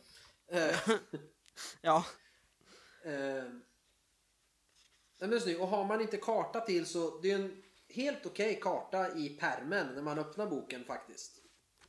Eh, 0.47 0.77
Ja, 1.81 2.05
den 5.19 5.33
är 5.33 5.39
snygg. 5.39 5.61
Och 5.61 5.69
har 5.69 5.85
man 5.85 6.01
inte 6.01 6.17
karta 6.17 6.61
till 6.61 6.87
så 6.87 7.19
det 7.21 7.31
är 7.31 7.35
en 7.39 7.63
helt 7.89 8.27
okej 8.27 8.61
karta 8.63 9.17
i 9.17 9.29
permen 9.29 9.95
när 9.95 10.03
man 10.03 10.19
öppnar 10.19 10.47
boken 10.47 10.85
faktiskt. 10.85 11.43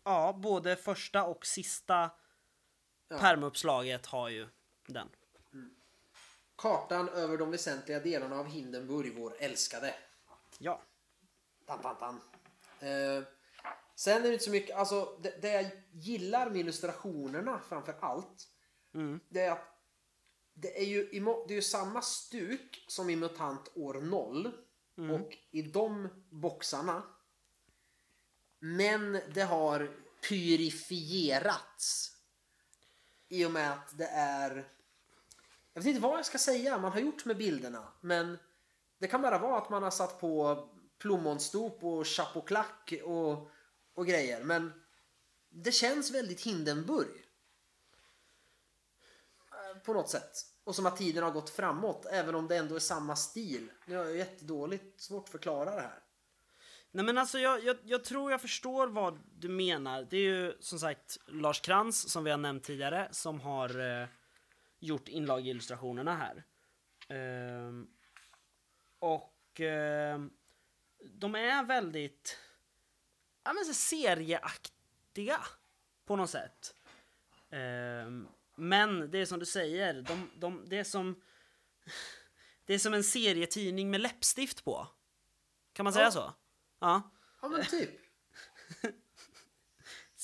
ja 0.04 0.34
både 0.34 0.76
första 0.76 1.24
och 1.24 1.46
sista 1.46 2.12
Ja. 3.12 3.18
permuppslaget 3.20 4.06
har 4.06 4.30
ju 4.30 4.48
den. 4.88 5.10
Kartan 6.56 7.10
över 7.10 7.38
de 7.38 7.52
väsentliga 7.52 8.00
delarna 8.00 8.40
av 8.40 8.46
Hindenburg, 8.48 9.16
vår 9.18 9.36
älskade. 9.40 9.96
Ja. 10.58 10.82
Tan, 11.66 11.82
tan, 11.82 11.98
tan. 11.98 12.22
Eh, 12.80 13.24
sen 13.96 14.18
är 14.18 14.28
det 14.28 14.34
inte 14.34 14.46
så 14.46 14.52
mycket, 14.52 14.76
alltså 14.76 15.20
det, 15.22 15.42
det 15.42 15.52
jag 15.52 15.72
gillar 15.92 16.50
med 16.50 16.60
illustrationerna 16.60 17.62
framför 17.70 17.96
allt. 18.00 18.48
Mm. 18.94 19.20
Det 19.30 19.42
är 19.42 19.52
att 19.52 19.76
det 20.54 20.80
är 20.82 20.86
ju, 20.86 21.10
det 21.48 21.54
är 21.54 21.56
ju 21.56 21.62
samma 21.62 22.02
stuk 22.02 22.86
som 22.88 23.10
i 23.10 23.16
MUTANT 23.16 23.72
år 23.76 23.94
0. 23.94 24.52
Och 25.08 25.38
i 25.52 25.62
de 25.62 26.08
boxarna. 26.30 27.04
Men 28.60 29.20
det 29.34 29.42
har 29.42 29.92
purifierats. 30.30 32.16
I 33.28 33.46
och 33.46 33.52
med 33.52 33.72
att 33.72 33.98
det 33.98 34.08
är... 34.08 34.70
Jag 35.74 35.82
vet 35.82 35.90
inte 35.90 36.02
vad 36.02 36.18
jag 36.18 36.26
ska 36.26 36.38
säga 36.38 36.78
man 36.78 36.92
har 36.92 37.00
gjort 37.00 37.26
med 37.26 37.38
bilderna. 37.38 37.88
Men 38.02 38.38
det 38.98 39.08
kan 39.08 39.22
bara 39.22 39.38
vara 39.38 39.58
att 39.58 39.70
man 39.70 39.84
har 39.84 39.92
satt 39.92 40.20
på 40.22 40.70
plommonstop 41.00 41.84
och 41.84 42.08
chapoklack 42.08 42.94
och, 43.04 43.52
och 43.94 44.08
grejer. 44.08 44.44
Men 44.44 44.74
det 45.50 45.72
känns 45.72 46.12
väldigt 46.12 46.42
Hindenburg. 46.42 47.26
Eh, 49.52 49.80
på 49.80 49.94
något 49.94 50.10
sätt. 50.10 50.32
Och 50.64 50.76
som 50.76 50.86
att 50.86 50.98
tiden 50.98 51.24
har 51.24 51.32
gått 51.32 51.50
framåt. 51.50 52.06
Även 52.12 52.36
om 52.36 52.48
det 52.48 52.58
ändå 52.58 52.76
är 52.76 52.80
samma 52.80 53.16
stil. 53.16 53.72
Nu 53.86 53.96
har 53.96 54.06
jag 54.06 54.18
jättedåligt 54.18 55.02
svårt 55.02 55.24
att 55.24 55.30
förklara 55.30 55.76
det 55.76 55.82
här. 55.82 56.04
Nej 56.92 57.06
men 57.06 57.18
alltså 57.18 57.40
jag, 57.40 57.64
jag, 57.64 57.78
jag 57.84 58.04
tror 58.04 58.32
jag 58.32 58.42
förstår 58.42 58.88
vad 58.88 59.20
du 59.38 59.50
menar. 59.50 60.08
Det 60.10 60.18
är 60.18 60.22
ju 60.22 60.58
som 60.60 60.80
sagt 60.80 61.18
Lars 61.28 61.62
Krantz 61.62 62.12
som 62.12 62.24
vi 62.24 62.32
har 62.32 62.38
nämnt 62.38 62.64
tidigare 62.64 63.08
som 63.12 63.42
har 63.42 64.02
eh, 64.02 64.08
gjort 64.80 65.08
inlagillustrationerna 65.08 66.16
här. 66.16 66.44
Eh, 67.10 67.72
och 69.00 69.62
eh, 69.62 70.20
de 71.04 71.36
är 71.36 71.64
väldigt 71.64 72.38
ja, 73.44 73.54
men 73.54 73.66
så 73.66 73.74
serieaktiga 73.74 75.40
på 76.06 76.16
något 76.16 76.30
sätt. 76.30 76.76
Ehm, 77.50 78.28
men 78.56 79.12
det 79.12 79.18
är 79.18 79.26
som 79.26 79.40
du 79.40 79.46
säger, 79.46 80.02
de, 80.02 80.30
de, 80.36 80.66
det, 80.70 80.78
är 80.78 80.84
som, 80.84 81.22
det 82.66 82.74
är 82.74 82.80
som 82.80 82.94
en 82.94 83.04
serietidning 83.04 83.90
med 83.90 84.02
läppstift 84.02 84.66
på. 84.66 84.88
Kan 85.74 85.84
man 85.84 85.94
säga 85.94 86.06
Ja. 86.06 86.12
så? 86.12 86.34
Ja. 86.80 87.02
Ja 87.42 87.48
men 87.50 87.66
typ. 87.66 87.90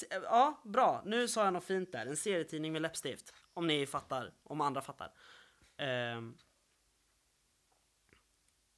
Ja, 0.10 0.62
bra. 0.64 1.04
Nu 1.06 1.28
sa 1.28 1.44
jag 1.44 1.54
något 1.54 1.64
fint 1.64 1.92
där. 1.92 2.06
En 2.06 2.18
serietidning 2.18 2.74
med 2.74 2.82
läppstift. 2.82 3.34
Om 3.54 3.68
ni 3.68 3.86
fattar. 3.88 4.34
Om 4.44 4.62
andra 4.62 4.82
fattar. 4.82 5.14
Ehm. 5.78 6.38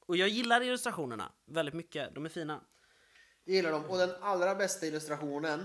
Och 0.08 0.16
jag 0.16 0.28
gillar 0.28 0.60
illustrationerna 0.60 1.32
väldigt 1.46 1.74
mycket. 1.74 2.14
De 2.14 2.24
är 2.24 2.28
fina. 2.28 2.60
Jag 3.44 3.54
gillar 3.54 3.72
dem. 3.72 3.84
Och 3.84 3.98
den 3.98 4.10
allra 4.22 4.54
bästa 4.54 4.86
illustrationen. 4.86 5.64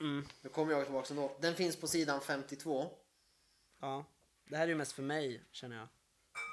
Mm. 0.00 0.26
Nu 0.42 0.48
kommer 0.48 0.72
jag 0.72 0.84
tillbaka 0.84 1.08
ändå. 1.10 1.36
Den 1.40 1.54
finns 1.54 1.76
på 1.76 1.86
sidan 1.86 2.20
52. 2.20 2.90
Ja. 3.80 4.04
Det 4.50 4.56
här 4.56 4.64
är 4.64 4.68
ju 4.68 4.74
mest 4.74 4.92
för 4.92 5.02
mig, 5.02 5.44
känner 5.52 5.76
jag. 5.76 5.88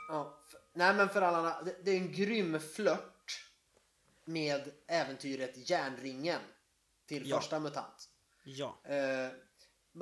Ja, 0.09 0.43
nej 0.73 0.93
men 0.95 1.09
för 1.09 1.21
alla 1.21 1.61
det, 1.61 1.75
det 1.83 1.91
är 1.91 1.97
en 1.97 2.11
grym 2.11 2.59
flört 2.59 3.45
med 4.25 4.71
äventyret 4.87 5.69
Järnringen 5.69 6.41
till 7.05 7.29
Ja. 7.29 7.37
första 7.37 7.59
MUTANT. 7.59 8.09
Ja. 8.43 8.81
Eh, 8.83 9.29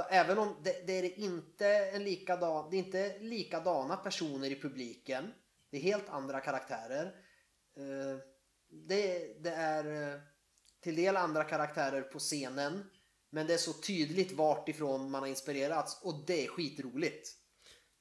även 0.09 0.37
om 0.37 0.55
det, 0.63 0.87
det 0.87 0.93
är 0.93 1.19
inte 1.19 1.67
en 1.67 2.03
likadan, 2.03 2.69
det 2.69 2.77
är 2.77 2.79
inte 2.79 3.19
likadana 3.19 3.97
personer 3.97 4.51
i 4.51 4.61
publiken. 4.61 5.33
Det 5.69 5.77
är 5.77 5.81
helt 5.81 6.09
andra 6.09 6.39
karaktärer. 6.39 7.05
Eh, 7.77 8.19
det, 8.69 9.33
det 9.43 9.51
är 9.51 10.13
eh, 10.13 10.19
till 10.79 10.95
del 10.95 11.17
andra 11.17 11.43
karaktärer 11.43 12.01
på 12.01 12.19
scenen. 12.19 12.89
Men 13.29 13.47
det 13.47 13.53
är 13.53 13.57
så 13.57 13.73
tydligt 13.73 14.31
vart 14.31 14.69
ifrån 14.69 15.11
man 15.11 15.21
har 15.21 15.27
inspirerats 15.27 16.01
och 16.03 16.23
det 16.27 16.45
är 16.45 16.47
skitroligt. 16.47 17.29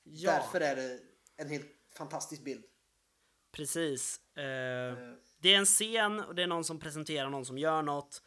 Ja, 0.02 0.32
Därför 0.32 0.60
är 0.60 0.76
det 0.76 1.00
en 1.36 1.48
helt 1.48 1.66
fantastisk 1.96 2.44
bild. 2.44 2.64
precis. 3.52 4.20
Eh, 4.36 4.44
Eh, 4.44 4.94
det 5.38 5.54
är 5.54 5.58
en 5.58 5.64
scen 5.64 6.20
och 6.20 6.34
det 6.34 6.42
är 6.42 6.46
någon 6.46 6.64
som 6.64 6.78
presenterar 6.78 7.30
någon 7.30 7.44
som 7.44 7.58
gör 7.58 7.82
något. 7.82 8.22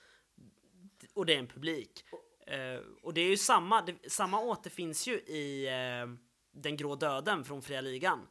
Och 1.13 1.25
det 1.25 1.33
är 1.33 1.39
en 1.39 1.47
publik. 1.47 2.03
Eh, 2.47 2.81
och 3.01 3.13
det 3.13 3.21
är 3.21 3.29
ju 3.29 3.37
samma, 3.37 3.81
det, 3.81 4.11
samma 4.11 4.41
återfinns 4.41 5.07
ju 5.07 5.13
i 5.13 5.67
eh, 5.67 6.07
Den 6.51 6.77
grå 6.77 6.95
döden 6.95 7.45
från 7.45 7.61
Fria 7.61 7.81
Ligan. 7.81 8.27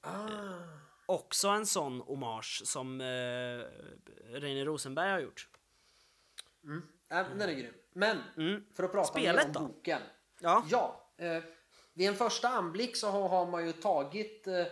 Ah. 0.00 0.58
Också 1.06 1.48
en 1.48 1.66
sån 1.66 2.00
hommage 2.00 2.62
som 2.64 3.00
eh, 3.00 3.06
Reine 4.40 4.64
Rosenberg 4.64 5.10
har 5.10 5.18
gjort. 5.20 5.48
Ja, 7.08 7.22
men 7.28 7.38
den 7.38 7.48
är 7.48 7.52
grym. 7.52 7.74
Men 7.92 8.18
Mm. 8.36 8.64
för 8.74 8.82
att 8.84 8.92
prata 8.92 9.08
Spelet 9.08 9.36
mer 9.36 9.46
om 9.46 9.52
då? 9.52 9.60
boken. 9.72 10.00
Ja. 10.40 10.64
Ja, 10.68 11.12
eh, 11.18 11.42
vid 11.94 12.08
en 12.08 12.14
första 12.16 12.48
anblick 12.48 12.96
så 12.96 13.08
har, 13.10 13.28
har 13.28 13.46
man 13.46 13.66
ju 13.66 13.72
tagit 13.72 14.46
eh, 14.46 14.66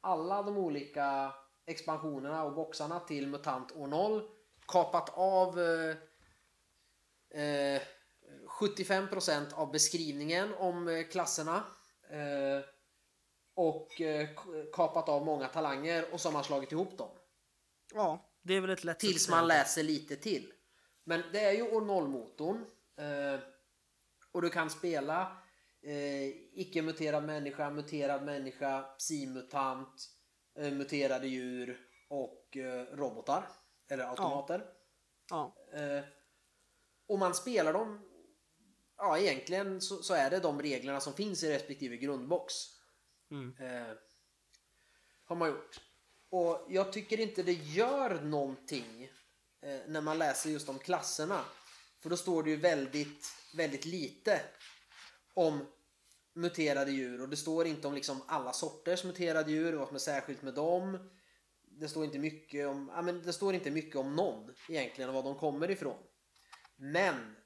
alla 0.00 0.42
de 0.42 0.56
olika 0.58 1.32
expansionerna 1.66 2.44
och 2.44 2.54
boxarna 2.54 3.00
till 3.00 3.26
MUTANT 3.26 3.72
år 3.72 3.86
0. 3.86 4.22
Kapat 4.68 5.08
av 5.14 5.60
eh, 5.60 5.96
eh, 7.42 7.82
75% 8.60 9.54
av 9.54 9.72
beskrivningen 9.72 10.54
om 10.54 10.88
eh, 10.88 11.02
klasserna. 11.06 11.64
Och 13.60 14.00
eh, 14.00 14.28
kapat 14.72 15.08
av 15.08 15.24
många 15.24 15.48
talanger 15.48 16.04
och 16.12 16.20
så 16.20 16.28
har 16.28 16.32
man 16.32 16.44
slagit 16.44 16.72
ihop 16.72 16.98
dem. 16.98 17.08
ja, 17.94 18.30
det 18.42 18.54
är 18.54 18.60
väl 18.60 18.70
ett 18.70 18.84
lätt 18.84 18.98
Tills 18.98 19.28
man 19.28 19.48
läser 19.48 19.82
lite 19.82 20.16
till. 20.16 20.52
Men 21.04 21.22
det 21.32 21.40
är 21.40 21.52
ju 21.52 21.62
år 21.62 21.80
0-motorn. 21.80 22.66
Eh, 22.96 23.40
och 24.32 24.42
du 24.42 24.50
kan 24.50 24.70
spela 24.70 25.36
eh, 25.82 26.28
icke-muterad 26.52 27.24
människa, 27.24 27.70
muterad 27.70 28.22
människa, 28.22 28.82
psimutant, 28.82 30.10
muterade 30.56 31.26
djur 31.26 31.80
och 32.08 32.56
robotar. 32.92 33.48
Eller 33.90 34.04
automater. 34.04 34.64
Ja, 35.30 35.56
Eh, 35.72 36.04
och 37.08 37.18
man 37.18 37.34
spelar 37.34 37.72
dem... 37.72 38.00
Ja, 38.96 39.18
egentligen 39.18 39.80
så, 39.80 40.02
så 40.02 40.14
är 40.14 40.30
det 40.30 40.38
de 40.38 40.62
reglerna 40.62 41.00
som 41.00 41.12
finns 41.12 41.42
i 41.42 41.54
respektive 41.54 41.96
grundbox. 41.96 42.79
Mm. 43.30 43.54
Eh, 43.60 43.96
har 45.24 45.36
man 45.36 45.48
gjort. 45.48 45.80
Och 46.30 46.66
jag 46.68 46.92
tycker 46.92 47.20
inte 47.20 47.42
det 47.42 47.52
gör 47.52 48.22
någonting 48.22 49.10
eh, 49.62 49.80
när 49.86 50.00
man 50.00 50.18
läser 50.18 50.50
just 50.50 50.68
om 50.68 50.78
klasserna. 50.78 51.44
För 52.00 52.10
då 52.10 52.16
står 52.16 52.42
det 52.42 52.50
ju 52.50 52.56
väldigt, 52.56 53.32
väldigt 53.56 53.84
lite 53.84 54.40
om 55.34 55.66
muterade 56.34 56.90
djur. 56.90 57.22
Och 57.22 57.28
det 57.28 57.36
står 57.36 57.66
inte 57.66 57.88
om 57.88 57.94
liksom 57.94 58.22
alla 58.26 58.52
sorters 58.52 59.04
muterade 59.04 59.52
djur 59.52 59.72
och 59.72 59.78
vad 59.78 59.88
som 59.88 59.94
är 59.94 60.00
särskilt 60.00 60.42
med 60.42 60.54
dem. 60.54 61.10
Det 61.62 61.88
står 61.88 62.04
inte 62.04 62.18
mycket 62.18 62.68
om, 62.68 62.90
ja, 62.94 63.02
men 63.02 63.22
det 63.22 63.32
står 63.32 63.54
inte 63.54 63.70
mycket 63.70 63.96
om 63.96 64.16
någon 64.16 64.54
egentligen 64.68 65.10
och 65.10 65.14
var 65.14 65.22
de 65.22 65.38
kommer 65.38 65.70
ifrån. 65.70 65.98
Men 66.76 67.36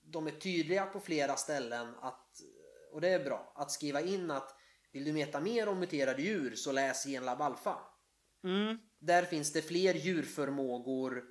de 0.00 0.26
är 0.26 0.30
tydliga 0.30 0.86
på 0.86 1.00
flera 1.00 1.36
ställen 1.36 1.94
att, 2.00 2.40
och 2.92 3.00
det 3.00 3.08
är 3.08 3.24
bra, 3.24 3.52
att 3.56 3.70
skriva 3.70 4.00
in 4.00 4.30
att 4.30 4.56
vill 4.92 5.04
du 5.04 5.12
veta 5.12 5.40
mer 5.40 5.68
om 5.68 5.80
muterade 5.80 6.22
djur 6.22 6.54
så 6.54 6.72
läs 6.72 7.04
Genlab 7.04 7.42
Alpha. 7.42 7.78
mm. 8.44 8.78
Där 8.98 9.22
finns 9.22 9.52
det 9.52 9.62
fler 9.62 9.94
djurförmågor 9.94 11.24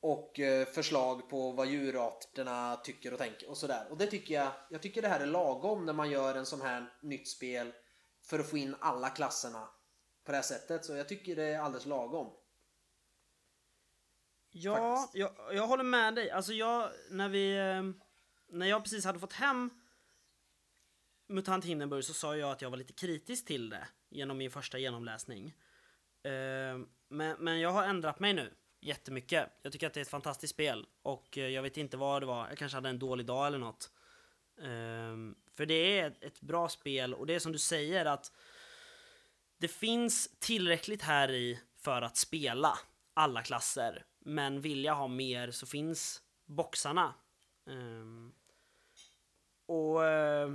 och 0.00 0.40
eh, 0.40 0.66
förslag 0.66 1.30
på 1.30 1.52
vad 1.52 1.66
djurarterna 1.66 2.76
tycker 2.76 3.12
och 3.12 3.18
tänker 3.18 3.50
och 3.50 3.56
sådär. 3.56 3.86
Och 3.90 3.98
det 3.98 4.06
tycker 4.06 4.34
jag, 4.34 4.52
jag 4.70 4.82
tycker 4.82 5.02
det 5.02 5.08
här 5.08 5.20
är 5.20 5.26
lagom 5.26 5.86
när 5.86 5.92
man 5.92 6.10
gör 6.10 6.34
en 6.34 6.46
sån 6.46 6.60
här 6.60 6.92
nytt 7.02 7.28
spel 7.28 7.72
för 8.24 8.38
att 8.38 8.50
få 8.50 8.56
in 8.56 8.76
alla 8.80 9.08
klasserna 9.10 9.68
på 10.24 10.32
det 10.32 10.36
här 10.36 10.42
sättet. 10.42 10.84
Så 10.84 10.94
jag 10.94 11.08
tycker 11.08 11.36
det 11.36 11.44
är 11.44 11.60
alldeles 11.60 11.86
lagom. 11.86 12.32
Ja, 14.50 15.10
jag, 15.12 15.30
jag 15.52 15.66
håller 15.66 15.84
med 15.84 16.14
dig. 16.14 16.30
Alltså 16.30 16.52
jag, 16.52 16.90
när 17.10 17.28
vi, 17.28 17.56
eh, 17.56 17.82
när 18.56 18.66
jag 18.66 18.82
precis 18.82 19.04
hade 19.04 19.18
fått 19.18 19.32
hem 19.32 19.70
MUTANT 21.32 21.64
Hindenburg 21.64 22.04
så 22.04 22.14
sa 22.14 22.36
jag 22.36 22.50
att 22.50 22.62
jag 22.62 22.70
var 22.70 22.76
lite 22.76 22.92
kritisk 22.92 23.46
till 23.46 23.70
det 23.70 23.88
genom 24.10 24.38
min 24.38 24.50
första 24.50 24.78
genomläsning. 24.78 25.54
Ehm, 26.24 26.88
men, 27.08 27.36
men 27.38 27.60
jag 27.60 27.70
har 27.70 27.84
ändrat 27.84 28.20
mig 28.20 28.32
nu 28.34 28.54
jättemycket. 28.80 29.48
Jag 29.62 29.72
tycker 29.72 29.86
att 29.86 29.94
det 29.94 30.00
är 30.00 30.02
ett 30.02 30.08
fantastiskt 30.08 30.52
spel 30.54 30.86
och 31.02 31.38
eh, 31.38 31.48
jag 31.48 31.62
vet 31.62 31.76
inte 31.76 31.96
vad 31.96 32.22
det 32.22 32.26
var. 32.26 32.48
Jag 32.48 32.58
kanske 32.58 32.76
hade 32.76 32.88
en 32.88 32.98
dålig 32.98 33.26
dag 33.26 33.46
eller 33.46 33.58
något. 33.58 33.90
Ehm, 34.62 35.34
för 35.56 35.66
det 35.66 35.98
är 36.00 36.14
ett- 36.20 36.40
bra 36.40 36.68
spel 36.68 37.14
och 37.14 37.26
det 37.26 37.34
är 37.34 37.38
som 37.38 37.52
du 37.52 37.58
säger 37.58 38.04
att 38.04 38.32
det 39.58 39.68
finns 39.68 40.30
tillräckligt 40.38 41.02
här 41.02 41.30
i 41.30 41.60
för 41.76 42.02
att 42.02 42.16
spela 42.16 42.78
alla 43.14 43.42
klasser. 43.42 44.04
Men 44.18 44.60
vill 44.60 44.84
jag 44.84 44.94
ha 44.94 45.08
mer 45.08 45.50
så 45.50 45.66
finns 45.66 46.22
boxarna. 46.46 47.14
Ehm, 47.66 48.32
och, 49.66 50.04
eh, 50.04 50.50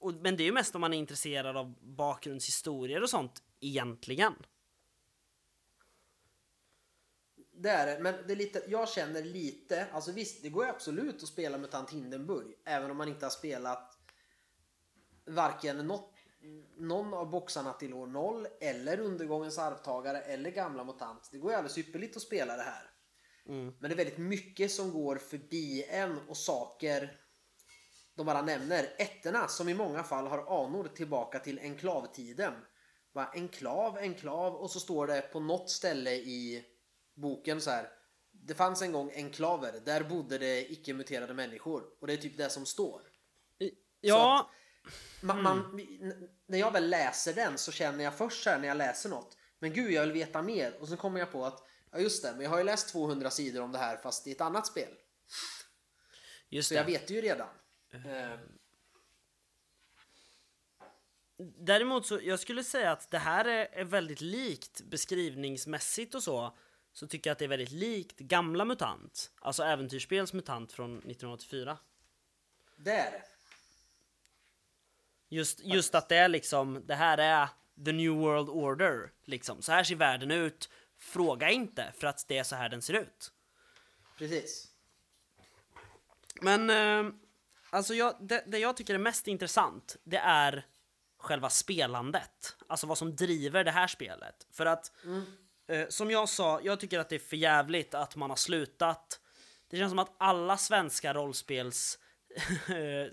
och, 0.00 0.14
men 0.14 0.36
det 0.36 0.42
är 0.42 0.44
ju 0.44 0.52
mest 0.52 0.74
om 0.74 0.80
man 0.80 0.92
är 0.92 0.98
intresserad 0.98 1.56
av 1.56 1.74
bakgrundshistorier 1.80 3.02
och 3.02 3.10
sånt 3.10 3.42
egentligen. 3.60 4.34
Det 7.52 7.70
är 7.70 7.86
det, 7.86 8.02
men 8.02 8.14
det 8.26 8.32
är 8.32 8.36
lite, 8.36 8.62
jag 8.68 8.88
känner 8.88 9.22
lite, 9.22 9.86
alltså 9.92 10.12
visst 10.12 10.42
det 10.42 10.48
går 10.48 10.64
ju 10.64 10.70
absolut 10.70 11.22
att 11.22 11.28
spela 11.28 11.58
MUTANT 11.58 11.90
Hindenburg 11.90 12.46
även 12.64 12.90
om 12.90 12.96
man 12.96 13.08
inte 13.08 13.26
har 13.26 13.30
spelat 13.30 13.98
varken 15.26 15.76
något, 15.86 16.14
någon 16.76 17.14
av 17.14 17.30
boxarna 17.30 17.72
till 17.72 17.94
år 17.94 18.06
0 18.06 18.46
eller 18.60 19.00
Undergångens 19.00 19.58
arvtagare 19.58 20.20
eller 20.20 20.50
Gamla 20.50 20.84
MUTANT. 20.84 21.28
Det 21.32 21.38
går 21.38 21.50
ju 21.50 21.56
alldeles 21.56 21.78
ypperligt 21.78 22.16
att 22.16 22.22
spela 22.22 22.56
det 22.56 22.62
här. 22.62 22.90
Mm. 23.48 23.74
Men 23.78 23.90
det 23.90 23.94
är 23.94 23.96
väldigt 23.96 24.18
mycket 24.18 24.70
som 24.70 24.90
går 24.90 25.16
förbi 25.16 25.84
en 25.88 26.18
och 26.28 26.36
saker 26.36 27.19
de 28.20 28.26
bara 28.26 28.42
nämner 28.42 28.94
ettorna 28.98 29.48
som 29.48 29.68
i 29.68 29.74
många 29.74 30.02
fall 30.02 30.26
har 30.26 30.64
anor 30.64 30.88
tillbaka 30.88 31.38
till 31.38 31.58
enklavtiden. 31.58 32.52
Bara 33.14 33.26
enklav, 33.26 33.98
enklav 33.98 34.54
och 34.54 34.70
så 34.70 34.80
står 34.80 35.06
det 35.06 35.20
på 35.20 35.40
något 35.40 35.70
ställe 35.70 36.10
i 36.12 36.64
boken 37.14 37.60
så 37.60 37.70
här. 37.70 37.90
Det 38.32 38.54
fanns 38.54 38.82
en 38.82 38.92
gång 38.92 39.12
enklaver, 39.14 39.80
där 39.84 40.04
bodde 40.04 40.38
det 40.38 40.72
icke-muterade 40.72 41.34
människor. 41.34 41.84
Och 42.00 42.06
det 42.06 42.12
är 42.12 42.16
typ 42.16 42.36
det 42.36 42.50
som 42.50 42.66
står. 42.66 43.02
Ja, 44.00 44.50
Man, 45.20 45.42
man, 45.42 45.80
när 46.46 46.58
jag 46.58 46.70
väl 46.70 46.90
läser 46.90 47.32
den 47.34 47.58
så 47.58 47.72
känner 47.72 48.04
jag 48.04 48.14
först 48.14 48.42
så 48.44 48.50
här 48.50 48.58
när 48.58 48.68
jag 48.68 48.76
läser 48.76 49.08
något. 49.08 49.36
Men 49.58 49.72
gud, 49.72 49.92
jag 49.92 50.02
vill 50.02 50.12
veta 50.12 50.42
mer. 50.42 50.76
Och 50.80 50.88
så 50.88 50.96
kommer 50.96 51.18
jag 51.20 51.32
på 51.32 51.44
att, 51.44 51.62
ja 51.92 51.98
just 51.98 52.22
det, 52.22 52.32
men 52.32 52.40
jag 52.40 52.50
har 52.50 52.58
ju 52.58 52.64
läst 52.64 52.88
200 52.88 53.30
sidor 53.30 53.62
om 53.62 53.72
det 53.72 53.78
här 53.78 53.96
fast 53.96 54.26
i 54.26 54.32
ett 54.32 54.40
annat 54.40 54.66
spel. 54.66 54.94
just 56.48 56.68
Så 56.68 56.74
det. 56.74 56.80
jag 56.80 56.86
vet 56.86 57.10
ju 57.10 57.20
redan. 57.20 57.48
Eh, 57.92 58.38
Däremot 61.58 62.06
så, 62.06 62.20
jag 62.22 62.40
skulle 62.40 62.64
säga 62.64 62.92
att 62.92 63.10
det 63.10 63.18
här 63.18 63.44
är, 63.44 63.68
är 63.72 63.84
väldigt 63.84 64.20
likt 64.20 64.80
beskrivningsmässigt 64.82 66.14
och 66.14 66.22
så. 66.22 66.56
Så 66.92 67.06
tycker 67.06 67.30
jag 67.30 67.32
att 67.32 67.38
det 67.38 67.44
är 67.44 67.48
väldigt 67.48 67.70
likt 67.70 68.18
gamla 68.18 68.64
MUTANT. 68.64 69.30
Alltså 69.40 69.62
äventyrsspels 69.62 70.32
MUTANT 70.32 70.72
från 70.72 70.96
1984. 70.96 71.78
det 72.76 72.92
är 72.92 73.10
det. 73.10 73.22
Just, 75.28 75.60
just 75.60 75.94
att 75.94 76.08
det 76.08 76.16
är 76.16 76.28
liksom, 76.28 76.82
det 76.86 76.94
här 76.94 77.18
är 77.18 77.48
the 77.84 77.92
new 77.92 78.12
world 78.12 78.48
order. 78.48 79.12
Liksom. 79.24 79.62
Så 79.62 79.72
här 79.72 79.84
ser 79.84 79.94
världen 79.94 80.30
ut. 80.30 80.70
Fråga 80.98 81.50
inte, 81.50 81.92
för 81.98 82.06
att 82.06 82.24
det 82.28 82.38
är 82.38 82.44
så 82.44 82.56
här 82.56 82.68
den 82.68 82.82
ser 82.82 82.94
ut. 82.94 83.32
Precis. 84.18 84.68
Men 86.40 86.70
eh, 86.70 87.12
alltså 87.70 87.94
jag, 87.94 88.16
det, 88.20 88.44
det 88.46 88.58
jag 88.58 88.76
tycker 88.76 88.94
är 88.94 88.98
mest 88.98 89.28
intressant, 89.28 89.96
det 90.04 90.16
är 90.18 90.66
själva 91.18 91.50
spelandet. 91.50 92.56
Alltså 92.66 92.86
vad 92.86 92.98
som 92.98 93.16
driver 93.16 93.64
det 93.64 93.70
här 93.70 93.86
spelet. 93.86 94.46
För 94.52 94.66
att, 94.66 94.92
eh, 95.68 95.88
som 95.88 96.10
jag 96.10 96.28
sa, 96.28 96.60
jag 96.62 96.80
tycker 96.80 96.98
att 96.98 97.08
det 97.08 97.14
är 97.14 97.18
för 97.18 97.36
jävligt 97.36 97.94
att 97.94 98.16
man 98.16 98.30
har 98.30 98.36
slutat. 98.36 99.20
Det 99.68 99.76
känns 99.76 99.90
som 99.90 99.98
att 99.98 100.14
alla 100.18 100.56
svenska 100.56 101.14
rollspels 101.14 101.98
eh, 102.68 103.12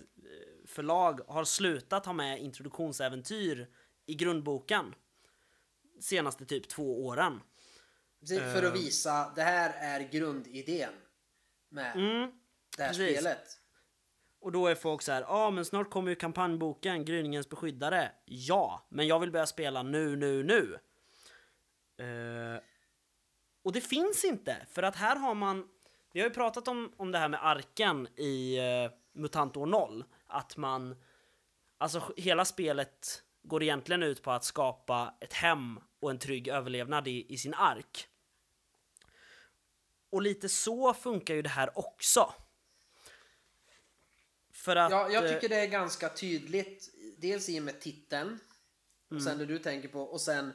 har 1.27 1.43
slutat 1.43 2.05
ha 2.05 2.13
med 2.13 2.39
introduktionsäventyr 2.39 3.67
i 4.05 4.13
grundboken. 4.15 4.95
Senaste 6.01 6.45
typ 6.45 6.69
två 6.69 7.05
åren. 7.05 7.41
Precis, 8.19 8.39
För 8.39 8.63
att 8.63 8.75
visa, 8.75 9.31
det 9.35 9.43
här 9.43 9.73
är 9.79 10.11
grundidén 10.11 10.93
med 11.69 11.95
Mm. 11.95 12.31
det 12.77 12.83
här 12.83 12.89
precis. 12.89 13.19
spelet. 13.19 13.56
Och 14.39 14.51
då 14.51 14.67
är 14.67 14.75
folk 14.75 15.01
så 15.01 15.11
här, 15.11 15.21
ja 15.21 15.27
ah, 15.29 15.51
men 15.51 15.65
snart 15.65 15.89
kommer 15.89 16.09
ju 16.09 16.15
kampanjboken 16.15 17.05
Gryningens 17.05 17.49
beskyddare. 17.49 18.11
Ja, 18.25 18.85
men 18.89 19.07
jag 19.07 19.19
vill 19.19 19.31
börja 19.31 19.45
spela 19.45 19.83
nu, 19.83 20.15
nu, 20.15 20.43
nu. 20.43 20.79
Uh, 22.05 22.59
och 23.63 23.73
det 23.73 23.81
finns 23.81 24.25
inte, 24.25 24.65
för 24.71 24.83
att 24.83 24.95
här 24.95 25.15
har 25.15 25.35
man, 25.35 25.67
vi 26.13 26.19
har 26.19 26.27
ju 26.27 26.33
pratat 26.33 26.67
om, 26.67 26.91
om 26.97 27.11
det 27.11 27.17
här 27.17 27.29
med 27.29 27.45
arken 27.45 28.07
i 28.15 28.59
uh, 28.59 28.91
MUTANT 29.13 29.57
år 29.57 29.65
0, 29.65 30.03
att 30.27 30.57
man, 30.57 30.95
alltså 31.77 32.13
hela 32.17 32.45
spelet 32.45 33.23
går 33.43 33.63
egentligen 33.63 34.03
ut 34.03 34.23
på 34.23 34.31
att 34.31 34.43
skapa 34.43 35.13
ett 35.19 35.33
hem 35.33 35.79
och 35.99 36.09
en 36.09 36.19
trygg 36.19 36.47
överlevnad 36.47 37.07
i, 37.07 37.33
i 37.33 37.37
sin 37.37 37.53
ark. 37.53 38.07
Och 40.09 40.21
lite 40.21 40.49
så 40.49 40.93
funkar 40.93 41.33
ju 41.33 41.41
det 41.41 41.49
här 41.49 41.79
också. 41.79 42.33
För 44.67 44.75
att... 44.75 44.91
Ja, 44.91 45.09
jag 45.11 45.25
eh, 45.25 45.33
tycker 45.33 45.49
det 45.49 45.55
är 45.55 45.67
ganska 45.67 46.09
tydligt. 46.09 46.89
Dels 47.17 47.49
i 47.49 47.59
och 47.59 47.63
med 47.63 47.81
titeln. 47.81 48.39
Och 49.15 49.21
sen 49.21 49.37
det 49.37 49.45
du 49.45 49.59
tänker 49.59 49.89
på. 49.89 50.01
Och 50.01 50.21
sen 50.21 50.47
eh, 50.47 50.53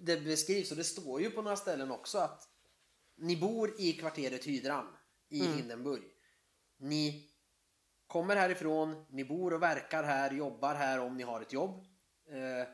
det 0.00 0.20
beskrivs 0.20 0.70
och 0.70 0.76
det 0.76 0.84
står 0.84 1.20
ju 1.20 1.30
på 1.30 1.42
några 1.42 1.56
ställen 1.56 1.90
också 1.90 2.18
att 2.18 2.48
ni 3.16 3.36
bor 3.36 3.80
i 3.80 3.92
kvarteret 3.92 4.44
Hydran 4.44 4.86
i 5.28 5.44
Hindenburg. 5.44 6.02
Ni 6.78 7.30
kommer 8.06 8.36
härifrån, 8.36 9.06
ni 9.10 9.24
bor 9.24 9.52
och 9.52 9.62
verkar 9.62 10.02
här, 10.02 10.30
jobbar 10.30 10.74
här 10.74 10.98
om 10.98 11.16
ni 11.16 11.22
har 11.22 11.40
ett 11.40 11.52
jobb. 11.52 11.84
Eh, 12.28 12.68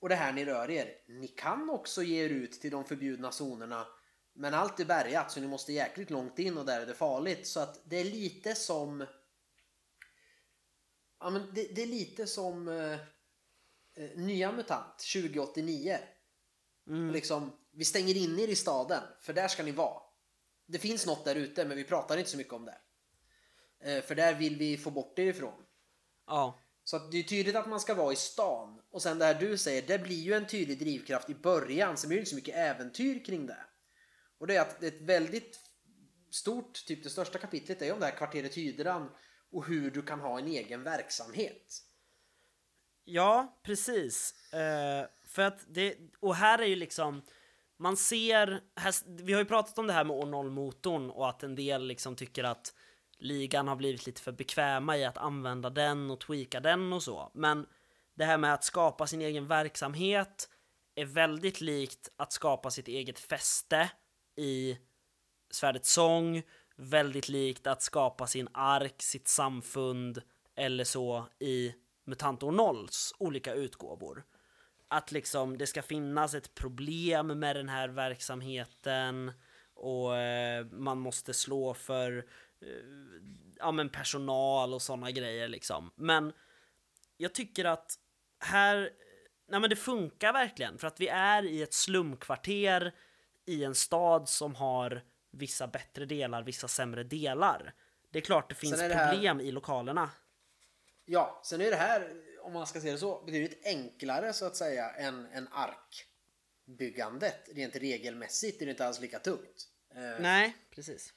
och 0.00 0.08
det 0.08 0.14
här 0.14 0.32
ni 0.32 0.44
rör 0.44 0.70
er. 0.70 0.88
Ni 1.08 1.28
kan 1.28 1.70
också 1.70 2.02
ge 2.02 2.24
er 2.24 2.30
ut 2.30 2.52
till 2.52 2.70
de 2.70 2.84
förbjudna 2.84 3.30
zonerna. 3.32 3.86
Men 4.34 4.54
allt 4.54 4.80
är 4.80 4.84
bärgat 4.84 5.32
så 5.32 5.40
ni 5.40 5.46
måste 5.46 5.72
jäkligt 5.72 6.10
långt 6.10 6.38
in 6.38 6.58
och 6.58 6.66
där 6.66 6.80
är 6.80 6.86
det 6.86 6.94
farligt. 6.94 7.46
Så 7.46 7.60
att 7.60 7.80
det 7.84 7.96
är 7.96 8.04
lite 8.04 8.54
som 8.54 9.06
Ja, 11.20 11.30
men 11.30 11.42
det, 11.54 11.74
det 11.74 11.82
är 11.82 11.86
lite 11.86 12.26
som 12.26 12.68
eh, 12.68 12.92
eh, 12.92 14.10
Nya 14.16 14.52
MUTANT 14.52 14.98
2089. 15.12 15.98
Liksom, 17.12 17.52
vi 17.72 17.84
stänger 17.84 18.16
in 18.16 18.38
er 18.38 18.48
i 18.48 18.56
staden, 18.56 19.02
för 19.20 19.32
där 19.32 19.48
ska 19.48 19.62
ni 19.62 19.72
vara. 19.72 20.02
Det 20.66 20.78
finns 20.78 21.06
något 21.06 21.24
där 21.24 21.34
ute, 21.34 21.64
men 21.64 21.76
vi 21.76 21.84
pratar 21.84 22.16
inte 22.16 22.30
så 22.30 22.36
mycket 22.36 22.52
om 22.52 22.64
det. 22.64 22.78
Eh, 23.80 24.02
för 24.02 24.14
där 24.14 24.34
vill 24.34 24.56
vi 24.56 24.78
få 24.78 24.90
bort 24.90 25.18
er 25.18 25.26
ifrån. 25.26 25.62
Ja. 26.26 26.58
Så 26.84 26.96
att 26.96 27.12
det 27.12 27.18
är 27.18 27.22
tydligt 27.22 27.56
att 27.56 27.68
man 27.68 27.80
ska 27.80 27.94
vara 27.94 28.12
i 28.12 28.16
stan. 28.16 28.80
Och 28.90 29.02
sen 29.02 29.18
det 29.18 29.24
här 29.24 29.34
du 29.34 29.58
säger, 29.58 29.82
det 29.82 29.98
blir 29.98 30.20
ju 30.20 30.34
en 30.34 30.46
tydlig 30.46 30.78
drivkraft 30.78 31.30
i 31.30 31.34
början. 31.34 31.96
Sen 31.96 32.08
blir 32.08 32.16
det 32.16 32.20
inte 32.20 32.30
så 32.30 32.36
mycket 32.36 32.56
äventyr 32.56 33.24
kring 33.24 33.46
det. 33.46 33.64
Och 34.38 34.46
det 34.46 34.56
är 34.56 34.60
att 34.60 34.80
det 34.80 34.86
är 34.86 34.92
ett 34.92 35.02
väldigt 35.02 35.60
stort, 36.30 36.86
typ 36.86 37.02
det 37.02 37.10
största 37.10 37.38
kapitlet 37.38 37.82
är 37.82 37.92
om 37.92 38.00
det 38.00 38.06
här 38.06 38.16
kvarteret 38.16 38.54
Hydran 38.54 39.10
och 39.52 39.66
hur 39.66 39.90
du 39.90 40.02
kan 40.02 40.20
ha 40.20 40.38
en 40.38 40.46
egen 40.46 40.82
verksamhet. 40.82 41.82
Ja, 43.04 43.60
precis. 43.62 44.34
Uh, 44.54 45.08
för 45.24 45.42
att 45.42 45.64
det, 45.68 45.96
och 46.20 46.34
här 46.34 46.58
är 46.58 46.66
ju 46.66 46.76
liksom, 46.76 47.22
man 47.78 47.96
ser, 47.96 48.60
här, 48.76 49.22
vi 49.22 49.32
har 49.32 49.40
ju 49.40 49.46
pratat 49.46 49.78
om 49.78 49.86
det 49.86 49.92
här 49.92 50.04
med 50.04 50.16
år 50.16 50.26
0-motorn 50.26 51.10
och 51.10 51.28
att 51.28 51.42
en 51.42 51.54
del 51.54 51.86
liksom 51.86 52.16
tycker 52.16 52.44
att 52.44 52.74
ligan 53.18 53.68
har 53.68 53.76
blivit 53.76 54.06
lite 54.06 54.22
för 54.22 54.32
bekväma 54.32 54.96
i 54.96 55.04
att 55.04 55.18
använda 55.18 55.70
den 55.70 56.10
och 56.10 56.20
tweaka 56.20 56.60
den 56.60 56.92
och 56.92 57.02
så. 57.02 57.30
Men 57.34 57.66
det 58.14 58.24
här 58.24 58.38
med 58.38 58.54
att 58.54 58.64
skapa 58.64 59.06
sin 59.06 59.20
egen 59.20 59.46
verksamhet 59.46 60.48
är 60.94 61.04
väldigt 61.04 61.60
likt 61.60 62.08
att 62.16 62.32
skapa 62.32 62.70
sitt 62.70 62.88
eget 62.88 63.18
fäste 63.18 63.90
i 64.36 64.78
Svärdets 65.50 65.92
sång, 65.92 66.42
väldigt 66.80 67.28
likt 67.28 67.66
att 67.66 67.82
skapa 67.82 68.26
sin 68.26 68.48
ark, 68.52 69.02
sitt 69.02 69.28
samfund 69.28 70.22
eller 70.56 70.84
så 70.84 71.26
i 71.38 71.74
Mutantor 72.04 72.52
Nolls 72.52 73.14
olika 73.18 73.54
utgåvor. 73.54 74.24
Att 74.88 75.12
liksom 75.12 75.58
det 75.58 75.66
ska 75.66 75.82
finnas 75.82 76.34
ett 76.34 76.54
problem 76.54 77.26
med 77.26 77.56
den 77.56 77.68
här 77.68 77.88
verksamheten 77.88 79.32
och 79.74 80.16
eh, 80.16 80.66
man 80.66 80.98
måste 80.98 81.34
slå 81.34 81.74
för 81.74 82.18
eh, 82.60 82.68
ja, 83.58 83.72
men 83.72 83.88
personal 83.88 84.74
och 84.74 84.82
sådana 84.82 85.10
grejer 85.10 85.48
liksom. 85.48 85.90
Men 85.94 86.32
jag 87.16 87.34
tycker 87.34 87.64
att 87.64 87.94
här, 88.44 88.90
nej 89.48 89.60
men 89.60 89.70
det 89.70 89.76
funkar 89.76 90.32
verkligen 90.32 90.78
för 90.78 90.86
att 90.86 91.00
vi 91.00 91.08
är 91.08 91.42
i 91.42 91.62
ett 91.62 91.74
slumkvarter 91.74 92.94
i 93.46 93.64
en 93.64 93.74
stad 93.74 94.28
som 94.28 94.54
har 94.54 95.02
vissa 95.30 95.66
bättre 95.66 96.04
delar, 96.04 96.42
vissa 96.42 96.68
sämre 96.68 97.02
delar. 97.04 97.74
Det 98.10 98.18
är 98.18 98.22
klart 98.22 98.48
det 98.48 98.54
finns 98.54 98.78
det 98.80 98.94
här- 98.94 99.12
problem 99.12 99.40
i 99.40 99.50
lokalerna. 99.52 100.10
Ja, 101.04 101.40
sen 101.44 101.60
är 101.60 101.70
det 101.70 101.76
här, 101.76 102.12
om 102.42 102.52
man 102.52 102.66
ska 102.66 102.80
se 102.80 102.90
det 102.90 102.98
så, 102.98 103.22
betydligt 103.24 103.66
enklare 103.66 104.32
så 104.32 104.44
att 104.46 104.56
säga 104.56 104.90
än, 104.90 105.26
än 105.32 105.48
arkbyggandet. 106.66 107.48
Rent 107.54 107.76
regelmässigt 107.76 108.62
är 108.62 108.66
det 108.66 108.70
inte 108.70 108.86
alls 108.86 109.00
lika 109.00 109.18
tungt. 109.18 109.68
Eh, 109.94 110.20
Nej, 110.22 110.56
precis. 110.74 111.12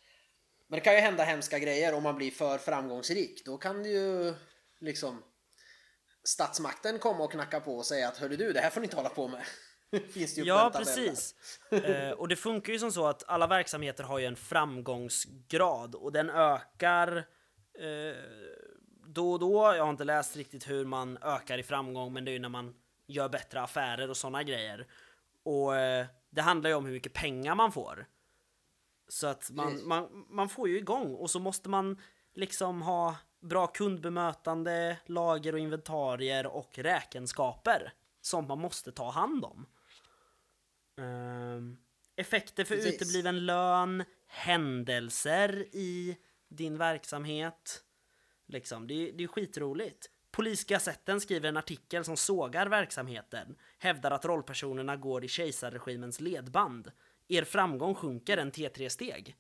Men 0.68 0.78
det 0.80 0.84
kan 0.84 0.94
ju 0.94 1.00
hända 1.00 1.24
hemska 1.24 1.60
grejer 1.60 1.94
om 1.94 2.04
man 2.04 2.16
blir 2.16 2.32
för 2.32 2.58
framgångsrik. 2.58 3.46
Då 3.46 3.58
kan 3.58 3.86
ju 3.86 4.34
liksom 4.80 5.24
statsmakten 6.24 7.00
komma 7.00 7.24
och 7.24 7.32
knacka 7.32 7.60
på 7.60 7.78
och 7.78 7.86
säga 7.86 8.08
att 8.08 8.18
hörru 8.18 8.36
du, 8.36 8.54
det 8.54 8.60
här 8.62 8.70
får 8.70 8.82
ni 8.82 8.86
inte 8.86 8.96
hålla 8.96 9.10
på 9.10 9.28
med. 9.28 9.44
Finns 10.14 10.36
det 10.36 10.42
ju 10.42 10.48
Ja, 10.48 10.72
precis. 10.76 11.36
eh, 11.70 12.12
och 12.12 12.28
det 12.28 12.36
funkar 12.36 12.74
ju 12.74 12.80
som 12.80 12.92
så 12.92 13.08
att 13.08 13.24
alla 13.28 13.48
verksamheter 13.48 14.04
har 14.04 14.20
ju 14.20 14.26
en 14.26 14.36
framgångsgrad 14.36 15.96
och 15.96 16.12
den 16.12 16.30
ökar 16.30 17.18
eh, 17.80 18.18
då 19.08 19.32
och 19.32 19.40
då. 19.40 19.74
Jag 19.76 19.84
har 19.84 19.90
inte 19.90 20.04
läst 20.04 20.36
riktigt 20.36 20.70
hur 20.70 20.86
man 20.86 21.18
ökar 21.22 21.58
i 21.58 21.64
framgång, 21.64 22.14
men 22.14 22.26
det 22.26 22.32
är 22.32 22.34
ju 22.34 22.40
när 22.40 22.50
man 22.50 22.76
gör 23.08 23.30
bättre 23.30 23.62
affärer 23.62 24.10
och 24.10 24.18
sådana 24.18 24.44
grejer. 24.44 24.88
Och 25.44 25.76
eh, 25.76 26.06
det 26.30 26.42
handlar 26.42 26.70
ju 26.70 26.76
om 26.76 26.86
hur 26.86 26.94
mycket 26.94 27.14
pengar 27.14 27.56
man 27.56 27.72
får. 27.72 28.06
Så 29.08 29.28
att 29.28 29.50
man, 29.52 29.68
Precis. 29.68 29.86
man, 29.86 30.26
man 30.30 30.50
får 30.50 30.70
ju 30.70 30.78
igång 30.78 31.16
och 31.16 31.30
så 31.30 31.40
måste 31.40 31.70
man 31.70 32.02
liksom 32.34 32.82
ha 32.82 33.16
bra 33.42 33.68
kundbemötande, 33.68 34.98
lager 35.06 35.54
och 35.54 35.60
inventarier 35.60 36.48
och 36.48 36.78
räkenskaper 36.78 37.94
som 38.22 38.48
man 38.48 38.60
måste 38.60 38.92
ta 38.92 39.12
hand 39.12 39.46
om. 39.46 39.66
Ehm, 40.98 41.78
effekter 42.16 42.64
för 42.64 42.76
Precis. 42.76 42.96
utebliven 42.96 43.46
lön, 43.46 44.04
händelser 44.28 45.66
i 45.72 46.18
din 46.50 46.78
verksamhet, 46.78 47.84
Liksom. 48.48 48.88
Det, 48.88 48.94
är, 48.94 49.14
det 49.14 49.24
är 49.24 49.28
skitroligt. 49.28 50.10
Polisgazetten 50.32 51.22
skriver 51.22 51.50
en 51.50 51.58
artikel 51.58 52.06
som 52.06 52.18
sågar 52.18 52.68
verksamheten, 52.68 53.56
hävdar 53.78 54.12
att 54.12 54.26
rollpersonerna 54.26 54.96
går 54.96 55.24
i 55.26 55.28
kejsarregimens 55.28 56.20
ledband. 56.20 56.92
Er 57.28 57.44
framgång 57.44 57.96
sjunker 57.96 58.38
en 58.38 58.52
T3-steg. 58.52 59.36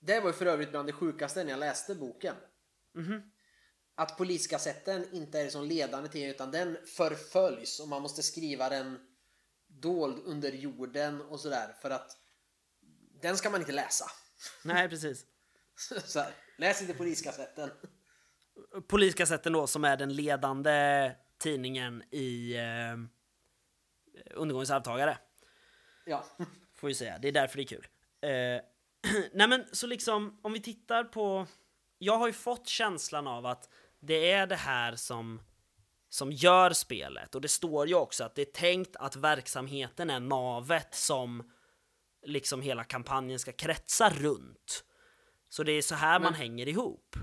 Det 0.00 0.20
var 0.20 0.26
ju 0.26 0.32
för 0.32 0.46
övrigt 0.46 0.70
bland 0.70 0.88
det 0.88 0.92
sjukaste 0.92 1.44
när 1.44 1.50
jag 1.50 1.60
läste 1.60 1.94
boken. 1.94 2.34
Mhm. 2.94 3.22
Att 3.94 4.18
poliskassetten 4.18 5.04
inte 5.12 5.40
är 5.40 5.48
som 5.48 5.64
ledande 5.64 6.08
till 6.08 6.30
utan 6.30 6.50
den 6.50 6.76
förföljs 6.86 7.80
och 7.80 7.88
man 7.88 8.02
måste 8.02 8.22
skriva 8.22 8.68
den 8.68 8.98
dold 9.80 10.22
under 10.24 10.52
jorden 10.52 11.20
och 11.20 11.40
sådär 11.40 11.74
för 11.82 11.90
att 11.90 12.16
den 13.22 13.36
ska 13.36 13.50
man 13.50 13.60
inte 13.60 13.72
läsa. 13.72 14.04
Nej, 14.64 14.88
precis. 14.88 15.26
Så 16.04 16.20
här, 16.20 16.32
läs 16.58 16.82
inte 16.82 16.94
poliskassetten. 16.94 17.70
Polisgazetten 18.88 19.52
då, 19.52 19.66
som 19.66 19.84
är 19.84 19.96
den 19.96 20.14
ledande 20.14 21.12
tidningen 21.38 22.02
i 22.10 22.56
eh, 22.56 22.96
Undergångens 24.34 24.70
arvtagare. 24.70 25.18
Ja. 26.06 26.24
Får 26.74 26.88
vi 26.88 26.94
säga. 26.94 27.18
Det 27.18 27.28
är 27.28 27.32
därför 27.32 27.56
det 27.56 27.62
är 27.62 27.66
kul. 27.66 27.86
Eh, 28.20 28.30
nej 29.32 29.48
men 29.48 29.64
så 29.72 29.86
liksom, 29.86 30.40
om 30.42 30.52
vi 30.52 30.60
tittar 30.60 31.04
på... 31.04 31.46
Jag 31.98 32.18
har 32.18 32.26
ju 32.26 32.32
fått 32.32 32.68
känslan 32.68 33.26
av 33.26 33.46
att 33.46 33.68
det 34.00 34.30
är 34.30 34.46
det 34.46 34.56
här 34.56 34.96
som, 34.96 35.42
som 36.08 36.32
gör 36.32 36.70
spelet. 36.70 37.34
Och 37.34 37.40
det 37.40 37.48
står 37.48 37.88
ju 37.88 37.94
också 37.94 38.24
att 38.24 38.34
det 38.34 38.42
är 38.42 38.52
tänkt 38.52 38.96
att 38.96 39.16
verksamheten 39.16 40.10
är 40.10 40.20
navet 40.20 40.94
som 40.94 41.52
liksom 42.26 42.62
hela 42.62 42.84
kampanjen 42.84 43.38
ska 43.38 43.52
kretsa 43.52 44.10
runt. 44.10 44.84
Så 45.48 45.62
det 45.62 45.72
är 45.72 45.82
så 45.82 45.94
här 45.94 46.20
man 46.20 46.34
hänger 46.34 46.68
ihop. 46.68 47.16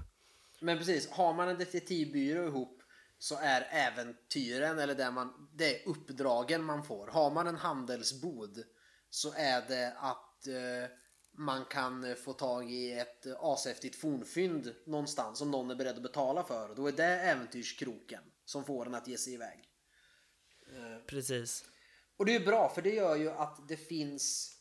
Men 0.59 0.77
precis, 0.77 1.09
har 1.09 1.33
man 1.33 1.49
en 1.49 1.57
detektivbyrå 1.57 2.47
ihop 2.47 2.81
så 3.17 3.37
är 3.41 3.67
äventyren 3.71 4.79
eller 4.79 4.95
det, 4.95 5.11
man, 5.11 5.49
det 5.53 5.75
är 5.75 5.89
uppdragen 5.89 6.63
man 6.63 6.83
får. 6.83 7.07
Har 7.07 7.31
man 7.31 7.47
en 7.47 7.55
handelsbod 7.55 8.63
så 9.09 9.33
är 9.33 9.67
det 9.67 9.93
att 9.97 10.47
eh, 10.47 10.89
man 11.37 11.65
kan 11.65 12.15
få 12.25 12.33
tag 12.33 12.71
i 12.71 12.91
ett 12.91 13.25
ashäftigt 13.39 13.95
fornfynd 13.95 14.75
någonstans 14.85 15.39
som 15.39 15.51
någon 15.51 15.71
är 15.71 15.75
beredd 15.75 15.95
att 15.95 16.03
betala 16.03 16.43
för. 16.43 16.75
Då 16.75 16.87
är 16.87 16.91
det 16.91 17.05
äventyrskroken 17.05 18.23
som 18.45 18.65
får 18.65 18.85
en 18.85 18.95
att 18.95 19.07
ge 19.07 19.17
sig 19.17 19.33
iväg. 19.33 19.69
Precis. 21.07 21.65
Och 22.17 22.25
det 22.25 22.35
är 22.35 22.39
ju 22.39 22.45
bra 22.45 22.69
för 22.69 22.81
det 22.81 22.89
gör 22.95 23.15
ju 23.15 23.29
att 23.29 23.67
det 23.67 23.77
finns 23.77 24.55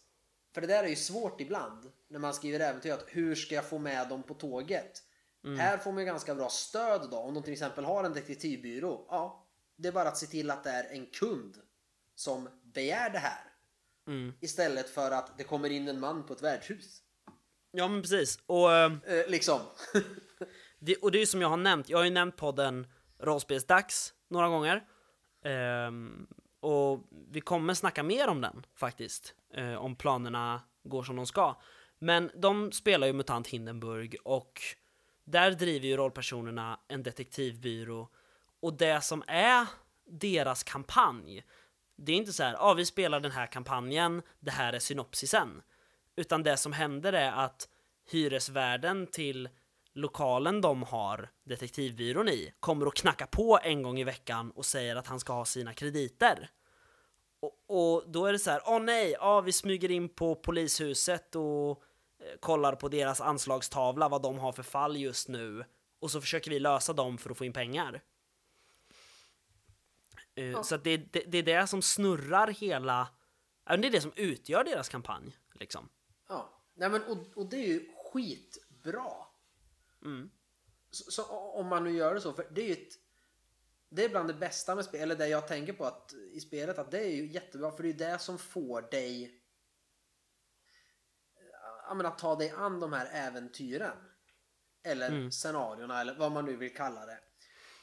för 0.55 0.61
det 0.61 0.67
där 0.67 0.85
är 0.85 0.89
ju 0.89 0.97
svårt 0.97 1.41
ibland 1.41 1.93
när 2.09 2.19
man 2.19 2.35
skriver 2.35 2.61
äventyr 2.61 2.93
att 2.93 3.05
hur 3.09 3.35
ska 3.35 3.55
jag 3.55 3.69
få 3.69 3.79
med 3.79 4.09
dem 4.09 4.23
på 4.23 4.35
tåget? 4.35 5.03
Här 5.59 5.79
får 5.79 5.93
man 5.93 6.01
ju 6.01 6.07
ganska 6.07 6.35
bra 6.35 6.49
stöd 6.49 7.09
då 7.11 7.17
om 7.17 7.35
de 7.35 7.43
till 7.43 7.53
exempel 7.53 7.85
har 7.85 8.05
en 8.05 8.13
detektivbyrå. 8.13 9.07
Ja, 9.11 9.47
det 9.77 9.89
är 9.89 9.93
bara 9.93 10.09
att 10.09 10.19
se 10.19 10.27
till 10.27 10.51
att 10.51 10.65
det 10.65 10.71
är 10.71 10.85
en 10.85 11.07
kund 11.07 11.57
som 12.15 12.49
begär 12.63 13.11
det 13.11 13.19
här. 13.19 13.45
Istället 14.41 14.91
för 14.91 15.11
att 15.11 15.39
det 15.39 15.45
kommer 15.45 15.71
in 15.71 15.89
en 15.89 16.01
man 16.01 16.27
på 16.27 16.33
ett 16.33 16.43
värdshus. 16.43 17.03
Ja 17.71 17.89
men 17.89 18.03
precis. 18.03 18.39
Och... 18.47 18.73
eh, 18.73 18.93
Eh, 19.07 19.29
liksom. 19.29 19.61
Det, 20.79 20.97
och 20.97 21.13
det 21.13 21.19
är 21.19 21.21
ju 21.21 21.27
som 21.27 21.41
jag 21.41 21.49
har 21.49 21.57
nämnt, 21.57 21.89
jag 21.89 21.99
har 21.99 22.05
ju 22.05 22.11
nämnt 22.11 22.37
podden 22.37 22.87
Rollspelsdags 23.25 24.15
några 24.29 24.49
gånger. 24.49 24.85
Um, 25.89 26.27
och 26.61 27.01
vi 27.31 27.41
kommer 27.41 27.75
snacka 27.75 28.03
mer 28.03 28.29
om 28.29 28.41
den 28.41 28.67
faktiskt, 28.75 29.35
eh, 29.55 29.75
om 29.75 29.97
planerna 29.97 30.63
går 30.85 31.03
som 31.03 31.17
de 31.17 31.27
ska. 31.27 31.57
Men 31.99 32.31
de 32.35 32.73
spelar 32.73 33.07
ju 33.07 33.13
MUTANT 33.13 33.47
Hindenburg 33.49 34.17
och 34.25 34.61
där 35.25 35.51
driver 35.51 35.87
ju 35.89 35.97
rollpersonerna 35.97 36.81
en 36.89 37.03
detektivbyrå. 37.03 38.09
Och 38.61 38.75
det 38.75 39.01
som 39.01 39.23
är 39.27 39.67
deras 40.07 40.63
kampanj, 40.63 41.45
det 41.97 42.13
är 42.13 42.17
inte 42.17 42.33
så 42.33 42.43
här, 42.43 42.53
ja 42.53 42.59
ah, 42.61 42.75
vi 42.75 42.87
spelar 42.87 43.21
den 43.21 43.33
här 43.33 43.47
kampanjen, 43.47 44.23
det 44.41 44.51
här 44.51 44.73
är 44.73 44.79
synopsisen. 44.79 45.63
Utan 46.17 46.43
det 46.43 46.57
som 46.57 46.73
händer 46.73 47.13
är 47.13 47.33
att 47.33 47.69
hyresvärden 48.11 49.07
till 49.07 49.49
lokalen 49.95 50.61
de 50.61 50.83
har 50.83 51.31
detektivbyrån 51.45 52.29
i 52.29 52.55
kommer 52.61 52.87
att 52.87 52.95
knacka 52.95 53.27
på 53.27 53.59
en 53.63 53.83
gång 53.83 53.99
i 53.99 54.05
veckan 54.05 54.51
och 54.51 54.67
säger 54.67 54.97
att 54.97 55.07
han 55.07 55.21
ska 55.21 55.33
ha 55.33 55.45
sina 55.45 55.75
krediter. 55.75 56.51
Och, 57.41 57.65
och 57.67 58.11
då 58.11 58.27
är 58.27 58.33
det 58.33 58.39
så 58.39 58.51
här, 58.51 58.63
åh 58.67 58.81
nej, 58.81 59.17
ja, 59.21 59.41
vi 59.41 59.53
smyger 59.53 59.91
in 59.91 60.09
på 60.09 60.35
polishuset 60.35 61.37
och 61.37 61.71
eh, 61.71 62.39
kollar 62.41 62.75
på 62.75 62.89
deras 62.89 63.21
anslagstavla 63.21 64.09
vad 64.09 64.23
de 64.23 64.39
har 64.39 64.53
för 64.53 64.63
fall 64.63 64.97
just 64.97 65.29
nu 65.29 65.65
och 66.01 66.11
så 66.11 66.21
försöker 66.21 66.51
vi 66.51 66.59
lösa 66.59 66.93
dem 66.93 67.19
för 67.19 67.31
att 67.31 67.39
få 67.39 67.45
in 67.45 67.53
pengar. 67.53 68.03
Eh, 70.35 70.63
Så 70.63 70.77
det, 70.77 70.97
det, 70.97 71.25
det 71.27 71.39
är 71.39 71.43
det 71.43 71.67
som 71.67 71.83
snurrar 71.83 72.49
hela, 72.49 73.09
det 73.65 73.73
är 73.73 73.91
det 73.91 74.01
som 74.01 74.13
utgör 74.17 74.65
deras 74.65 74.89
kampanj 74.89 75.37
liksom. 75.55 75.89
Ja, 76.29 76.63
nej 76.75 76.91
men 76.91 77.03
och, 77.05 77.19
och 77.37 77.47
det 77.47 77.57
är 77.57 77.67
ju 77.67 77.89
skitbra. 78.13 79.13
Så, 80.91 81.11
så 81.11 81.25
om 81.33 81.67
man 81.67 81.85
nu 81.85 81.91
gör 81.91 82.15
det 82.15 82.21
så, 82.21 82.33
för 82.33 82.47
det 82.51 82.61
är 82.61 82.67
ju 82.67 82.73
ett, 82.73 82.95
det 83.89 84.05
är 84.05 84.09
bland 84.09 84.29
det 84.29 84.35
bästa 84.35 84.75
med 84.75 84.85
spel, 84.85 85.01
eller 85.01 85.17
det 85.17 85.29
jag 85.29 85.49
tänker 85.49 85.73
på 85.73 85.85
att, 85.85 86.13
i 86.33 86.41
spelet, 86.41 86.79
att 86.79 86.91
det 86.91 87.01
är 87.01 87.11
ju 87.11 87.27
jättebra 87.27 87.71
för 87.73 87.83
det 87.83 87.89
är 87.89 87.93
ju 87.93 87.99
det 87.99 88.19
som 88.19 88.39
får 88.39 88.83
dig 88.83 89.41
ja, 91.89 91.95
men 91.95 92.07
att 92.07 92.19
ta 92.19 92.35
dig 92.37 92.51
an 92.51 92.81
de 92.81 92.93
här 92.93 93.09
äventyren. 93.13 93.97
Eller 94.83 95.31
scenarierna 95.31 96.01
eller 96.01 96.15
vad 96.15 96.33
man 96.33 96.45
nu 96.45 96.57
vill 96.57 96.75
kalla 96.77 97.07
det. 97.07 97.19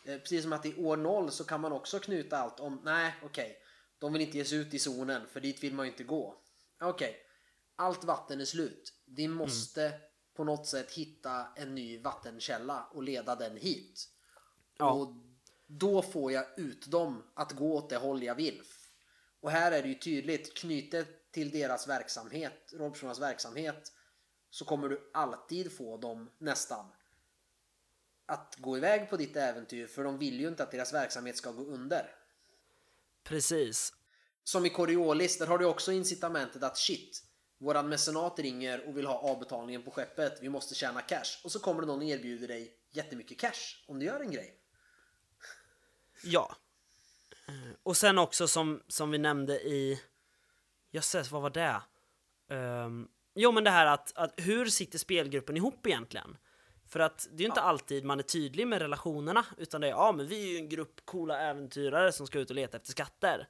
Eh, 0.05 0.19
Precis 0.19 0.43
som 0.43 0.53
att 0.53 0.65
i 0.65 0.75
år 0.75 0.97
0 0.97 1.31
så 1.31 1.43
kan 1.43 1.61
man 1.61 1.71
också 1.71 1.99
knuta 1.99 2.37
allt 2.37 2.59
om, 2.59 2.81
nej 2.83 3.15
okej, 3.23 3.57
de 3.99 4.13
vill 4.13 4.21
inte 4.21 4.37
ge 4.37 4.45
sig 4.45 4.57
ut 4.57 4.73
i 4.73 4.79
zonen 4.79 5.27
för 5.27 5.39
dit 5.39 5.63
vill 5.63 5.73
man 5.73 5.85
ju 5.85 5.91
inte 5.91 6.03
gå. 6.03 6.41
Okej, 6.81 7.15
allt 7.75 8.03
vatten 8.03 8.41
är 8.41 8.45
slut. 8.45 8.93
Vi 9.05 9.27
måste 9.27 10.01
på 10.41 10.45
något 10.45 10.67
sätt 10.67 10.91
hitta 10.91 11.47
en 11.55 11.75
ny 11.75 11.97
vattenkälla 11.97 12.87
och 12.91 13.03
leda 13.03 13.35
den 13.35 13.57
hit. 13.57 14.09
Ja. 14.77 14.91
Och 14.91 15.13
då 15.67 16.01
får 16.01 16.31
jag 16.31 16.45
ut 16.57 16.87
dem 16.87 17.23
att 17.33 17.51
gå 17.51 17.75
åt 17.75 17.89
det 17.89 17.97
håll 17.97 18.23
jag 18.23 18.35
vill. 18.35 18.61
Och 19.39 19.51
här 19.51 19.71
är 19.71 19.81
det 19.81 19.87
ju 19.87 19.95
tydligt, 19.95 20.57
knutet 20.57 21.31
till 21.31 21.51
deras 21.51 21.87
verksamhet, 21.87 22.73
rollpersonernas 22.73 23.19
verksamhet, 23.19 23.91
så 24.49 24.65
kommer 24.65 24.89
du 24.89 25.11
alltid 25.13 25.77
få 25.77 25.97
dem 25.97 26.29
nästan 26.37 26.85
att 28.25 28.55
gå 28.57 28.77
iväg 28.77 29.09
på 29.09 29.17
ditt 29.17 29.35
äventyr 29.35 29.87
för 29.87 30.03
de 30.03 30.17
vill 30.17 30.39
ju 30.39 30.47
inte 30.47 30.63
att 30.63 30.71
deras 30.71 30.93
verksamhet 30.93 31.37
ska 31.37 31.51
gå 31.51 31.63
under. 31.63 32.15
Precis. 33.23 33.93
Som 34.43 34.65
i 34.65 34.69
Coriolis, 34.69 35.37
där 35.37 35.47
har 35.47 35.57
du 35.57 35.65
också 35.65 35.91
incitamentet 35.91 36.63
att 36.63 36.77
shit, 36.77 37.23
våran 37.61 37.89
mecenat 37.89 38.39
ringer 38.39 38.87
och 38.87 38.97
vill 38.97 39.05
ha 39.05 39.19
avbetalningen 39.19 39.83
på 39.83 39.91
skeppet, 39.91 40.39
vi 40.41 40.49
måste 40.49 40.75
tjäna 40.75 41.01
cash. 41.01 41.41
Och 41.43 41.51
så 41.51 41.59
kommer 41.59 41.81
det 41.81 41.87
någon 41.87 41.99
och 41.99 42.03
erbjuder 42.03 42.47
dig 42.47 42.75
jättemycket 42.91 43.39
cash 43.39 43.85
om 43.87 43.99
du 43.99 44.05
gör 44.05 44.19
en 44.19 44.31
grej. 44.31 44.57
Ja. 46.23 46.55
Eh, 47.47 47.53
Och 47.83 47.97
sen 47.97 48.17
också 48.17 48.47
som, 48.47 48.83
som 48.87 49.11
vi 49.11 49.17
nämnde 49.17 49.61
i... 49.61 50.01
Jösses, 50.91 51.31
vad 51.31 51.41
var 51.41 51.49
det? 51.49 51.81
Um, 52.55 53.07
jo, 53.35 53.51
men 53.51 53.63
det 53.63 53.69
här 53.69 53.85
att, 53.85 54.17
att 54.17 54.33
hur 54.37 54.65
sitter 54.65 54.97
spelgruppen 54.97 55.57
ihop 55.57 55.87
egentligen? 55.87 56.37
För 56.87 56.99
att 56.99 57.27
det 57.31 57.35
är 57.35 57.39
ju 57.39 57.45
inte 57.45 57.61
alltid 57.61 58.05
man 58.05 58.19
är 58.19 58.23
tydlig 58.23 58.67
med 58.67 58.81
relationerna, 58.81 59.45
utan 59.57 59.81
det 59.81 59.87
är 59.87 59.91
ja, 59.91 60.11
men 60.11 60.27
vi 60.27 60.43
är 60.43 60.51
ju 60.51 60.57
en 60.57 60.69
grupp 60.69 61.05
coola 61.05 61.39
äventyrare 61.39 62.11
som 62.11 62.27
ska 62.27 62.39
ut 62.39 62.49
och 62.49 62.55
leta 62.55 62.77
efter 62.77 62.91
skatter. 62.91 63.47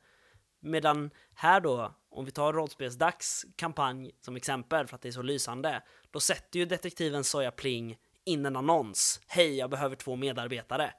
Medan 0.60 1.12
här 1.34 1.62
då, 1.62 1.96
om 2.12 2.26
vi 2.26 2.32
tar 2.32 2.54
Rollspelsdags 2.54 3.46
kampanj 3.56 4.12
som 4.22 4.36
exempel 4.36 4.88
för 4.88 4.96
att 4.96 5.02
det 5.02 5.10
är 5.10 5.12
så 5.12 5.22
lysande, 5.22 5.84
då 6.12 6.20
sätter 6.20 6.60
ju 6.60 6.66
detektiven 6.66 7.24
Soja 7.24 7.52
Pling 7.52 7.98
in 8.24 8.46
en 8.46 8.56
annons. 8.56 9.22
Hej, 9.28 9.58
jag 9.58 9.70
behöver 9.70 9.96
två 9.96 10.16
medarbetare. 10.16 10.94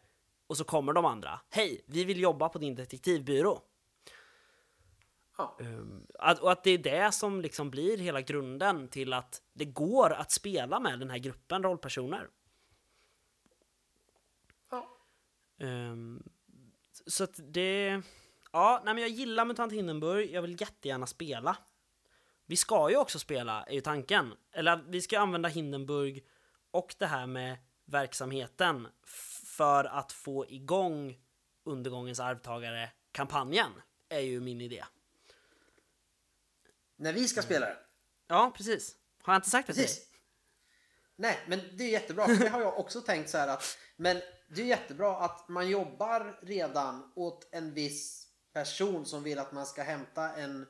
Och 0.47 0.57
så 0.57 0.65
kommer 0.65 0.93
de 0.93 1.05
andra. 1.05 1.41
Hej, 1.51 1.85
vi 1.87 2.05
vill 2.05 2.21
jobba 2.21 2.49
på 2.49 2.59
din 2.59 2.75
detektivbyrå. 2.75 3.63
Ja. 5.39 5.59
Att, 6.19 6.39
och 6.39 6.53
att 6.53 6.65
det 6.65 6.71
är 6.71 6.79
det 6.79 7.13
som 7.13 7.41
liksom 7.41 7.71
blir 7.71 7.99
hela 7.99 8.21
grunden 8.21 8.89
till 8.89 9.13
att 9.13 9.43
det 9.53 9.65
går 9.65 10.13
att 10.13 10.31
spela 10.31 10.81
med 10.81 10.99
den 10.99 11.11
här 11.11 11.19
gruppen 11.19 11.63
rollpersoner. 11.63 12.29
Ja. 14.71 14.99
Ehm, 15.61 16.23
så 17.07 17.25
att 17.25 17.41
det... 17.45 18.03
Ja, 18.53 18.83
nej 18.85 18.95
men 18.95 19.03
jag 19.03 19.11
gillar 19.11 19.45
MUTANT 19.45 19.73
Hindenburg, 19.73 20.31
jag 20.31 20.43
vill 20.43 20.61
jättegärna 20.61 21.07
spela. 21.07 21.57
Vi 22.47 22.57
ska 22.57 22.91
ju 22.91 22.97
också 22.97 23.19
spela, 23.19 23.65
är 23.65 23.75
ju 23.75 23.81
tanken. 23.81 24.35
Eller 24.53 24.85
vi 24.89 25.03
ska 25.03 25.19
använda 25.19 25.49
Hindenburg 25.49 26.27
och 26.71 26.95
det 26.99 27.07
här 27.07 27.27
med 27.27 27.57
verksamheten 27.85 28.89
för 29.47 29.85
att 29.85 30.13
få 30.13 30.47
igång 30.49 31.19
Undergångens 31.65 32.21
arvtagare-kampanjen, 32.21 33.71
är 34.09 34.21
ju 34.21 34.41
min 34.41 34.61
idé. 34.61 34.85
När 36.97 37.13
vi 37.13 37.29
ska 37.29 37.43
spela 37.43 37.67
det. 37.67 37.77
Ja, 38.27 38.53
precis. 38.57 38.97
Har 39.23 39.33
jag 39.33 39.39
inte 39.39 39.51
sagt 39.51 39.67
det 39.67 39.73
till 39.73 39.83
dig? 39.83 39.89
Precis. 39.89 40.09
Nej, 41.17 41.39
men 41.47 41.61
det 41.73 41.85
är 41.85 41.89
jättebra. 41.89 42.27
För 42.27 42.37
det 42.37 42.49
har 42.49 42.61
jag 42.61 42.79
också 42.79 43.01
tänkt 43.01 43.31
så 43.31 43.39
här 43.39 43.49
att 43.49 43.79
men 43.97 44.23
det 44.49 44.63
är 44.63 44.67
jättebra 44.67 45.17
att 45.17 45.49
man 45.49 45.69
jobbar 45.69 46.39
redan 46.43 47.13
åt 47.15 47.49
en 47.53 47.75
viss 47.75 48.22
person 48.53 49.07
som 49.07 49.23
vill 49.23 49.39
att 49.39 49.53
man 49.53 49.67
ska 49.67 49.83
hämta 49.83 50.35
en 50.35 50.67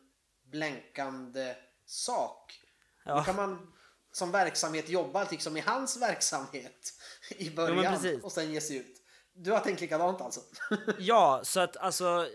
blänkande 0.50 1.54
sak. 1.86 2.60
Ja. 3.04 3.16
Då 3.16 3.22
kan 3.22 3.36
man 3.36 3.72
som 4.12 4.30
verksamhet 4.30 4.88
jobba 4.88 5.28
liksom 5.30 5.56
i 5.56 5.60
hans 5.60 6.02
verksamhet 6.02 6.92
i 7.30 7.50
början 7.50 7.94
precis. 7.94 8.24
och 8.24 8.32
sen 8.32 8.52
ge 8.52 8.60
sig 8.60 8.76
ut. 8.76 8.98
Du 9.34 9.52
har 9.52 9.60
tänkt 9.60 9.80
likadant 9.80 10.20
alltså? 10.20 10.40
Ja, 10.98 11.40
så 11.44 11.60
att 11.60 11.76
alltså 11.76 12.28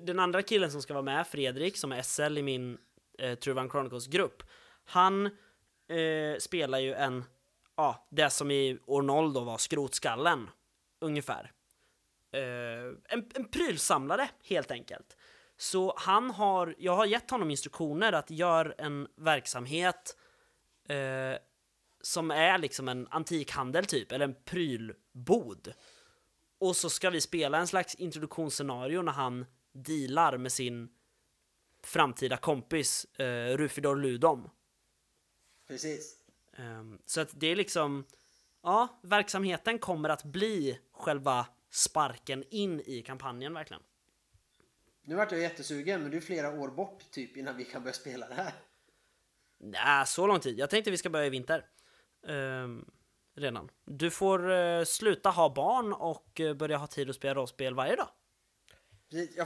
den 0.00 0.18
andra 0.18 0.42
killen 0.42 0.70
som 0.70 0.82
ska 0.82 0.94
vara 0.94 1.02
med, 1.02 1.26
Fredrik, 1.26 1.76
som 1.76 1.92
är 1.92 2.02
SL 2.02 2.38
i 2.38 2.42
min 2.42 2.78
eh, 3.18 3.38
True 3.38 3.54
Run 3.60 3.70
Chronicles-grupp, 3.70 4.42
han 4.84 5.26
eh, 5.26 6.38
spelar 6.38 6.78
ju 6.78 6.94
en, 6.94 7.24
ja, 7.76 8.08
det 8.10 8.30
som 8.30 8.50
i 8.50 8.78
år 8.86 9.02
0 9.02 9.32
då 9.32 9.40
var 9.40 9.58
skrotskallen, 9.58 10.50
ungefär. 11.00 11.52
Eh, 12.34 12.94
en, 13.08 13.30
en 13.34 13.48
prylsamlare, 13.48 14.30
helt 14.44 14.70
enkelt. 14.70 15.16
Så 15.56 15.94
han 15.96 16.30
har, 16.30 16.74
jag 16.78 16.96
har 16.96 17.06
gett 17.06 17.30
honom 17.30 17.50
instruktioner 17.50 18.12
att 18.12 18.30
göra 18.30 18.72
en 18.78 19.08
verksamhet 19.16 20.16
eh, 20.88 21.38
som 22.00 22.30
är 22.30 22.58
liksom 22.58 22.88
en 22.88 23.08
antikhandel 23.10 23.86
typ, 23.86 24.12
eller 24.12 24.24
en 24.24 24.36
prylbod. 24.44 25.72
Och 26.58 26.76
så 26.76 26.90
ska 26.90 27.10
vi 27.10 27.20
spela 27.20 27.58
en 27.58 27.66
slags 27.66 27.94
introduktionsscenario 27.94 29.02
när 29.02 29.12
han 29.12 29.46
dealar 29.72 30.36
med 30.38 30.52
sin 30.52 30.88
framtida 31.82 32.36
kompis 32.36 33.04
eh, 33.04 33.56
Rufidor 33.56 33.96
Ludom. 33.96 34.50
Precis. 35.68 36.16
Ehm, 36.56 36.98
så 37.06 37.20
att 37.20 37.30
det 37.32 37.46
är 37.46 37.56
liksom, 37.56 38.04
ja, 38.62 39.00
verksamheten 39.02 39.78
kommer 39.78 40.08
att 40.08 40.24
bli 40.24 40.80
själva 40.92 41.46
sparken 41.74 42.44
in 42.50 42.80
i 42.80 43.02
kampanjen 43.02 43.54
verkligen. 43.54 43.82
Nu 45.02 45.14
vart 45.14 45.32
jag 45.32 45.40
jättesugen 45.40 46.02
men 46.02 46.10
det 46.10 46.16
är 46.16 46.20
flera 46.20 46.60
år 46.60 46.68
bort 46.68 47.10
typ 47.10 47.36
innan 47.36 47.56
vi 47.56 47.64
kan 47.64 47.82
börja 47.82 47.94
spela 47.94 48.28
det 48.28 48.34
här. 48.34 48.52
Nej, 49.58 50.06
så 50.06 50.26
lång 50.26 50.40
tid. 50.40 50.58
Jag 50.58 50.70
tänkte 50.70 50.90
vi 50.90 50.98
ska 50.98 51.10
börja 51.10 51.26
i 51.26 51.30
vinter. 51.30 51.66
Ehm, 52.26 52.84
redan. 53.34 53.70
Du 53.84 54.10
får 54.10 54.52
eh, 54.52 54.84
sluta 54.84 55.30
ha 55.30 55.54
barn 55.54 55.92
och 55.92 56.40
eh, 56.40 56.54
börja 56.54 56.76
ha 56.76 56.86
tid 56.86 57.10
att 57.10 57.16
spela 57.16 57.34
rollspel 57.34 57.74
varje 57.74 57.96
dag. 57.96 58.08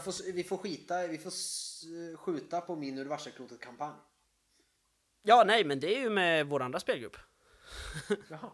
Får, 0.03 0.33
vi 0.33 0.45
får 0.45 0.57
skita, 0.57 1.07
vi 1.07 1.19
får 1.19 1.33
skjuta 2.17 2.61
på 2.61 2.77
min 2.77 2.99
universalklotet 2.99 3.61
kampanj. 3.61 3.95
Ja, 5.23 5.45
nej, 5.47 5.65
men 5.65 5.81
det 5.81 5.97
är 5.97 6.01
ju 6.01 6.11
med 6.11 6.47
vår 6.47 6.63
andra 6.63 6.81
spelgrupp. 6.81 7.17
Jaha, 8.29 8.51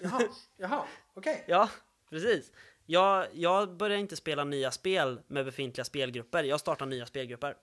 jaha, 0.00 0.22
jaha, 0.56 0.84
okej. 1.14 1.44
Ja, 1.48 1.70
precis. 2.10 2.52
Jag, 2.90 3.26
jag 3.32 3.76
börjar 3.76 3.98
inte 3.98 4.16
spela 4.16 4.44
nya 4.44 4.70
spel 4.70 5.20
med 5.26 5.44
befintliga 5.44 5.84
spelgrupper. 5.84 6.44
Jag 6.44 6.60
startar 6.60 6.86
nya 6.86 7.06
spelgrupper. 7.06 7.56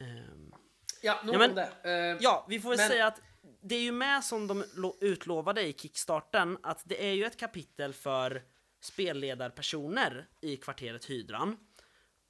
Ehm, 0.00 0.54
Ja, 1.02 1.20
nog 1.24 1.34
Ja, 1.34 1.38
men- 1.38 1.50
om 1.50 1.56
det. 1.56 1.70
Eh, 1.82 2.18
ja, 2.20 2.46
vi 2.48 2.60
får 2.60 2.68
väl 2.68 2.78
Men- 2.78 2.88
säga 2.88 3.06
att 3.06 3.20
det 3.62 3.74
är 3.74 3.80
ju 3.80 3.92
med 3.92 4.24
som 4.24 4.46
de 4.46 4.64
lo- 4.76 4.96
utlovade 5.00 5.62
i 5.66 5.72
Kickstarten 5.72 6.58
att 6.62 6.82
det 6.84 7.08
är 7.08 7.12
ju 7.12 7.24
ett 7.24 7.36
kapitel 7.40 7.92
för 7.92 8.42
spelledarpersoner 8.80 10.26
i 10.40 10.56
kvarteret 10.56 11.04
Hydran. 11.04 11.56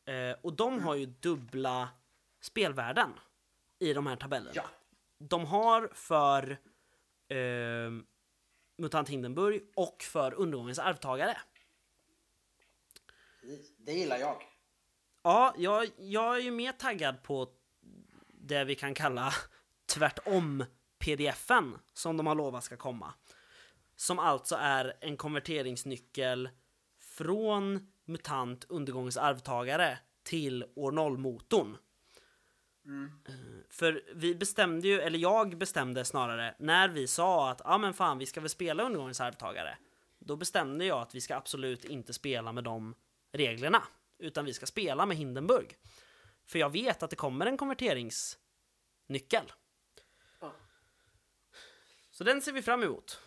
Eh, 0.06 0.36
och 0.42 0.52
de 0.52 0.82
har 0.82 0.94
ju 0.94 1.06
dubbla 1.06 1.88
spelvärden 2.42 3.10
i 3.78 3.92
de 3.94 4.06
här 4.06 4.16
tabellerna. 4.16 4.52
Ja, 4.54 4.64
De 5.18 5.46
har 5.46 5.90
för 5.94 6.50
eh, 7.28 7.90
MUTANT 8.76 9.08
Hindenburg 9.08 9.62
och 9.74 10.02
för 10.02 10.34
Undergångens 10.34 10.78
arvtagare. 10.78 11.36
det 13.78 13.92
gillar 13.92 14.18
jag. 14.18 14.42
Ja, 15.22 15.54
jag, 15.58 15.90
jag 15.98 16.36
är 16.36 16.40
ju 16.40 16.50
mer 16.50 16.72
taggad 16.72 17.22
på 17.22 17.48
det 18.32 18.64
vi 18.64 18.74
kan 18.74 18.94
kalla 18.94 19.32
tvärtom 19.86 20.64
pdfen 20.98 21.78
som 21.92 22.16
de 22.16 22.26
har 22.26 22.34
lovat 22.34 22.64
ska 22.64 22.76
komma. 22.76 23.14
Som 23.96 24.18
alltså 24.18 24.56
är 24.60 24.96
en 25.00 25.16
konverteringsnyckel 25.16 26.48
från 27.00 27.92
MUTANT 28.04 28.64
Undergångens 28.68 29.16
arvtagare 29.16 29.98
till 30.22 30.64
år 30.76 30.92
0-motorn. 30.92 31.76
Eh, 32.86 33.34
För 33.68 34.02
vi 34.14 34.34
bestämde 34.34 34.88
ju, 34.88 35.00
eller 35.00 35.18
jag 35.18 35.58
bestämde 35.58 36.04
snarare, 36.04 36.54
när 36.58 36.88
vi 36.88 37.06
sa 37.06 37.50
att 37.50 37.60
ja 37.64 37.78
men 37.78 37.94
fan 37.94 38.18
vi 38.18 38.26
ska 38.26 38.40
väl 38.40 38.50
spela 38.50 38.82
Undergångens 38.82 39.20
arvtagare. 39.20 39.78
Då 40.18 40.36
bestämde 40.36 40.84
jag 40.84 40.98
att 40.98 41.14
vi 41.14 41.20
ska 41.20 41.36
absolut 41.36 41.84
inte 41.84 42.12
spela 42.12 42.52
med 42.52 42.64
de 42.64 42.94
reglerna. 43.32 43.82
Utan 44.18 44.44
vi 44.44 44.54
ska 44.54 44.66
spela 44.66 45.06
med 45.06 45.16
Hindenburg. 45.16 45.76
För 46.46 46.58
jag 46.58 46.70
vet 46.70 47.02
att 47.02 47.10
det 47.10 47.16
kommer 47.16 47.46
en 47.46 47.56
konverteringsnyckel. 47.56 49.52
Ja. 50.40 50.52
Så 52.10 52.24
den 52.24 52.42
ser 52.42 52.52
vi 52.52 52.62
fram 52.62 52.82
emot. 52.82 53.20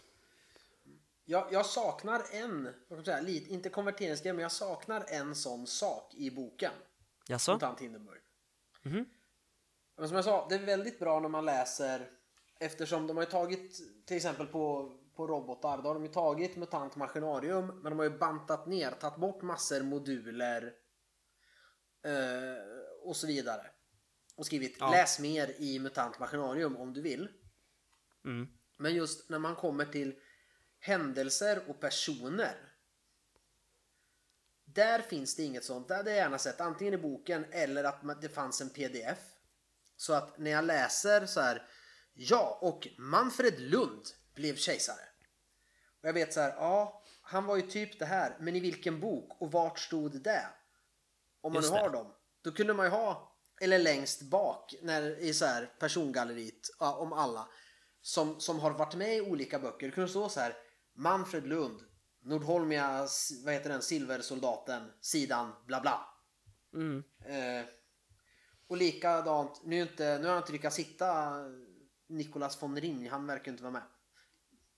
Jag, 1.26 1.48
jag 1.52 1.66
saknar 1.66 2.22
en, 2.32 2.74
vad 2.88 3.06
säga, 3.06 3.22
lite, 3.22 3.54
inte 3.54 3.70
konverteringsgrej, 3.70 4.34
men 4.34 4.42
jag 4.42 4.52
saknar 4.52 5.06
en 5.08 5.36
sån 5.36 5.68
sak 5.68 6.14
i 6.16 6.32
boken. 6.32 6.72
Jaså? 7.28 7.76
Hindenburg. 7.80 8.22
Mhm. 8.82 9.06
Men 9.98 10.08
som 10.08 10.16
jag 10.16 10.26
sa, 10.26 10.48
det 10.50 10.56
är 10.56 10.66
väldigt 10.66 11.00
bra 11.00 11.20
när 11.20 11.30
man 11.30 11.46
läser 11.46 12.10
eftersom 12.60 13.08
de 13.08 13.18
har 13.18 13.24
ju 13.24 13.30
tagit 13.30 13.82
till 14.06 14.18
exempel 14.18 14.48
på, 14.48 14.96
på 15.16 15.28
robotar, 15.28 15.78
då 15.82 15.90
har 15.90 15.94
de 15.94 16.06
ju 16.06 16.12
tagit 16.12 16.56
MUTANT 16.56 16.96
Maskinarium 16.96 17.68
men 17.68 17.84
de 17.84 18.00
har 18.00 18.04
ju 18.04 18.18
bantat 18.18 18.68
ner, 18.68 18.92
tagit 18.92 19.20
bort 19.20 19.42
massor 19.42 19.84
moduler 19.84 20.74
eh, 22.04 22.64
och 23.04 23.16
så 23.16 23.28
vidare. 23.28 23.68
Och 24.36 24.46
skrivit 24.46 24.78
Ja. 24.80 24.92
läs 24.92 25.20
mer 25.20 25.56
i 25.58 25.80
MUTANT 25.80 26.20
Maskinarium 26.20 26.78
om 26.78 26.94
du 26.94 27.02
vill. 27.02 27.30
Mm. 28.26 28.48
Men 28.78 28.96
just 28.96 29.30
när 29.30 29.40
man 29.40 29.56
kommer 29.56 29.86
till 29.86 30.16
händelser 30.80 31.62
och 31.68 31.80
personer. 31.80 32.56
Där 34.66 35.00
finns 35.00 35.36
det 35.36 35.44
inget 35.44 35.64
sånt. 35.64 35.88
Det 35.88 35.96
hade 35.96 36.10
jag 36.10 36.18
gärna 36.18 36.38
sett 36.38 36.62
antingen 36.62 36.94
i 36.94 36.98
boken 36.98 37.46
eller 37.52 37.84
att 37.84 38.22
det 38.22 38.30
fanns 38.30 38.62
en 38.62 38.70
pdf. 38.70 39.37
Så 39.98 40.14
att 40.14 40.38
när 40.38 40.52
jag 40.52 40.66
läser 40.66 41.26
så 41.26 41.42
här. 41.42 41.68
Ja, 42.14 42.60
och 42.62 42.88
Manfred 42.98 43.60
Lund 43.60 44.04
blev 44.36 44.56
kejsare. 44.56 45.02
Och 46.02 46.08
jag 46.08 46.14
vet 46.14 46.34
så 46.34 46.40
här. 46.40 46.50
Ja, 46.50 47.04
han 47.22 47.46
var 47.46 47.56
ju 47.56 47.62
typ 47.62 48.00
det 48.00 48.06
här. 48.06 48.38
Men 48.40 48.56
i 48.56 48.60
vilken 48.60 49.00
bok 49.00 49.42
och 49.42 49.52
vart 49.52 49.80
stod 49.80 50.22
det? 50.24 50.48
Om 51.42 51.54
man 51.54 51.62
Just 51.62 51.74
nu 51.74 51.78
det. 51.78 51.84
har 51.84 51.90
dem. 51.90 52.14
Då 52.42 52.52
kunde 52.52 52.74
man 52.74 52.86
ju 52.86 52.90
ha 52.90 53.38
eller 53.62 53.80
längst 53.80 54.22
bak 54.22 54.76
när, 54.82 55.20
i 55.20 55.34
så 55.34 55.46
här 55.46 55.66
persongalleriet 55.80 56.70
ja, 56.80 56.96
om 56.96 57.14
alla 57.14 57.48
som, 58.02 58.40
som 58.40 58.60
har 58.60 58.72
varit 58.72 58.96
med 58.96 59.18
i 59.18 59.22
olika 59.22 59.60
böcker. 59.60 59.88
Det 59.88 59.92
kunde 59.92 60.10
stå 60.10 60.30
så 60.30 60.40
här 60.40 60.56
Manfred 60.96 61.48
Lund 61.48 61.82
Nordholmia, 62.22 63.08
vad 63.46 63.54
heter 63.54 63.70
den, 63.70 63.82
Silversoldaten, 63.82 64.92
sidan 65.02 65.52
bla 65.66 65.82
bla. 65.82 66.06
Mm. 66.74 67.04
Eh, 67.26 67.66
och 68.68 68.78
likadant, 68.78 69.62
nu, 69.64 69.82
inte, 69.82 70.18
nu 70.20 70.26
har 70.26 70.34
jag 70.34 70.42
inte 70.42 70.52
lyckats 70.52 70.80
hitta 70.80 71.36
Nicolas 72.08 72.64
von 72.64 72.80
Ring, 72.82 73.10
han 73.10 73.28
verkar 73.28 73.52
inte 73.52 73.64
vara 73.64 73.74
med. 73.74 73.84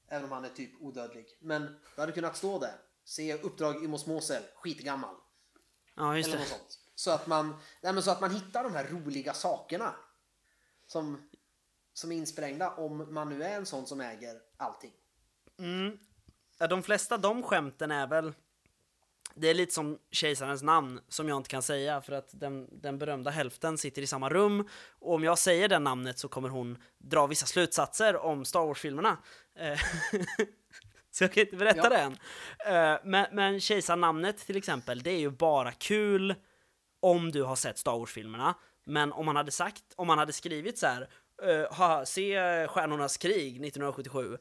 Även 0.08 0.26
om 0.26 0.32
han 0.32 0.46
är 0.46 0.50
typ 0.50 0.82
odödlig. 0.82 1.26
Men 1.40 1.62
det 1.96 2.02
hade 2.02 2.12
kunnat 2.12 2.38
stå 2.38 2.60
där. 2.60 2.76
Se 3.04 3.34
Uppdrag 3.34 3.84
Imos 3.84 4.08
Mosel, 4.08 4.44
skitgammal. 4.56 5.16
Ja, 5.96 6.18
just 6.18 6.28
Eller 6.28 6.38
det. 6.38 6.44
något 6.44 6.50
sånt. 6.50 6.80
Så 6.96 7.12
att, 7.12 7.28
man, 7.28 7.56
nej 7.82 7.94
men 7.94 8.04
så 8.04 8.12
att 8.12 8.22
man 8.22 8.32
hittar 8.32 8.64
de 8.64 8.74
här 8.74 8.88
roliga 8.88 9.34
sakerna. 9.34 9.96
Som, 10.88 11.30
som 11.94 12.12
är 12.12 12.16
insprängda 12.16 12.72
om 12.72 13.14
man 13.14 13.30
nu 13.30 13.44
är 13.44 13.56
en 13.56 13.66
sån 13.66 13.88
som 13.88 14.02
äger 14.02 14.42
allting. 14.58 14.94
Mm. 15.60 15.98
Ja, 16.58 16.68
de 16.68 16.84
flesta 16.84 17.18
de 17.18 17.44
skämten 17.44 17.92
är 17.92 18.08
väl 18.08 18.34
det 19.42 19.50
är 19.50 19.54
lite 19.54 19.74
som 19.74 19.98
kejsarens 20.12 20.64
namn 20.64 21.00
som 21.08 21.30
jag 21.30 21.38
inte 21.38 21.50
kan 21.50 21.62
säga 21.62 22.02
för 22.02 22.14
att 22.14 22.30
den, 22.40 22.82
den 22.82 22.98
berömda 22.98 23.32
hälften 23.32 23.78
sitter 23.78 24.02
i 24.02 24.08
samma 24.08 24.30
rum 24.30 24.68
och 25.00 25.14
om 25.14 25.24
jag 25.24 25.38
säger 25.40 25.68
det 25.70 25.80
namnet 25.80 26.20
så 26.20 26.28
kommer 26.28 26.50
hon 26.50 26.78
dra 26.98 27.28
vissa 27.28 27.46
slutsatser 27.46 28.16
om 28.18 28.46
Star 28.46 28.66
Wars-filmerna. 28.66 29.18
Eh, 29.60 29.80
så 31.12 31.24
jag 31.24 31.34
kan 31.34 31.44
inte 31.44 31.56
berätta 31.56 31.78
Ja. 31.84 31.90
det 31.90 31.98
än. 31.98 32.18
Eh, 32.94 33.00
Men, 33.04 33.28
men 33.32 33.60
kejsarnamnet 33.60 34.38
till 34.38 34.58
exempel, 34.58 35.04
det 35.04 35.12
är 35.12 35.20
ju 35.20 35.30
bara 35.30 35.72
kul 35.72 36.36
om 37.02 37.32
du 37.32 37.44
har 37.44 37.56
sett 37.56 37.78
Star 37.78 37.98
Wars-filmerna. 38.00 38.56
Men 38.86 39.14
om 39.14 39.26
man 39.26 39.36
hade 39.36 39.52
sagt, 39.52 39.84
om 39.96 40.08
man 40.08 40.18
hade 40.18 40.34
skrivit 40.34 40.78
så 40.78 40.88
här, 40.88 41.10
eh, 41.44 41.74
ha, 41.78 42.06
se 42.06 42.68
Stjärnornas 42.68 43.18
krig 43.18 43.48
1977, 43.66 44.38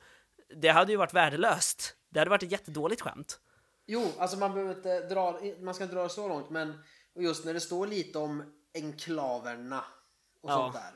det 0.56 0.68
hade 0.68 0.92
ju 0.92 0.98
varit 0.98 1.14
värdelöst. 1.14 1.94
Det 2.10 2.18
hade 2.18 2.30
varit 2.30 2.42
ett 2.42 2.52
jättedåligt 2.52 3.00
skämt. 3.02 3.40
Jo, 3.90 4.12
alltså 4.18 4.36
man 4.36 4.54
behöver 4.54 4.74
inte 4.74 5.00
dra, 5.08 5.40
man 5.60 5.74
ska 5.74 5.84
inte 5.84 5.96
dra 5.96 6.02
det 6.02 6.08
så 6.08 6.28
långt 6.28 6.50
men 6.50 6.78
just 7.14 7.44
när 7.44 7.54
det 7.54 7.60
står 7.60 7.86
lite 7.86 8.18
om 8.18 8.54
enklaverna 8.74 9.84
och 10.40 10.50
Ja. 10.50 10.54
sånt 10.56 10.74
där. 10.74 10.92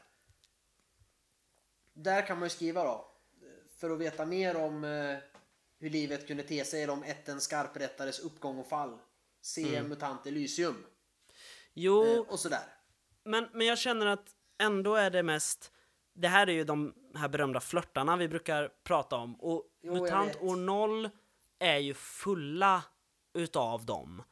Där 1.95 2.26
kan 2.26 2.38
man 2.38 2.47
ju 2.47 2.51
skriva 2.51 2.84
då. 2.84 3.09
för 3.78 3.90
att 3.90 3.99
veta 3.99 4.26
mer 4.26 4.57
om 4.57 4.84
eh, 4.84 5.16
hur 5.78 5.90
livet 5.90 6.26
kunde 6.26 6.43
te 6.43 6.64
sig 6.64 6.88
om 6.88 7.03
ätten 7.03 7.40
skarprättares 7.40 8.18
uppgång 8.20 8.59
och 8.59 8.68
fall. 8.68 8.99
Se 9.40 9.76
Mm. 9.76 9.88
MUTANT 9.90 10.26
Elysium. 10.26 10.84
Jo, 11.74 12.05
Eh, 12.05 12.18
och 12.18 12.40
sådär. 12.40 12.62
men, 13.24 13.49
men 13.53 13.66
jag 13.66 13.78
känner 13.78 14.07
att 14.07 14.28
ändå 14.59 14.95
är 14.95 15.11
det 15.11 15.22
mest... 15.22 15.72
Det 16.14 16.28
här 16.28 16.47
är 16.47 16.53
ju 16.53 16.64
de 16.64 16.95
här 17.14 17.28
berömda 17.28 17.61
flörtarna 17.61 18.16
vi 18.16 18.28
brukar 18.28 18.68
prata 18.84 19.16
om. 19.16 19.40
Och 19.40 19.64
Jo, 19.82 19.95
MUTANT 19.95 20.36
år 20.43 20.57
0 20.57 21.11
är 21.62 21.78
ju 21.78 21.94
fulla 21.94 22.82
utav 23.34 23.86
dem. 23.86 24.22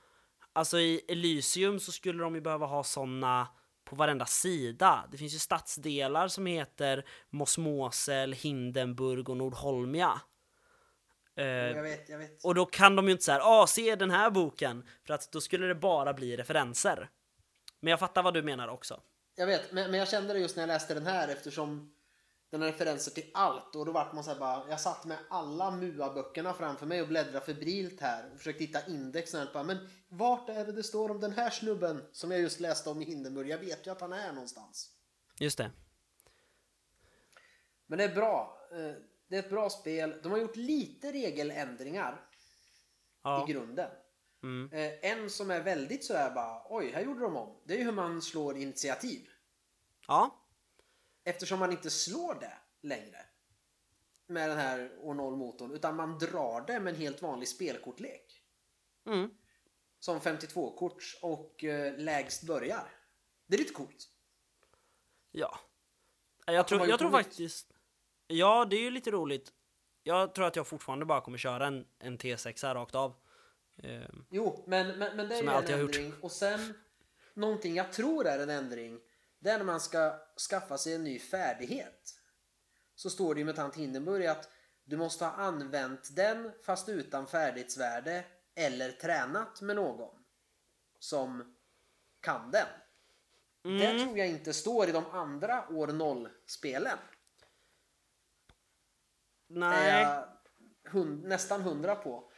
Alltså 0.52 0.78
i 0.78 1.00
Elysium 1.08 1.80
så 1.80 1.92
skulle 1.92 2.22
de 2.22 2.34
ju 2.34 2.40
behöva 2.40 2.66
ha 2.66 2.84
såna 2.84 3.48
på 3.84 3.96
varenda 3.96 4.26
sida. 4.26 5.04
Det 5.10 5.18
finns 5.18 5.34
ju 5.34 5.38
stadsdelar 5.38 6.28
som 6.28 6.46
heter 6.46 7.04
Mosmosel, 7.30 8.32
Hindenburg 8.32 9.28
och 9.28 9.36
Nordholmia. 9.36 10.20
Eh, 11.36 11.44
Jag 11.46 11.82
vet, 11.82 12.08
jag 12.08 12.18
vet. 12.18 12.44
och 12.44 12.54
då 12.54 12.66
kan 12.66 12.96
de 12.96 13.06
ju 13.06 13.12
inte 13.12 13.24
säga 13.24 13.40
ah 13.42 13.66
se 13.66 13.96
den 13.96 14.10
här 14.10 14.30
boken, 14.30 14.86
för 15.06 15.14
att 15.14 15.32
då 15.32 15.40
skulle 15.40 15.66
det 15.66 15.74
bara 15.74 16.12
bli 16.12 16.36
referenser. 16.36 17.10
Men 17.80 17.90
jag 17.90 18.00
fattar 18.00 18.22
vad 18.22 18.34
du 18.34 18.42
menar 18.42 18.68
också. 18.68 19.00
Jag 19.36 19.46
vet, 19.46 19.72
men, 19.72 19.90
men 19.90 19.98
jag 20.00 20.08
kände 20.08 20.32
det 20.32 20.38
just 20.38 20.56
när 20.56 20.62
jag 20.62 20.68
läste 20.68 20.94
den 20.94 21.06
här 21.06 21.28
eftersom 21.28 21.94
den 22.50 22.60
har 22.60 22.68
referenser 22.68 23.10
till 23.10 23.30
allt 23.34 23.76
och 23.76 23.86
då 23.86 23.92
vart 23.92 24.12
man 24.12 24.24
så 24.24 24.34
bara, 24.34 24.68
jag 24.68 24.80
satt 24.80 25.04
med 25.04 25.18
alla 25.30 25.70
MUA-böckerna 25.70 26.52
framför 26.54 26.86
mig 26.86 27.02
och 27.02 27.08
bläddrade 27.08 27.46
febrilt 27.46 28.00
här 28.00 28.30
och 28.32 28.38
försökte 28.38 28.64
hitta 28.64 28.86
index 28.86 29.34
och 29.34 29.46
bara, 29.52 29.62
men 29.62 29.88
vart 30.08 30.48
är 30.48 30.64
det 30.66 30.72
det 30.72 30.82
står 30.82 31.10
om 31.10 31.20
den 31.20 31.32
här 31.32 31.50
snubben 31.50 32.04
som 32.12 32.30
jag 32.30 32.40
just 32.40 32.60
läste 32.60 32.90
om 32.90 33.02
i 33.02 33.04
Hindenburg? 33.04 33.48
Jag 33.48 33.58
vet 33.58 33.86
ju 33.86 33.90
att 33.90 34.00
han 34.00 34.12
är 34.12 34.32
någonstans. 34.32 34.90
Just 35.38 35.58
det. 35.58 35.70
Men 37.86 37.98
det 37.98 38.04
är 38.04 38.14
bra. 38.14 38.58
Eh, 38.72 38.92
Det 39.28 39.36
är 39.36 39.40
ett 39.40 39.50
bra 39.50 39.70
spel. 39.70 40.20
De 40.22 40.32
har 40.32 40.38
gjort 40.38 40.56
lite 40.56 41.12
regeländringar 41.12 42.20
Ja. 43.22 43.48
i 43.48 43.52
grunden. 43.52 43.90
Mm. 44.42 44.72
Eh, 44.72 45.10
En 45.12 45.30
som 45.30 45.50
är 45.50 45.60
väldigt 45.62 46.04
sådär 46.04 46.30
bara, 46.34 46.62
oj, 46.68 46.90
här 46.92 47.00
gjorde 47.02 47.20
de 47.20 47.36
om. 47.36 47.60
Det 47.64 47.74
är 47.74 47.78
ju 47.78 47.84
hur 47.84 47.92
man 47.92 48.22
slår 48.22 48.56
initiativ. 48.56 49.28
Ja. 50.08 50.39
Eftersom 51.30 51.58
man 51.58 51.72
inte 51.72 51.90
slår 51.90 52.34
det 52.34 52.58
längre 52.80 53.18
med 54.26 54.50
den 54.50 54.58
här 54.58 54.98
år 55.00 55.14
0 55.14 55.36
motorn 55.36 55.72
utan 55.72 55.96
man 55.96 56.18
drar 56.18 56.64
det 56.66 56.80
med 56.80 56.94
en 56.94 57.00
helt 57.00 57.22
vanlig 57.22 57.48
spelkortlek. 57.48 58.42
Mm. 59.06 59.30
Som 59.98 60.20
52-korts 60.20 61.18
och 61.22 61.64
eh, 61.64 61.98
lägst 61.98 62.42
börjar. 62.42 62.90
Det 63.46 63.56
är 63.56 63.58
lite 63.58 63.72
coolt. 63.72 64.08
Ja. 65.30 65.58
Jag 66.46 66.52
har 66.52 66.86
jag 66.86 66.98
tror 66.98 67.10
faktiskt... 67.10 67.72
Ja, 68.26 68.64
det 68.64 68.76
är 68.76 68.82
ju 68.82 68.90
lite 68.90 69.10
roligt. 69.10 69.52
Jag 70.02 70.34
tror 70.34 70.46
att 70.46 70.56
jag 70.56 70.66
fortfarande 70.66 71.04
bara 71.04 71.20
kommer 71.20 71.38
köra 71.38 71.66
en, 71.66 71.86
en 71.98 72.18
T6 72.18 72.66
här 72.66 72.74
rakt 72.74 72.94
av. 72.94 73.14
Ehm, 73.82 74.26
Jo, 74.30 74.64
men, 74.66 74.98
men, 74.98 75.16
men 75.16 75.28
det 75.28 75.34
är 75.34 75.42
ju 75.42 75.48
en 75.48 75.54
har 75.54 75.62
gjort. 75.62 75.96
ändring. 75.96 76.12
Och 76.20 76.32
sen 76.32 76.74
någonting 77.34 77.74
jag 77.74 77.92
tror 77.92 78.26
är 78.26 78.38
en 78.38 78.50
ändring. 78.50 79.00
Det 79.40 79.50
är 79.50 79.58
när 79.58 79.64
man 79.64 79.80
ska 79.80 80.20
skaffa 80.50 80.78
sig 80.78 80.94
en 80.94 81.04
ny 81.04 81.18
färdighet. 81.18 82.14
Så 82.94 83.10
står 83.10 83.34
det 83.34 83.38
ju 83.40 83.44
med 83.44 83.56
tant 83.56 83.76
Hindenburg 83.76 84.26
att 84.26 84.50
du 84.84 84.96
måste 84.96 85.24
ha 85.24 85.32
använt 85.32 86.16
den 86.16 86.52
fast 86.64 86.88
utan 86.88 87.26
färdighetsvärde 87.26 88.24
eller 88.54 88.92
tränat 88.92 89.60
med 89.60 89.76
någon 89.76 90.24
som 90.98 91.56
kan 92.20 92.50
den. 92.50 92.66
Det 93.62 93.86
Mm. 93.86 94.04
tror 94.06 94.18
jag 94.18 94.28
inte 94.28 94.52
står 94.52 94.88
i 94.88 94.92
de 94.92 95.06
andra 95.06 95.68
år 95.68 95.86
0-spelen. 95.86 96.98
Är 99.48 99.54
nej. 99.54 100.02
jag 100.02 100.28
hund, 100.90 101.24
nästan 101.24 101.62
hundra 101.62 101.96
på. 101.96 102.32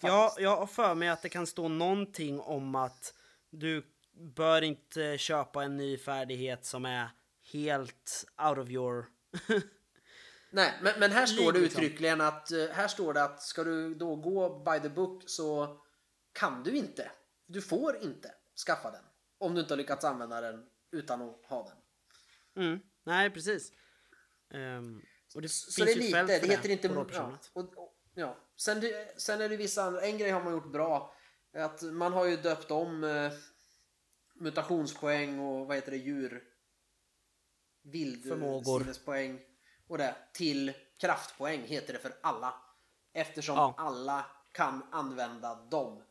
Ja, 0.00 0.34
jag 0.38 0.56
har 0.56 0.66
för 0.66 0.94
mig 0.94 1.08
att 1.08 1.22
det 1.22 1.28
kan 1.28 1.46
stå 1.46 1.68
någonting 1.68 2.40
om 2.40 2.74
att 2.74 3.14
du 3.50 3.94
bör 4.20 4.62
inte 4.62 5.18
köpa 5.18 5.62
en 5.62 5.76
ny 5.76 5.98
färdighet 5.98 6.64
som 6.64 6.84
är 6.84 7.10
helt 7.52 8.24
out 8.48 8.58
of 8.58 8.68
your... 8.68 9.06
Nej, 10.50 10.74
men, 10.82 11.00
men 11.00 11.10
här 11.10 11.26
står 11.26 11.52
det 11.52 11.58
liksom. 11.58 11.82
uttryckligen 11.82 12.20
att 12.20 12.52
eh, 12.52 12.66
här 12.72 12.88
står 12.88 13.14
det 13.14 13.24
att 13.24 13.42
ska 13.42 13.64
du 13.64 13.94
då 13.94 14.16
gå 14.16 14.64
by 14.64 14.80
the 14.80 14.88
book 14.88 15.22
så 15.26 15.80
kan 16.32 16.62
du 16.62 16.76
inte. 16.76 17.10
Du 17.46 17.62
får 17.62 17.96
inte 18.02 18.34
skaffa 18.66 18.90
den 18.90 19.04
om 19.38 19.54
du 19.54 19.60
inte 19.60 19.72
har 19.72 19.78
lyckats 19.78 20.04
använda 20.04 20.40
den 20.40 20.66
utan 20.92 21.22
att 21.22 21.46
ha 21.46 21.68
den. 21.68 22.64
Mm. 22.64 22.80
Nej, 23.04 23.30
precis. 23.30 23.72
Ehm, 24.54 25.02
och 25.34 25.42
det 25.42 25.48
Så 25.48 25.84
finns 25.84 25.86
det 25.86 25.92
är 25.92 25.94
ju 25.94 26.26
lite, 26.26 26.46
det 26.46 26.46
heter 26.46 26.68
inte... 26.68 26.88
Ja, 27.12 27.38
och, 27.52 27.78
och, 27.78 27.94
ja. 28.14 28.36
Sen, 28.56 28.82
sen 29.16 29.40
är 29.40 29.48
det 29.48 29.56
vissa 29.56 29.82
andra, 29.82 30.00
en 30.00 30.18
grej 30.18 30.30
har 30.30 30.44
man 30.44 30.52
gjort 30.52 30.72
bra. 30.72 31.14
Att 31.54 31.82
man 31.82 32.12
har 32.12 32.26
ju 32.26 32.36
döpt 32.36 32.70
om 32.70 33.04
eh, 33.04 33.32
mutationspoäng 34.40 35.38
och 35.38 35.66
vad 35.66 35.76
heter 35.76 35.90
det, 35.90 35.96
djur... 35.96 36.44
Vild 37.82 38.28
Förmågor. 38.28 38.80
sinnespoäng 38.80 39.40
och 39.86 39.98
det 39.98 40.14
till 40.34 40.72
kraftpoäng 41.00 41.62
heter 41.64 41.92
det 41.92 41.98
för 41.98 42.12
alla. 42.22 42.54
Eftersom 43.12 43.56
Ja. 43.56 43.74
alla 43.78 44.26
kan 44.52 44.82
använda 44.92 45.54
dem. 45.54 46.02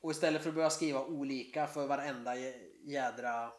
Och 0.00 0.10
istället 0.10 0.42
för 0.42 0.48
att 0.48 0.54
börja 0.54 0.70
skriva 0.70 1.04
olika 1.04 1.66
för 1.66 1.86
varenda 1.86 2.34
jä- 2.36 2.70
jädra 2.84 3.52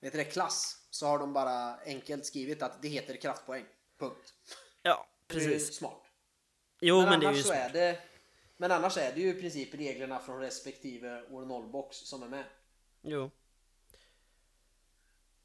vet 0.00 0.12
det, 0.12 0.24
klass 0.24 0.86
så 0.90 1.06
har 1.06 1.18
de 1.18 1.32
bara 1.32 1.76
enkelt 1.76 2.26
skrivit 2.26 2.62
att 2.62 2.82
det 2.82 2.88
heter 2.88 3.16
kraftpoäng. 3.16 3.66
Punkt. 3.98 4.34
Ja, 4.82 5.06
Det 5.26 5.34
är 5.34 5.38
precis. 5.38 5.76
smart. 5.76 6.02
Jo, 6.80 7.00
Men, 7.00 7.08
men, 7.10 7.20
det 7.20 7.26
är 7.26 7.32
ju 7.32 7.42
så 7.42 7.52
är 7.52 7.70
det 7.70 7.98
men 8.60 8.72
annars 8.72 8.96
är 8.96 9.14
det 9.14 9.20
ju 9.20 9.28
i 9.28 9.40
princip 9.40 9.74
reglerna 9.74 10.18
från 10.18 10.40
respektive 10.40 11.22
år 11.30 11.42
0-box 11.42 11.96
som 11.96 12.22
är 12.22 12.28
med. 12.28 12.44
Jo. 13.02 13.30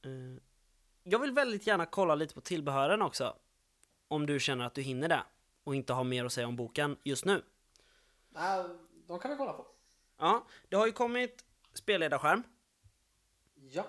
Eh, 0.02 0.42
jag 1.04 1.20
vill 1.20 1.32
väldigt 1.32 1.68
gärna 1.68 1.86
kolla 1.86 2.16
lite 2.16 2.34
på 2.34 2.42
tillbehören 2.42 3.02
också. 3.02 3.36
Om 4.08 4.26
du 4.26 4.40
känner 4.40 4.66
att 4.66 4.74
du 4.74 4.82
hinner 4.82 5.08
det 5.08 5.24
och 5.64 5.76
inte 5.76 5.94
har 5.94 6.04
mer 6.04 6.26
att 6.26 6.34
säga 6.34 6.48
om 6.48 6.56
boken 6.56 6.98
just 7.04 7.26
nu. 7.26 7.44
Ja, 8.34 8.70
de 9.08 9.20
kan 9.20 9.32
vi 9.32 9.38
kolla 9.38 9.54
på. 9.54 9.68
Ja, 10.18 10.48
det 10.70 10.76
har 10.76 10.86
ju 10.86 10.92
kommit 10.92 11.46
spelledarskärm. 11.74 12.44
Ja. 13.56 13.86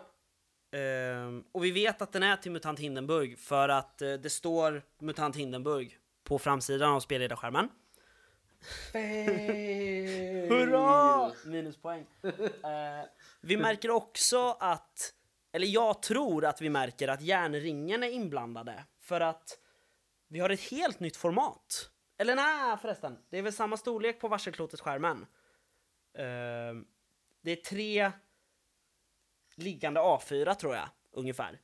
Ehm, 0.79 1.45
och 1.53 1.64
vi 1.64 1.70
vet 1.70 2.03
att 2.03 2.12
den 2.12 2.22
är 2.22 2.37
till 2.37 2.53
MUTANT 2.53 2.79
Hindenburg 2.79 3.39
för 3.39 3.68
att 3.68 4.03
eh, 4.03 4.12
det 4.12 4.31
står 4.31 4.83
MUTANT 4.99 5.37
Hindenburg 5.37 5.99
på 6.24 6.39
framsidan 6.39 6.93
av 6.93 7.01
spelledarskärmen. 7.01 7.68
Fail! 8.92 10.48
Hurra! 10.48 11.32
Minuspoäng. 11.44 12.06
Eh, 12.22 13.04
vi 13.40 13.56
märker 13.56 13.90
också 13.90 14.56
att, 14.60 15.14
eller 15.52 15.66
jag 15.66 16.02
tror 16.02 16.44
att 16.44 16.60
vi 16.60 16.70
märker 16.70 17.08
att 17.08 17.22
järnringen 17.22 18.02
är 18.02 18.08
inblandade 18.08 18.84
för 19.00 19.20
att 19.20 19.58
vi 20.28 20.40
har 20.40 20.50
ett 20.50 20.60
helt 20.60 21.00
nytt 21.00 21.16
format. 21.16 21.90
Eller 22.18 22.36
nej 22.36 22.76
förresten, 22.82 23.18
det 23.30 23.38
är 23.38 23.42
väl 23.42 23.52
samma 23.52 23.76
storlek 23.76 24.20
på 24.20 24.28
varselklotet-skärmen. 24.28 25.26
Eh, 26.18 26.24
det 27.42 27.50
är 27.50 27.56
tre 27.56 28.12
liggande 29.54 30.00
A4 30.00 30.54
tror 30.54 30.74
jag, 30.74 30.88
ungefär. 31.12 31.60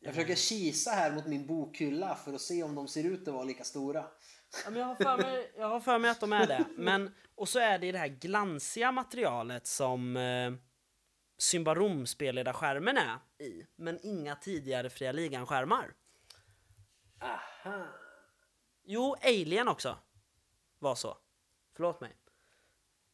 Jag 0.00 0.14
försöker 0.14 0.34
kisa 0.34 0.90
här 0.90 1.12
mot 1.12 1.26
min 1.26 1.46
bokhylla 1.46 2.14
för 2.14 2.32
att 2.32 2.40
se 2.40 2.62
om 2.62 2.74
de 2.74 2.88
ser 2.88 3.04
ut 3.04 3.28
att 3.28 3.34
vara 3.34 3.44
lika 3.44 3.64
stora. 3.64 4.04
Ja, 4.64 4.70
men 4.70 4.80
jag, 4.80 4.86
har 4.86 4.94
för 4.94 5.16
mig, 5.16 5.52
jag 5.56 5.68
har 5.68 5.80
för 5.80 5.98
mig 5.98 6.10
att 6.10 6.20
de 6.20 6.32
är 6.32 6.46
det. 6.46 6.64
Men, 6.76 7.14
och 7.34 7.48
så 7.48 7.58
är 7.58 7.78
det 7.78 7.86
i 7.86 7.92
det 7.92 7.98
här 7.98 8.08
glansiga 8.08 8.92
materialet 8.92 9.66
som 9.66 10.16
eh, 10.16 10.52
Symbarom 11.38 12.06
spelledarskärmen 12.06 12.96
är 12.96 13.18
i. 13.44 13.66
Men 13.76 13.98
inga 14.02 14.36
tidigare 14.36 14.90
Fria 14.90 15.12
Ligan-skärmar. 15.12 15.94
Aha. 17.20 17.86
Jo, 18.84 19.16
Alien 19.22 19.68
också 19.68 19.98
var 20.78 20.94
så. 20.94 21.18
Förlåt 21.76 22.00
mig. 22.00 22.16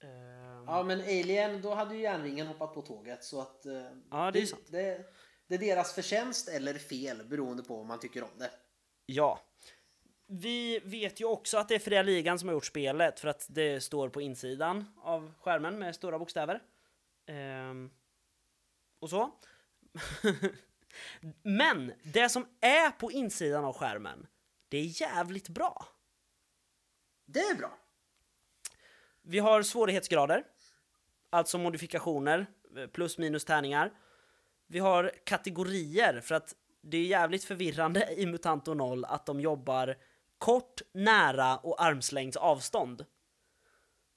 Ehm, 0.02 0.64
Ja 0.66 0.82
men 0.82 1.00
Alien, 1.00 1.62
då 1.62 1.74
hade 1.74 1.94
ju 1.94 2.00
järnringen 2.00 2.46
hoppat 2.46 2.74
på 2.74 2.82
tåget 2.82 3.24
så 3.24 3.40
att... 3.40 3.66
eh, 3.66 3.72
Ja, 4.10 4.30
det 4.30 4.42
är 4.42 4.46
sant. 4.46 4.62
Det, 4.68 5.06
det 5.46 5.54
är 5.54 5.58
deras 5.58 5.94
förtjänst 5.94 6.48
eller 6.48 6.74
fel 6.74 7.24
beroende 7.28 7.62
på 7.62 7.80
om 7.80 7.86
man 7.86 8.00
tycker 8.00 8.22
om 8.22 8.38
det. 8.38 8.50
Ja. 9.06 9.40
Vi 10.26 10.80
vet 10.84 11.20
ju 11.20 11.24
också 11.24 11.58
att 11.58 11.68
det 11.68 11.74
är 11.74 11.78
Fria 11.78 12.02
Ligan 12.02 12.38
som 12.38 12.48
har 12.48 12.54
gjort 12.54 12.66
spelet 12.66 13.20
för 13.20 13.28
att 13.28 13.46
det 13.48 13.80
står 13.80 14.08
på 14.08 14.20
insidan 14.20 14.84
av 15.02 15.32
skärmen 15.40 15.78
med 15.78 15.94
stora 15.94 16.18
bokstäver. 16.18 16.62
Ehm, 17.26 17.90
och 18.98 19.10
så. 19.10 19.30
Men 21.42 21.92
det 22.02 22.28
som 22.28 22.46
är 22.60 22.90
på 22.90 23.12
insidan 23.12 23.64
av 23.64 23.74
skärmen, 23.76 24.26
det 24.68 24.78
är 24.78 25.02
jävligt 25.02 25.48
bra. 25.48 25.86
Det 27.26 27.40
är 27.40 27.54
bra. 27.54 27.78
Vi 29.22 29.38
har 29.38 29.62
svårighetsgrader, 29.62 30.44
alltså 31.30 31.58
modifikationer, 31.58 32.46
plus 32.92 33.18
minus 33.18 33.44
tärningar. 33.44 33.92
Vi 34.66 34.78
har 34.78 35.12
kategorier, 35.24 36.20
för 36.20 36.34
att 36.34 36.54
det 36.80 36.96
är 36.96 37.04
jävligt 37.04 37.44
förvirrande 37.44 38.14
i 38.16 38.26
Mutanto 38.26 38.74
0 38.74 39.04
att 39.04 39.26
de 39.26 39.40
jobbar 39.40 39.96
kort, 40.44 40.80
nära 40.92 41.56
och 41.56 41.82
armslängds 41.82 42.36
avstånd. 42.36 43.04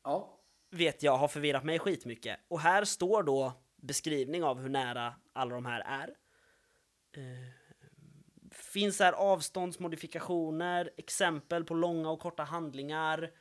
Ja. 0.03 0.39
Vet 0.71 1.03
jag 1.03 1.17
har 1.17 1.27
förvirrat 1.27 1.63
mig 1.63 1.79
skitmycket. 1.79 2.39
Och 2.47 2.59
här 2.59 2.85
står 2.85 3.23
då 3.23 3.53
beskrivning 3.75 4.43
av 4.43 4.59
hur 4.59 4.69
nära 4.69 5.15
alla 5.33 5.55
de 5.55 5.65
här 5.65 5.79
är. 5.79 6.07
Eh, 7.11 7.49
finns 8.51 8.99
här 8.99 9.13
avståndsmodifikationer, 9.13 10.91
exempel 10.97 11.63
på 11.63 11.73
långa 11.73 12.09
och 12.09 12.19
korta 12.19 12.43
handlingar, 12.43 13.31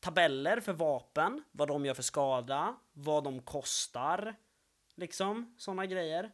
tabeller 0.00 0.60
för 0.60 0.72
vapen, 0.72 1.44
vad 1.52 1.68
de 1.68 1.86
gör 1.86 1.94
för 1.94 2.02
skada, 2.02 2.76
vad 2.92 3.24
de 3.24 3.42
kostar, 3.42 4.36
liksom 4.94 5.54
sådana 5.58 5.86
grejer. 5.86 6.32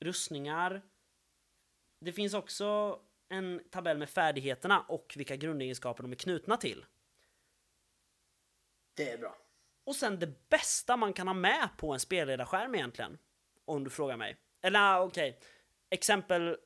Rustningar. 0.00 0.82
Det 2.00 2.12
finns 2.12 2.34
också 2.34 3.00
en 3.28 3.60
tabell 3.70 3.98
med 3.98 4.10
färdigheterna 4.10 4.80
och 4.80 5.14
vilka 5.16 5.36
grundegenskaper 5.36 6.02
de 6.02 6.12
är 6.12 6.16
knutna 6.16 6.56
till. 6.56 6.84
Det 8.94 9.10
är 9.10 9.18
bra. 9.18 9.36
Och 9.84 9.96
sen 9.96 10.18
det 10.18 10.48
bästa 10.48 10.96
man 10.96 11.12
kan 11.12 11.26
ha 11.26 11.34
med 11.34 11.68
på 11.76 11.92
en 11.92 12.00
spelledarskärm 12.00 12.74
egentligen. 12.74 13.18
Om 13.64 13.84
du 13.84 13.90
frågar 13.90 14.16
mig. 14.16 14.36
Eller 14.62 14.80
ah, 14.80 15.02
okej, 15.02 15.40
exempel 15.90 16.56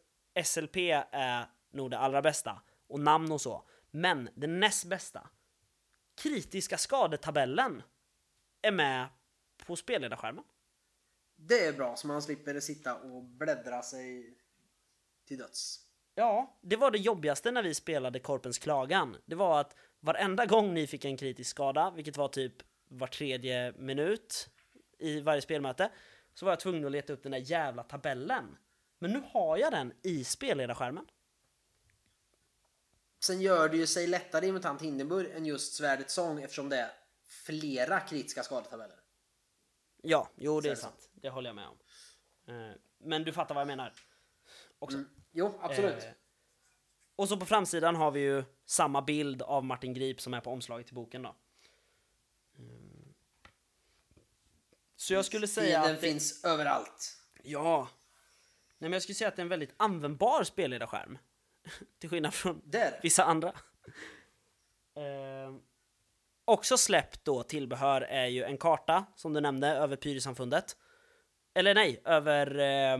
SLP 0.44 0.76
är 1.10 1.46
nog 1.70 1.90
det 1.90 1.98
allra 1.98 2.22
bästa. 2.22 2.62
Och 2.86 3.00
namn 3.00 3.32
och 3.32 3.40
så. 3.40 3.68
Men 3.90 4.28
det 4.34 4.46
näst 4.46 4.84
bästa. 4.84 5.30
Kritiska 6.14 6.78
skadetabellen 6.78 7.82
är 8.62 8.72
med 8.72 9.08
på 9.66 9.76
spelledarskärmen. 9.76 10.44
Det 11.36 11.66
är 11.66 11.72
bra 11.72 11.96
så 11.96 12.06
man 12.06 12.22
slipper 12.22 12.60
sitta 12.60 12.94
och 12.94 13.22
bläddra 13.24 13.82
sig 13.82 14.36
till 15.24 15.38
döds. 15.38 15.87
Ja, 16.18 16.58
det 16.60 16.76
var 16.76 16.90
det 16.90 16.98
jobbigaste 16.98 17.50
när 17.50 17.62
vi 17.62 17.74
spelade 17.74 18.18
Korpens 18.18 18.58
klagan. 18.58 19.16
Det 19.26 19.34
var 19.34 19.60
att 19.60 19.76
varenda 20.00 20.46
gång 20.46 20.74
ni 20.74 20.86
fick 20.86 21.04
en 21.04 21.16
kritisk 21.16 21.50
skada, 21.50 21.90
vilket 21.90 22.16
var 22.16 22.28
typ 22.28 22.52
var 22.88 23.06
tredje 23.06 23.72
minut 23.72 24.50
i 24.98 25.20
varje 25.20 25.42
spelmöte, 25.42 25.90
så 26.34 26.44
var 26.44 26.52
jag 26.52 26.60
tvungen 26.60 26.84
att 26.84 26.92
leta 26.92 27.12
upp 27.12 27.22
den 27.22 27.32
där 27.32 27.38
jävla 27.38 27.82
tabellen. 27.82 28.56
Men 28.98 29.10
nu 29.10 29.22
har 29.30 29.56
jag 29.56 29.72
den 29.72 29.92
i 30.02 30.24
spelledarskärmen. 30.24 31.06
Sen 33.20 33.40
gör 33.40 33.68
det 33.68 33.76
ju 33.76 33.86
sig 33.86 34.06
lättare 34.06 34.46
i 34.46 34.52
MUTANT 34.52 34.82
Hindenburg 34.82 35.30
än 35.30 35.46
just 35.46 35.74
Svärdets 35.74 36.14
sång 36.14 36.42
eftersom 36.42 36.68
det 36.68 36.76
är 36.76 36.90
flera 37.26 38.00
kritiska 38.00 38.42
skadetabeller. 38.42 38.96
Ja, 40.02 40.28
jo 40.36 40.60
det 40.60 40.68
är 40.68 40.74
sant. 40.74 41.10
Det 41.12 41.30
håller 41.30 41.48
jag 41.48 41.56
med 41.56 41.68
om. 41.68 41.78
Eh, 42.48 42.76
Men 42.98 43.24
du 43.24 43.32
fattar 43.32 43.54
vad 43.54 43.60
jag 43.60 43.68
menar. 43.68 43.92
Också. 44.78 44.96
Mm. 44.96 45.17
Jo, 45.38 45.58
absolut. 45.62 46.04
Eh, 46.04 46.10
Och 47.16 47.28
så 47.28 47.36
på 47.36 47.46
framsidan 47.46 47.96
har 47.96 48.10
vi 48.10 48.20
ju 48.20 48.44
samma 48.64 49.02
bild 49.02 49.42
av 49.42 49.64
Martin 49.64 49.94
Grip 49.94 50.20
som 50.20 50.34
är 50.34 50.40
på 50.40 50.50
omslaget 50.50 50.86
till 50.86 50.94
boken 50.94 51.22
då. 51.22 51.36
Mm. 52.58 53.14
Så 54.96 55.14
jag 55.14 55.24
skulle 55.24 55.48
säga 55.48 55.82
Den 55.82 55.94
det, 55.94 56.00
finns 56.00 56.44
överallt. 56.44 57.16
Ja. 57.42 57.88
Nej 58.78 58.90
men 58.90 58.92
jag 58.92 59.02
skulle 59.02 59.14
säga 59.14 59.28
att 59.28 59.36
det 59.36 59.40
är 59.40 59.44
en 59.44 59.48
väldigt 59.48 59.74
användbar 59.76 60.44
spelledarskärm. 60.44 61.18
Till 61.98 62.10
skillnad 62.10 62.34
från 62.34 62.62
Där. 62.64 63.00
vissa 63.02 63.24
andra. 63.24 63.48
Eh, 64.94 65.54
också 66.44 66.78
släppt 66.78 67.24
då 67.24 67.42
tillbehör 67.42 68.00
är 68.00 68.26
ju 68.26 68.44
en 68.44 68.58
karta, 68.58 69.06
som 69.16 69.32
du 69.32 69.40
nämnde, 69.40 69.68
över 69.68 69.96
Pyrisamfundet. 69.96 70.76
Eller 71.54 71.74
nej, 71.74 72.02
över 72.04 72.58
eh, 72.58 72.98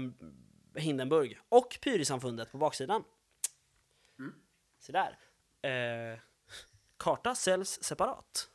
Hindenburg. 0.74 1.38
Och 1.48 1.78
Pyrisamfundet 1.82 2.52
på 2.52 2.58
baksidan. 2.58 3.04
Mm. 4.18 4.34
Så 4.78 4.92
där. 4.92 5.18
Eh, 5.62 6.18
karta 6.96 7.34
säljs 7.34 7.82
separat. 7.82 8.50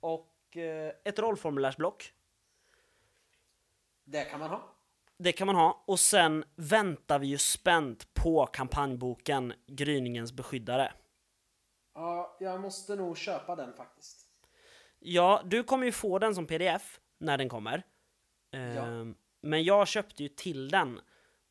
Och 0.00 0.56
eh, 0.56 0.92
ett 1.04 1.18
rollformulärsblock. 1.18 2.12
Det 4.04 4.24
kan 4.24 4.40
man 4.40 4.50
ha. 4.50 4.74
Det 5.16 5.32
kan 5.32 5.46
man 5.46 5.56
ha. 5.56 5.84
Och 5.86 6.00
sen 6.00 6.44
väntar 6.56 7.18
vi 7.18 7.26
ju 7.26 7.38
spänt 7.38 8.14
på 8.14 8.46
kampanjboken 8.46 9.52
Gryningens 9.66 10.32
beskyddare. 10.32 10.92
Ja, 11.94 12.36
jag 12.40 12.60
måste 12.60 12.96
nog 12.96 13.18
köpa 13.18 13.56
den 13.56 13.72
faktiskt. 13.72 14.28
Ja, 14.98 15.42
du 15.44 15.64
kommer 15.64 15.86
ju 15.86 15.92
få 15.92 16.18
den 16.18 16.34
som 16.34 16.46
pdf 16.46 17.00
när 17.18 17.38
den 17.38 17.48
kommer. 17.48 17.82
Ehm, 18.50 19.14
Men 19.40 19.64
jag 19.64 19.88
köpte 19.88 20.22
ju 20.22 20.28
till 20.28 20.68
den. 20.68 21.00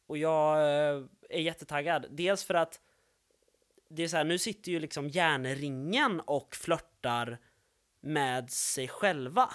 Och 0.07 0.17
jag 0.17 0.57
eh, 0.57 1.03
är 1.29 1.39
jättetaggad. 1.41 2.05
Dels 2.09 2.43
för 2.43 2.53
att 2.53 2.81
det 3.89 4.03
är 4.03 4.07
så 4.07 4.17
här, 4.17 4.23
nu 4.23 4.37
sitter 4.37 4.71
ju 4.71 4.79
liksom 4.79 5.09
järnringen 5.09 6.19
och 6.19 6.55
flörtar 6.55 7.37
med 7.99 8.51
sig 8.51 8.87
själva. 8.87 9.53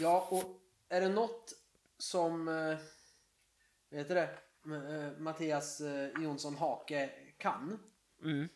Ja, 0.00 0.28
och 0.30 0.60
är 0.88 1.00
det 1.00 1.08
något 1.08 1.52
som 1.98 2.48
eh, 2.48 2.76
vad 3.88 3.98
heter 4.00 4.14
det? 4.14 4.38
Eh, 4.76 5.18
Mattias 5.18 5.82
Jonsson 6.20 6.56
Hake 6.56 7.10
kan 7.38 7.78
Mm. 8.24 8.48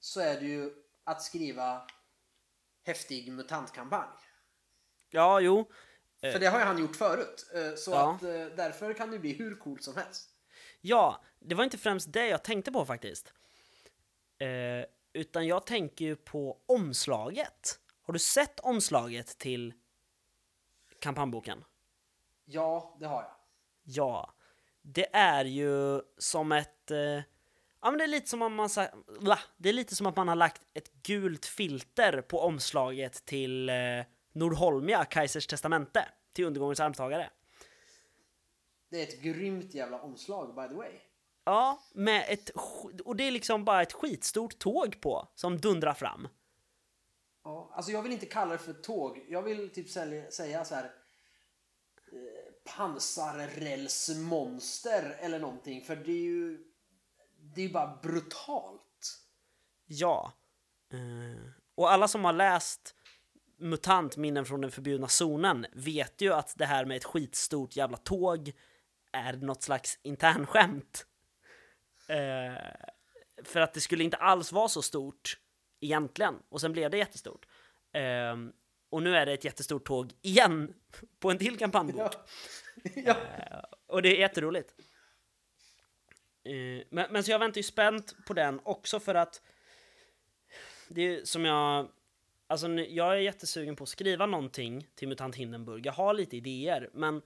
så 0.00 0.20
är 0.20 0.40
det 0.40 0.46
ju 0.46 0.70
att 1.04 1.22
skriva 1.22 1.82
häftig 2.84 3.32
mutantkampanj. 3.32 4.08
Ja, 5.10 5.40
jo. 5.40 5.70
För 6.20 6.38
det 6.38 6.46
har 6.46 6.58
ju 6.58 6.64
han 6.64 6.78
gjort 6.78 6.96
förut. 6.96 7.50
eh, 7.54 7.74
Så 7.76 7.90
Ja. 7.90 8.14
att 8.14 8.22
eh, 8.22 8.28
därför 8.56 8.92
kan 8.94 9.10
det 9.10 9.18
bli 9.18 9.32
hur 9.32 9.54
coolt 9.54 9.84
som 9.84 9.96
helst. 9.96 10.30
Ja, 10.80 11.20
det 11.40 11.54
var 11.54 11.64
inte 11.64 11.78
främst 11.78 12.12
det 12.12 12.26
jag 12.28 12.44
tänkte 12.44 12.72
på 12.72 12.84
faktiskt. 12.86 13.32
Eh, 14.38 14.86
utan 15.12 15.46
jag 15.46 15.66
tänker 15.66 16.04
ju 16.04 16.16
på 16.16 16.58
omslaget. 16.66 17.78
Har 18.02 18.12
du 18.12 18.18
sett 18.18 18.60
omslaget 18.60 19.38
till 19.38 19.74
kampanjboken? 21.00 21.64
Ja, 22.44 22.96
det 23.00 23.06
har 23.06 23.22
jag. 23.22 23.32
Ja, 23.84 24.32
det 24.82 25.16
är 25.16 25.44
ju 25.44 26.00
som 26.18 26.52
ett... 26.52 26.90
Eh, 26.90 26.98
ja, 26.98 27.22
men 27.82 27.98
det 27.98 28.04
är 28.04 28.08
lite 28.08 28.28
som 28.28 28.42
om 28.42 28.54
man? 28.54 28.68
Det 29.56 29.68
är 29.68 29.72
lite 29.72 29.96
som 29.96 30.06
att 30.06 30.16
man 30.16 30.28
har 30.28 30.36
lagt 30.36 30.62
ett 30.74 30.92
gult 30.92 31.46
filter 31.46 32.20
på 32.22 32.40
omslaget 32.40 33.24
till 33.26 33.68
eh, 33.68 33.74
Nordholmia, 34.36 35.04
Kaisers 35.04 35.46
testamente, 35.46 36.08
till 36.32 36.44
undergångens 36.44 36.80
armtagare. 36.80 37.30
Det 38.90 39.00
är 39.00 39.02
ett 39.02 39.22
grymt 39.22 39.74
jävla 39.74 40.00
omslag 40.00 40.54
by 40.54 40.68
the 40.68 40.74
way. 40.74 40.92
Ja, 41.44 41.82
med 41.92 42.26
ett... 42.28 42.50
Och 43.04 43.16
det 43.16 43.24
är 43.24 43.30
liksom 43.30 43.64
bara 43.64 43.82
ett 43.82 43.92
skitstort 43.92 44.58
tåg 44.58 45.00
på 45.00 45.28
som 45.34 45.60
dundrar 45.60 45.94
fram. 45.94 46.28
Ja, 47.44 47.70
alltså 47.72 47.92
jag 47.92 48.02
vill 48.02 48.12
inte 48.12 48.26
kalla 48.26 48.52
det 48.52 48.58
för 48.58 48.72
tåg. 48.72 49.24
Jag 49.28 49.42
vill 49.42 49.70
typ 49.70 49.88
sälja, 49.88 50.30
säga 50.30 50.64
så 50.64 50.74
här 50.74 50.84
eh, 50.84 50.90
pansarrälsmonster 52.76 55.16
eller 55.20 55.38
någonting. 55.38 55.84
För 55.84 55.96
det 55.96 56.12
är 56.12 56.22
ju 56.22 56.64
det 57.38 57.60
är 57.60 57.66
ju 57.66 57.72
bara 57.72 57.98
brutalt. 58.02 59.20
Ja. 59.86 60.32
Eh, 60.92 61.50
och 61.74 61.92
alla 61.92 62.08
som 62.08 62.24
har 62.24 62.32
läst 62.32 62.95
MUTANT, 63.58 64.16
minnen 64.16 64.44
från 64.44 64.60
den 64.60 64.70
förbjudna 64.70 65.08
zonen, 65.08 65.66
vet 65.72 66.20
ju 66.20 66.32
att 66.32 66.54
det 66.58 66.66
här 66.66 66.84
med 66.84 66.96
ett 66.96 67.04
skitstort 67.04 67.76
jävla 67.76 67.96
tåg 67.96 68.52
är 69.12 69.32
något 69.32 69.62
slags 69.62 69.98
internskämt. 70.02 71.06
Eh, 72.08 72.62
för 73.44 73.60
att 73.60 73.74
det 73.74 73.80
skulle 73.80 74.04
inte 74.04 74.16
alls 74.16 74.52
vara 74.52 74.68
så 74.68 74.82
stort 74.82 75.38
egentligen, 75.80 76.34
och 76.48 76.60
sen 76.60 76.72
blev 76.72 76.90
det 76.90 76.98
jättestort. 76.98 77.46
Eh, 77.92 78.36
och 78.90 79.02
nu 79.02 79.16
är 79.16 79.26
det 79.26 79.32
ett 79.32 79.44
jättestort 79.44 79.84
tåg 79.84 80.12
igen 80.22 80.74
på 81.20 81.30
en 81.30 81.38
till 81.38 81.58
kampanjbok. 81.58 82.12
Ja. 82.94 82.94
ja. 83.16 83.16
Och 83.86 84.02
det 84.02 84.16
är 84.16 84.20
jätteroligt. 84.20 84.74
Eh, 86.44 86.86
Men, 86.90 87.12
men 87.12 87.24
så 87.24 87.30
jag 87.30 87.38
väntar 87.38 87.58
ju 87.58 87.62
spänt 87.62 88.14
på 88.26 88.34
den 88.34 88.60
också 88.64 89.00
för 89.00 89.14
att 89.14 89.42
det 90.88 91.02
är 91.02 91.24
som 91.24 91.44
jag... 91.44 91.88
Alltså 92.46 92.68
jag 92.68 93.12
är 93.12 93.20
jättesugen 93.20 93.76
på 93.76 93.82
att 93.82 93.88
skriva 93.88 94.26
någonting 94.26 94.88
till 94.94 95.08
MUTANT 95.08 95.36
Hindenburg. 95.36 95.86
Jag 95.86 95.92
har 95.92 96.14
lite 96.14 96.36
idéer, 96.36 96.90
men 96.92 97.22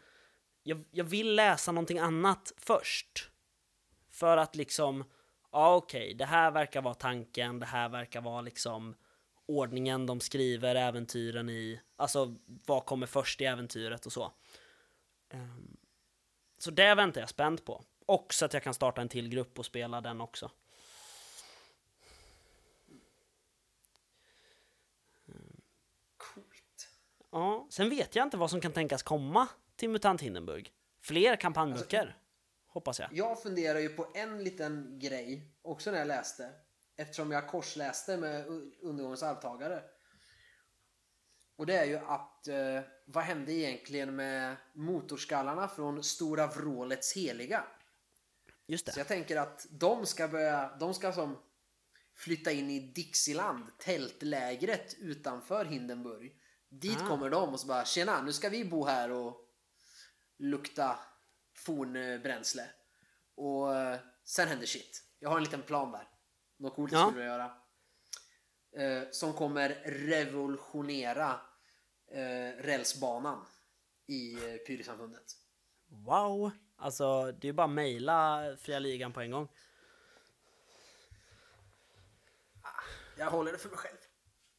jag, 0.62 0.84
jag 0.90 1.04
vill 1.04 1.34
läsa 1.34 1.72
någonting 1.72 1.98
annat 1.98 2.52
först. 2.56 3.30
För 4.10 4.36
att 4.36 4.56
liksom, 4.56 5.04
ja 5.52 5.74
okej, 5.76 6.14
det 6.14 6.24
här 6.24 6.50
verkar 6.50 6.82
vara 6.82 6.94
tanken, 6.94 7.60
det 7.60 7.66
här 7.66 7.88
verkar 7.88 8.20
vara 8.20 8.40
liksom 8.40 8.94
ordningen 9.46 10.06
de 10.06 10.20
skriver 10.20 10.74
äventyren 10.74 11.50
i, 11.50 11.80
alltså 11.96 12.36
vad 12.46 12.86
kommer 12.86 13.06
först 13.06 13.40
i 13.40 13.44
äventyret 13.44 14.06
och 14.06 14.12
så. 14.12 14.32
Ehm, 15.30 15.76
så 16.58 16.70
det 16.70 16.94
väntar 16.94 17.20
jag 17.20 17.30
spänt 17.30 17.64
på. 17.64 17.84
Och 18.06 18.34
så 18.34 18.44
att 18.44 18.54
jag 18.54 18.62
kan 18.62 18.74
starta 18.74 19.00
en 19.00 19.08
till 19.08 19.28
grupp 19.28 19.58
och 19.58 19.66
spela 19.66 20.00
den 20.00 20.20
också. 20.20 20.50
Ja, 27.32 27.66
sen 27.70 27.90
vet 27.90 28.14
jag 28.16 28.26
inte 28.26 28.36
vad 28.36 28.50
som 28.50 28.60
kan 28.60 28.72
tänkas 28.72 29.02
komma 29.02 29.48
till 29.76 29.90
MUTANT 29.90 30.20
Hindenburg. 30.20 30.72
Fler 31.02 31.36
kampanjböcker. 31.36 32.16
hoppas 32.66 33.00
jag. 33.00 33.08
Jag 33.12 33.42
funderar 33.42 33.78
ju 33.78 33.88
på 33.88 34.12
en 34.14 34.44
liten 34.44 34.98
grej 34.98 35.50
också 35.62 35.90
när 35.90 35.98
jag 35.98 36.08
läste. 36.08 36.50
Eftersom 36.96 37.30
jag 37.30 37.48
korsläste 37.48 38.16
med 38.16 38.46
Undergångens 38.82 39.22
arvtagare. 39.22 39.82
Och 41.56 41.66
det 41.66 41.76
är 41.76 41.84
ju 41.84 41.96
att 41.96 42.48
eh, 42.48 42.80
vad 43.06 43.24
hände 43.24 43.52
egentligen 43.52 44.16
med 44.16 44.56
motorskallarna 44.74 45.68
från 45.68 46.02
Stora 46.04 46.46
Vrålets 46.46 47.16
heliga? 47.16 47.64
Just 48.66 48.86
Så 48.86 48.92
det. 48.92 49.00
jag 49.00 49.08
tänker 49.08 49.36
att 49.36 49.66
de 49.70 50.06
ska 50.06 50.28
börja, 50.28 50.76
de 50.80 50.94
ska 50.94 51.12
som 51.12 51.38
flytta 52.14 52.52
in 52.52 52.70
i 52.70 52.80
Dixieland, 52.80 53.78
tältlägret 53.78 54.94
utanför 54.98 55.64
Hindenburg. 55.64 56.39
Dit 56.70 57.02
Ah. 57.02 57.06
kommer 57.06 57.30
de 57.30 57.52
och 57.52 57.60
så 57.60 57.66
bara 57.66 57.84
tjena, 57.84 58.22
nu 58.22 58.32
ska 58.32 58.48
vi 58.48 58.64
bo 58.64 58.84
här 58.86 59.10
och 59.10 59.36
lukta 60.38 60.98
fornbränsle. 61.56 62.70
Och 63.34 63.76
eh, 63.76 63.98
sen 64.24 64.48
händer 64.48 64.66
shit. 64.66 65.04
Jag 65.18 65.30
har 65.30 65.36
en 65.36 65.44
liten 65.44 65.62
plan 65.62 65.92
där. 65.92 66.08
Något 66.56 66.74
coolt 66.74 66.92
Ja. 66.92 67.06
skulle 67.06 67.24
jag 67.24 67.32
göra. 67.38 67.56
Eh, 68.76 69.10
som 69.10 69.32
kommer 69.32 69.68
revolutionera 69.84 71.40
eh, 72.12 72.62
rälsbanan 72.62 73.46
i 74.06 74.34
eh, 74.34 74.56
Pyrisamfundet. 74.56 75.24
Wow! 75.86 76.50
Alltså, 76.76 77.32
det 77.32 77.44
är 77.44 77.48
ju 77.48 77.52
bara 77.52 77.66
mejla 77.66 78.42
fria 78.60 78.78
ligan 78.78 79.12
på 79.12 79.20
en 79.20 79.30
gång. 79.30 79.48
Jag 83.18 83.30
håller 83.30 83.52
det 83.52 83.58
för 83.58 83.68
mig 83.68 83.78
själv. 83.78 83.96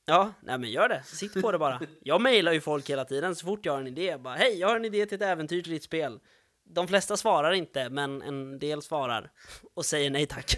Ja, 0.05 0.33
nej 0.41 0.57
men 0.57 0.71
gör 0.71 0.89
det. 0.89 1.03
Sitt 1.03 1.41
på 1.41 1.51
det 1.51 1.57
bara. 1.57 1.81
Jag 2.01 2.21
mejlar 2.21 2.51
ju 2.51 2.61
folk 2.61 2.89
hela 2.89 3.05
tiden 3.05 3.35
så 3.35 3.45
fort 3.45 3.65
jag 3.65 3.73
har 3.73 3.79
en 3.79 3.87
idé. 3.87 4.17
Bara, 4.17 4.35
hej, 4.35 4.59
jag 4.59 4.67
har 4.67 4.75
en 4.75 4.85
idé 4.85 5.05
till 5.05 5.15
ett 5.15 5.21
äventyr 5.21 5.61
till 5.61 5.71
ditt 5.71 5.83
spel. 5.83 6.19
De 6.63 6.87
flesta 6.87 7.17
svarar 7.17 7.51
inte, 7.51 7.89
men 7.89 8.21
en 8.21 8.59
del 8.59 8.81
svarar. 8.81 9.31
Och 9.73 9.85
säger 9.85 10.09
nej 10.09 10.25
tack. 10.25 10.55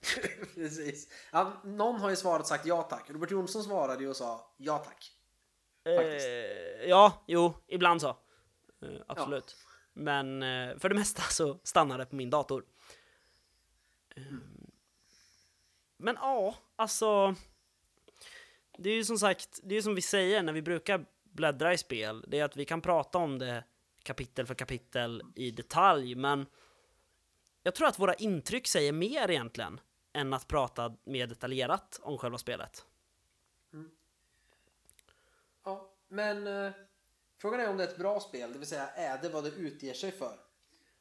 Precis. 0.54 1.08
Ja, 1.32 1.52
någon 1.64 2.00
har 2.00 2.10
ju 2.10 2.16
svarat 2.16 2.40
och 2.40 2.46
sagt 2.46 2.66
ja 2.66 2.82
tack. 2.82 3.10
Robert 3.10 3.30
Jonsson 3.30 3.62
svarade 3.64 4.02
ju 4.02 4.08
och 4.08 4.16
sa 4.16 4.54
ja 4.56 4.78
tack. 4.78 5.12
Faktiskt. 5.96 6.26
Eh, 6.26 6.88
ja, 6.88 7.24
jo, 7.26 7.54
ibland 7.66 8.00
så. 8.00 8.08
Eh, 8.08 9.00
absolut. 9.06 9.56
Men 9.92 10.42
eh, 10.42 10.78
för 10.78 10.88
det 10.88 10.94
mesta 10.94 11.22
så 11.22 11.58
stannar 11.62 11.98
det 11.98 12.06
på 12.06 12.16
min 12.16 12.30
dator. 12.30 12.64
Eh, 14.16 14.22
Men 15.96 16.14
ja, 16.20 16.54
alltså. 16.76 17.34
Det 18.82 18.90
är 18.90 18.94
ju 18.94 19.04
som 19.04 19.18
sagt, 19.18 19.60
det 19.62 19.74
är 19.74 19.76
ju 19.76 19.82
som 19.82 19.94
vi 19.94 20.02
säger 20.02 20.42
när 20.42 20.52
vi 20.52 20.62
brukar 20.62 21.06
bläddra 21.22 21.72
i 21.72 21.78
spel. 21.78 22.24
Det 22.28 22.38
är 22.38 22.44
att 22.44 22.56
vi 22.56 22.64
kan 22.64 22.80
prata 22.80 23.18
om 23.18 23.38
det 23.38 23.64
kapitel 24.02 24.46
för 24.46 24.54
kapitel 24.54 25.22
i 25.34 25.50
detalj, 25.50 26.14
men 26.14 26.46
jag 27.62 27.74
tror 27.74 27.88
att 27.88 27.98
våra 27.98 28.14
intryck 28.14 28.66
säger 28.66 28.92
mer 28.92 29.30
egentligen 29.30 29.80
än 30.12 30.32
att 30.32 30.48
prata 30.48 30.96
mer 31.04 31.26
detaljerat 31.26 32.00
om 32.02 32.18
själva 32.18 32.38
spelet. 32.38 32.86
Mm. 33.72 33.90
Ja, 35.64 35.94
men 36.08 36.46
eh, 36.46 36.72
frågan 37.38 37.60
är 37.60 37.68
om 37.68 37.76
det 37.76 37.84
är 37.84 37.88
ett 37.88 37.98
bra 37.98 38.20
spel, 38.20 38.52
det 38.52 38.58
vill 38.58 38.68
säga 38.68 38.88
är 38.88 39.22
det 39.22 39.28
vad 39.28 39.44
det 39.44 39.50
utger 39.50 39.94
sig 39.94 40.12
för? 40.12 40.36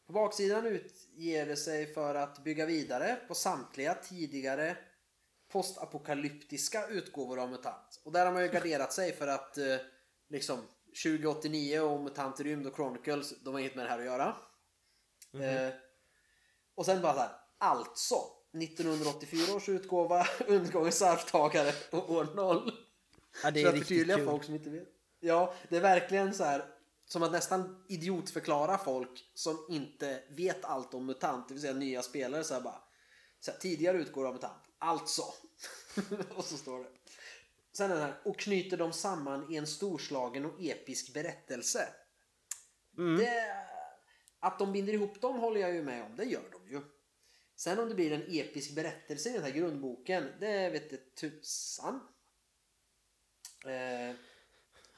På 0.05 0.13
baksidan 0.13 0.65
utger 0.65 1.45
det 1.45 1.55
sig 1.55 1.93
för 1.93 2.15
att 2.15 2.43
bygga 2.43 2.65
vidare 2.65 3.17
på 3.27 3.35
samtliga 3.35 3.93
tidigare 3.93 4.77
postapokalyptiska 5.51 6.87
utgåvor 6.87 7.39
av 7.39 7.49
MUTANT. 7.51 8.01
Och 8.03 8.11
där 8.11 8.25
har 8.25 8.33
man 8.33 8.43
ju 8.43 8.49
garderat 8.49 8.93
sig 8.93 9.13
för 9.13 9.27
att 9.27 9.57
eh, 9.57 9.77
liksom 10.29 10.59
2089 11.03 11.79
och 11.79 12.01
MUTANT 12.01 12.39
Rymd 12.39 12.67
och 12.67 12.75
Chronicles, 12.75 13.39
de 13.43 13.53
har 13.53 13.59
inget 13.59 13.75
med 13.75 13.85
det 13.85 13.89
här 13.89 13.99
att 13.99 14.05
göra. 14.05 14.35
Eh, 15.33 15.73
och 16.75 16.85
sen 16.85 17.01
bara 17.01 17.13
så 17.13 17.19
här, 17.19 17.31
alltså 17.57 18.15
1984 18.63 19.55
års 19.55 19.69
utgåva, 19.69 20.27
Undergångens 20.47 21.01
arvtagare 21.01 21.73
och 21.91 22.11
år 22.11 22.27
0. 22.35 22.71
Ja, 23.43 23.51
det 23.51 23.61
För 23.61 23.65
är 23.65 23.69
att 23.69 23.73
riktigt 23.73 23.87
förtydliga 23.87 24.17
kul. 24.17 24.25
folk 24.25 24.43
som 24.43 24.55
inte 24.55 24.69
vet. 24.69 24.87
Ja, 25.19 25.53
det 25.69 25.77
är 25.77 25.81
verkligen 25.81 26.33
så 26.33 26.43
här 26.43 26.65
som 27.05 27.23
att 27.23 27.31
nästan 27.31 27.85
idiotförklara 27.89 28.77
folk 28.77 29.31
som 29.33 29.65
inte 29.69 30.23
vet 30.29 30.65
allt 30.65 30.93
om 30.93 31.05
MUTANT, 31.05 31.47
det 31.47 31.53
vill 31.53 31.61
säga 31.61 31.73
nya 31.73 32.01
spelare 32.01 32.43
så 32.43 32.53
här 32.53 32.61
bara. 32.61 32.83
Så 33.39 33.51
här, 33.51 33.57
tidigare 33.57 33.97
utgår 33.97 34.27
av 34.27 34.33
MUTANT, 34.33 34.61
alltså. 34.79 35.23
och 36.35 36.45
så 36.45 36.57
står 36.57 36.79
det. 36.79 36.89
Sen 37.71 37.89
den 37.89 38.01
här, 38.01 38.21
och 38.25 38.39
knyter 38.39 38.77
dem 38.77 38.93
samman 38.93 39.53
i 39.53 39.55
en 39.55 39.67
storslagen 39.67 40.45
och 40.45 40.61
episk 40.61 41.13
berättelse. 41.13 41.87
Mm. 42.97 43.17
Det, 43.17 43.67
att 44.39 44.59
de 44.59 44.71
binder 44.71 44.93
ihop 44.93 45.21
dem 45.21 45.39
håller 45.39 45.61
jag 45.61 45.73
ju 45.73 45.83
med 45.83 46.03
om, 46.03 46.15
det 46.15 46.23
gör 46.23 46.49
de 46.51 46.71
ju. 46.71 46.81
Sen 47.55 47.79
om 47.79 47.89
det 47.89 47.95
blir 47.95 48.11
en 48.11 48.25
episk 48.27 48.75
berättelse 48.75 49.29
i 49.29 49.33
den 49.33 49.43
här 49.43 49.51
grundboken, 49.51 50.31
det 50.39 50.69
vet 50.69 50.89
det 50.89 51.15
tusan. 51.15 52.07
Eh, 53.65 54.15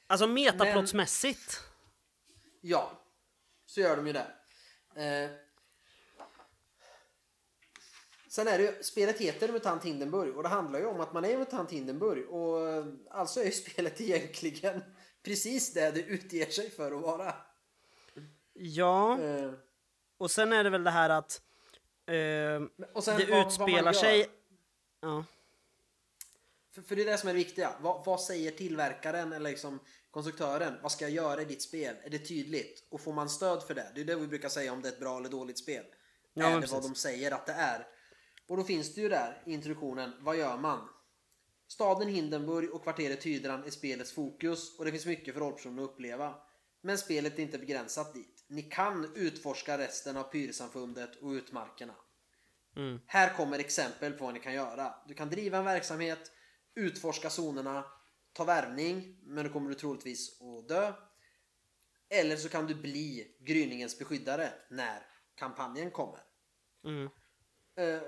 Alltså 0.08 0.28
metaplottsmässigt. 0.28 1.60
Ja, 2.62 3.04
så 3.66 3.82
gör 3.82 3.98
de 3.98 4.08
ju 4.08 4.14
det. 4.14 4.32
Eh, 4.96 5.32
sen 8.32 8.48
är 8.48 8.58
det 8.58 8.64
ju, 8.64 8.84
spelet 8.84 9.18
heter 9.18 9.52
Mutant 9.52 9.84
Hindenburg 9.86 10.38
och 10.38 10.44
det 10.44 10.50
handlar 10.50 10.80
ju 10.80 10.86
om 10.86 11.00
att 11.02 11.14
man 11.14 11.26
är 11.26 11.38
Mutant 11.38 11.72
Hindenburg 11.72 12.30
och 12.30 12.58
alltså 13.10 13.40
är 13.42 13.46
ju 13.46 13.52
spelet 13.72 14.02
egentligen 14.02 14.84
precis 15.24 15.74
det 15.74 15.92
det 15.92 16.02
utger 16.02 16.46
sig 16.46 16.70
för 16.70 16.92
att 16.92 17.02
vara. 17.02 17.34
Ja, 18.54 19.20
Eh, 19.22 19.52
och 20.18 20.32
sen 20.32 20.54
är 20.54 20.64
det 20.64 20.70
väl 20.70 20.84
det 20.84 20.92
här 20.92 21.10
att 21.10 21.42
eh, 22.06 22.14
det 22.14 22.70
vad- 22.94 23.06
vad 23.30 23.48
utspelar 23.48 23.94
gör. 23.94 24.00
sig... 24.00 24.28
Ja. 25.02 25.26
För, 26.74 26.82
för 26.82 26.96
det 26.96 27.02
är 27.02 27.06
det 27.06 27.18
som 27.18 27.30
är 27.30 27.34
det 27.34 27.38
viktiga. 27.40 27.76
Vad, 27.82 28.06
vad 28.06 28.22
säger 28.22 28.52
tillverkaren 28.52 29.34
eller 29.34 29.50
liksom 29.50 29.80
konstruktören? 30.12 30.74
Vad 30.82 30.92
ska 30.92 31.06
jag 31.06 31.12
göra 31.12 31.42
i 31.42 31.46
ditt 31.46 31.62
spel? 31.62 31.96
Är 32.04 32.10
det 32.10 32.20
tydligt? 32.20 32.84
Och 32.90 33.02
får 33.02 33.14
man 33.14 33.30
stöd 33.30 33.64
för 33.64 33.74
det? 33.74 33.92
Det 33.96 34.02
är 34.02 34.06
det 34.06 34.16
vi 34.16 34.28
brukar 34.28 34.50
säga 34.50 34.74
om 34.74 34.82
det 34.82 34.88
är 34.88 34.92
ett 34.94 35.00
bra 35.00 35.18
eller 35.18 35.30
dåligt 35.30 35.58
spel. 35.58 35.86
Ja, 36.34 36.46
är 36.46 36.50
det 36.50 36.54
vad 36.56 36.62
precis. 36.62 36.86
de 36.88 36.96
säger 36.96 37.32
att 37.32 37.46
det 37.46 37.54
är? 37.54 37.88
Och 38.52 38.58
då 38.58 38.64
finns 38.64 38.96
det 38.96 39.02
ju 39.02 39.10
där 39.10 39.44
i 39.46 39.54
introduktionen. 39.54 40.14
Vad 40.20 40.38
gör 40.38 40.58
man? 40.58 40.90
Staden 41.68 42.08
Hindenburg 42.08 42.74
och 42.74 42.84
kvarteret 42.84 43.24
Hydran 43.24 43.64
är 43.64 43.70
spelets 43.70 44.14
fokus 44.14 44.80
och 44.80 44.86
det 44.86 44.92
finns 44.92 45.06
mycket 45.06 45.34
för 45.34 45.42
rollpersonen 45.42 45.84
att 45.84 45.90
uppleva. 45.90 46.36
Men 46.82 46.98
spelet 46.98 47.40
är 47.40 47.44
inte 47.44 47.58
begränsat 47.58 48.14
dit. 48.14 48.46
Ni 48.48 48.62
kan 48.62 49.16
utforska 49.16 49.78
resten 49.78 50.18
av 50.18 50.24
Pyrsamfundet 50.24 51.16
och 51.16 51.30
utmarkerna. 51.30 51.96
Mm. 52.76 53.00
Här 53.06 53.34
kommer 53.34 53.60
exempel 53.60 54.14
på 54.14 54.26
vad 54.26 54.34
ni 54.34 54.40
kan 54.40 54.54
göra. 54.54 54.96
Du 55.08 55.14
kan 55.14 55.30
driva 55.30 55.58
en 55.58 55.66
verksamhet, 55.66 56.32
utforska 56.76 57.30
zonerna, 57.30 57.86
ta 58.34 58.44
värvning, 58.44 59.20
men 59.24 59.46
då 59.46 59.52
kommer 59.54 59.70
du 59.70 59.76
troligtvis 59.76 60.42
att 60.42 60.68
dö. 60.68 60.94
Eller 62.10 62.36
så 62.36 62.50
kan 62.50 62.68
du 62.68 62.76
bli 62.76 63.38
gryningens 63.40 64.00
beskyddare 64.00 64.50
när 64.70 65.06
kampanjen 65.36 65.92
kommer. 65.92 66.20
Mm. 66.84 67.10
Eh, 67.76 68.02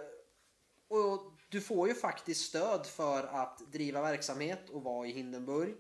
och 0.88 1.34
du 1.50 1.62
får 1.62 1.88
ju 1.88 1.94
faktiskt 1.94 2.46
stöd 2.46 2.86
för 2.86 3.24
att 3.24 3.72
driva 3.72 4.02
verksamhet 4.02 4.70
och 4.70 4.84
vara 4.84 5.08
i 5.08 5.12
Hindenburg. 5.12 5.76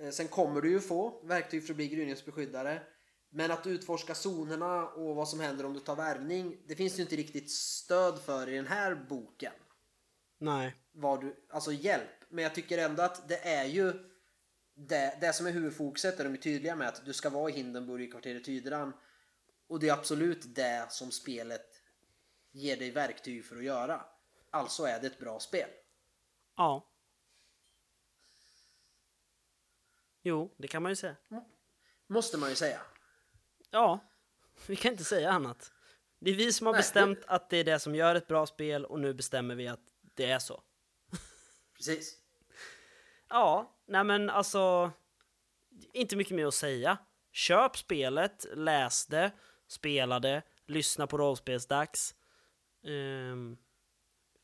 Eh, 0.00 0.10
sen 0.10 0.28
kommer 0.28 0.60
du 0.60 0.70
ju 0.70 0.80
få 0.80 1.26
verktyg 1.26 1.66
för 1.66 1.72
att 1.72 1.76
bli 1.76 1.88
gryningens 1.88 2.24
beskyddare. 2.24 2.82
Men 3.30 3.50
att 3.50 3.66
utforska 3.66 4.14
zonerna 4.14 4.88
och 4.88 5.16
vad 5.16 5.28
som 5.28 5.40
händer 5.40 5.66
om 5.66 5.74
du 5.74 5.80
tar 5.80 5.96
värvning, 5.96 6.56
det 6.66 6.76
finns 6.76 6.98
ju 6.98 7.02
inte 7.02 7.16
riktigt 7.16 7.50
stöd 7.50 8.18
för 8.18 8.48
i 8.48 8.56
den 8.56 8.66
här 8.66 8.94
boken. 8.94 9.52
Nej. 10.38 10.76
Vad 10.92 11.20
du, 11.20 11.36
alltså 11.48 11.72
hjälp. 11.72 12.24
Men 12.28 12.44
jag 12.44 12.54
tycker 12.54 12.78
ändå 12.78 13.02
att 13.02 13.28
det 13.28 13.48
är 13.48 13.64
ju 13.64 13.92
det, 14.74 15.18
det 15.20 15.32
som 15.32 15.46
är 15.46 15.50
huvudfokuset 15.50 16.20
är 16.20 16.24
de 16.24 16.32
är 16.32 16.36
tydliga 16.36 16.76
med 16.76 16.88
att 16.88 17.04
du 17.04 17.12
ska 17.12 17.30
vara 17.30 17.50
i 17.50 17.52
Hindenburg 17.52 18.02
i 18.02 18.10
kvarteret 18.10 18.48
Hydran. 18.48 18.92
Och 19.68 19.80
det 19.80 19.88
är 19.88 19.92
absolut 19.92 20.54
det 20.54 20.86
som 20.90 21.10
spelet 21.10 21.71
ger 22.52 22.76
dig 22.76 22.90
verktyg 22.90 23.44
för 23.44 23.56
att 23.56 23.64
göra. 23.64 24.04
Alltså 24.50 24.84
är 24.84 25.00
det 25.00 25.06
ett 25.06 25.18
bra 25.18 25.40
spel. 25.40 25.68
Ja. 26.56 26.88
Jo, 30.22 30.54
det 30.58 30.68
kan 30.68 30.82
man 30.82 30.92
ju 30.92 30.96
säga. 30.96 31.16
Måste 32.06 32.38
man 32.38 32.50
ju 32.50 32.56
säga. 32.56 32.80
Ja, 33.70 33.98
vi 34.66 34.76
kan 34.76 34.92
inte 34.92 35.04
säga 35.04 35.30
annat. 35.30 35.72
Det 36.18 36.30
är 36.30 36.34
vi 36.34 36.52
som 36.52 36.66
har 36.66 36.74
Nej, 36.74 36.78
bestämt 36.78 37.24
att 37.26 37.50
det 37.50 37.56
är 37.56 37.64
det 37.64 37.78
som 37.78 37.94
gör 37.94 38.14
ett 38.14 38.26
bra 38.26 38.46
spel 38.46 38.84
och 38.84 39.00
nu 39.00 39.14
bestämmer 39.14 39.54
vi 39.54 39.68
att 39.68 39.80
det 40.14 40.30
är 40.30 40.38
så. 40.38 40.62
Precis. 41.76 42.18
Ja, 43.28 43.76
nej 43.86 44.04
men 44.04 44.30
alltså... 44.30 44.90
Inte 45.92 46.16
mycket 46.16 46.36
mer 46.36 46.46
att 46.46 46.54
säga. 46.54 46.98
Köp 47.32 47.76
spelet, 47.76 48.46
läs 48.54 49.06
det, 49.06 49.30
spela 49.66 50.20
det, 50.20 50.42
lyssna 50.66 51.06
på 51.06 51.18
rollspelsdags. 51.18 52.14
Um, 52.82 53.56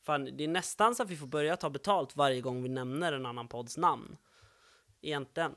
fan, 0.03 0.37
det 0.37 0.45
är 0.45 0.49
nästan 0.49 0.95
så 0.95 1.03
att 1.03 1.11
vi 1.11 1.17
får 1.17 1.27
börja 1.27 1.57
ta 1.57 1.71
betalt 1.71 2.17
varje 2.17 2.41
gång 2.41 2.63
vi 2.63 2.69
nämner 2.69 3.13
en 3.13 3.27
annan 3.27 3.49
podds 3.49 3.77
namn. 3.77 4.17
Egentligen. 5.03 5.55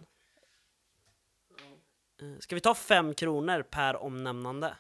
Eh, 2.22 2.40
Ska 2.40 2.56
vi 2.56 2.62
ta 2.62 2.76
fem 2.76 3.14
kronor 3.14 3.64
per 3.64 3.96
omnämnande? 3.96 4.78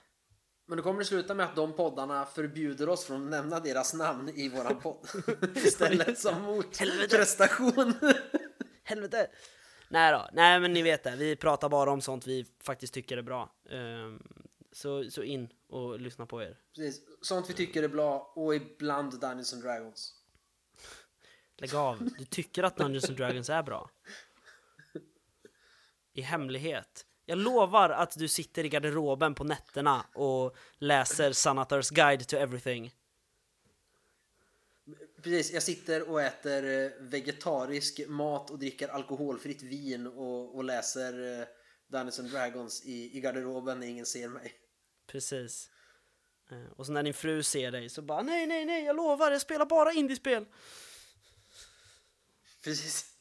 Men 0.65 0.78
då 0.78 0.84
kommer 0.84 0.99
det 0.99 1.06
sluta 1.06 1.34
med 1.34 1.45
att 1.45 1.56
de 1.56 1.73
poddarna 1.73 2.26
förbjuder 2.26 2.90
oss 2.90 3.06
från 3.06 3.23
att 3.23 3.30
nämna 3.32 3.60
deras 3.60 3.94
namn 3.94 4.30
i 4.30 4.49
våran 4.49 4.80
podd. 4.82 5.07
Istället 5.56 6.19
som 6.19 6.41
motprestation. 6.41 7.94
Helvete! 8.84 9.28
Nej 9.90 10.11
då, 10.11 10.30
nej 10.34 10.60
men 10.60 10.73
ni 10.73 10.82
vet 10.82 11.03
det, 11.03 11.15
vi 11.15 11.36
pratar 11.36 11.69
bara 11.69 11.91
om 11.91 12.02
sånt 12.02 12.28
vi 12.28 12.45
faktiskt 12.64 12.94
tycker 12.94 13.18
är 13.18 13.22
bra. 13.22 13.52
Ehm, 13.69 14.23
så, 14.72 15.11
så 15.11 15.23
in 15.23 15.53
och 15.68 15.99
lyssna 15.99 16.26
på 16.26 16.43
er. 16.43 16.57
Precis. 16.76 17.02
Sånt 17.22 17.49
vi 17.49 17.53
tycker 17.53 17.84
är 17.84 17.88
bra 17.88 18.34
och 18.35 18.56
ibland 18.56 19.19
Dungeons 19.19 19.53
and 19.53 19.64
Dragons. 19.64 20.15
Lägg 21.57 21.76
av, 21.76 22.10
du 22.18 22.26
tycker 22.26 22.64
att 22.64 22.77
Dungeons 22.77 23.10
and 23.10 23.18
Dragons 23.18 23.49
är 23.49 23.64
bra. 23.64 23.89
I 26.14 26.22
hemlighet. 26.22 27.06
Jag 27.26 27.38
lovar 27.38 27.89
att 27.89 28.18
du 28.18 28.27
sitter 28.27 28.65
i 28.65 28.69
garderoben 28.69 29.35
på 29.35 29.43
nätterna 29.43 30.06
och 30.14 30.56
läser 30.77 31.31
Sanators 31.31 31.89
Guide 31.89 32.27
to 32.27 32.35
Everything. 32.35 32.95
Precis, 35.23 35.53
jag 35.53 35.64
sitter 35.64 36.10
och 36.10 36.22
äter 36.22 36.84
eh, 36.84 36.91
vegetarisk 36.99 38.02
mat 38.07 38.49
och 38.49 38.60
dricker 38.60 38.88
alkoholfritt 38.88 39.61
vin 39.61 40.07
och, 40.07 40.56
och 40.56 40.64
läser 40.64 41.39
eh, 41.39 41.48
Dungeons 41.91 42.19
and 42.19 42.30
Dragons 42.30 42.85
i, 42.85 43.18
i 43.18 43.22
garderoben 43.22 43.80
när 43.80 43.88
ingen 43.88 44.05
ser 44.05 44.27
mig. 44.27 44.53
Precis. 45.07 45.69
Eh, 46.51 46.72
Och 46.77 46.85
så 46.85 46.91
när 46.91 47.03
din 47.03 47.13
fru 47.13 47.43
ser 47.43 47.72
dig 47.72 47.89
så 47.89 48.01
bara 48.01 48.22
nej, 48.22 48.47
nej, 48.47 48.65
nej, 48.65 48.84
jag 48.84 48.95
lovar, 48.95 49.31
jag 49.31 49.41
spelar 49.41 49.65
bara 49.65 49.91
indiespel. 49.93 50.45
Precis. 52.63 53.05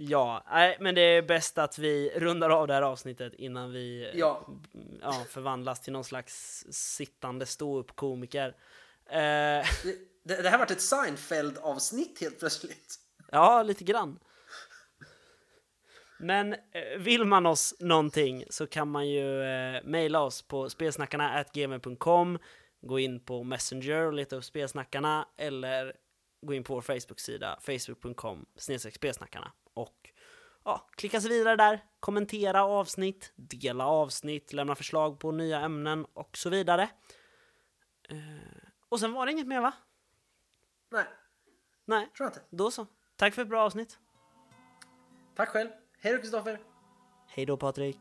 Ja, 0.00 0.44
nej, 0.50 0.76
men 0.80 0.94
det 0.94 1.00
är 1.00 1.22
bäst 1.22 1.58
att 1.58 1.78
vi 1.78 2.10
rundar 2.16 2.50
av 2.50 2.66
det 2.66 2.74
här 2.74 2.82
avsnittet 2.82 3.34
innan 3.34 3.72
vi 3.72 4.04
eh, 4.04 4.18
Ja. 4.18 4.46
ja, 5.02 5.24
förvandlas 5.28 5.80
till 5.80 5.92
någon 5.92 6.04
slags 6.04 6.64
sittande 6.70 7.46
ståuppkomiker. 7.46 8.48
Eh, 9.06 9.14
Det, 9.14 9.64
det, 10.24 10.42
det 10.42 10.50
här 10.50 10.58
varit 10.58 10.70
ett 10.70 10.80
Seinfeld-avsnitt 10.80 12.20
helt 12.20 12.38
plötsligt. 12.38 12.94
ja, 13.32 13.62
lite 13.62 13.84
grann. 13.84 14.18
Men 16.18 16.52
eh, 16.52 16.98
vill 16.98 17.24
man 17.24 17.46
oss 17.46 17.74
någonting 17.80 18.44
så 18.50 18.66
kan 18.66 18.90
man 18.90 19.08
ju 19.08 19.42
eh, 19.42 19.82
mejla 19.84 20.20
oss 20.20 20.42
på 20.42 20.70
spelsnackarna.gmail.com 20.70 22.38
Gå 22.80 22.98
in 22.98 23.20
på 23.20 23.44
Messenger 23.44 24.06
och 24.06 24.12
leta 24.12 24.36
upp 24.36 24.44
spelsnackarna 24.44 25.28
eller 25.36 25.96
gå 26.42 26.54
in 26.54 26.64
på 26.64 26.74
vår 26.74 26.80
Facebook-sida 26.82 27.58
facebook.com 27.60 28.46
spelsnackarna 28.56 29.52
och 29.74 30.10
ja, 30.64 30.88
klicka 30.96 31.20
sig 31.20 31.30
vidare 31.30 31.56
där, 31.56 31.84
kommentera 32.00 32.64
avsnitt, 32.64 33.32
dela 33.36 33.86
avsnitt, 33.86 34.52
lämna 34.52 34.74
förslag 34.74 35.20
på 35.20 35.32
nya 35.32 35.60
ämnen 35.60 36.04
och 36.12 36.36
så 36.36 36.50
vidare. 36.50 36.82
Eh, 38.08 38.16
och 38.88 39.00
sen 39.00 39.12
var 39.12 39.26
det 39.26 39.32
inget 39.32 39.46
mer 39.46 39.60
va? 39.60 39.72
Nej, 40.90 41.04
Nej, 41.84 42.08
tror 42.16 42.26
jag 42.26 42.30
inte. 42.30 42.42
då 42.50 42.70
så. 42.70 42.86
Tack 43.16 43.34
för 43.34 43.42
ett 43.42 43.48
bra 43.48 43.64
avsnitt. 43.64 43.98
Tack 45.34 45.48
själv. 45.48 45.70
Hej 46.00 46.12
då 46.12 46.18
Kristoffer. 46.18 46.58
Hej 47.28 47.46
då 47.46 47.56
Patrik. 47.56 47.98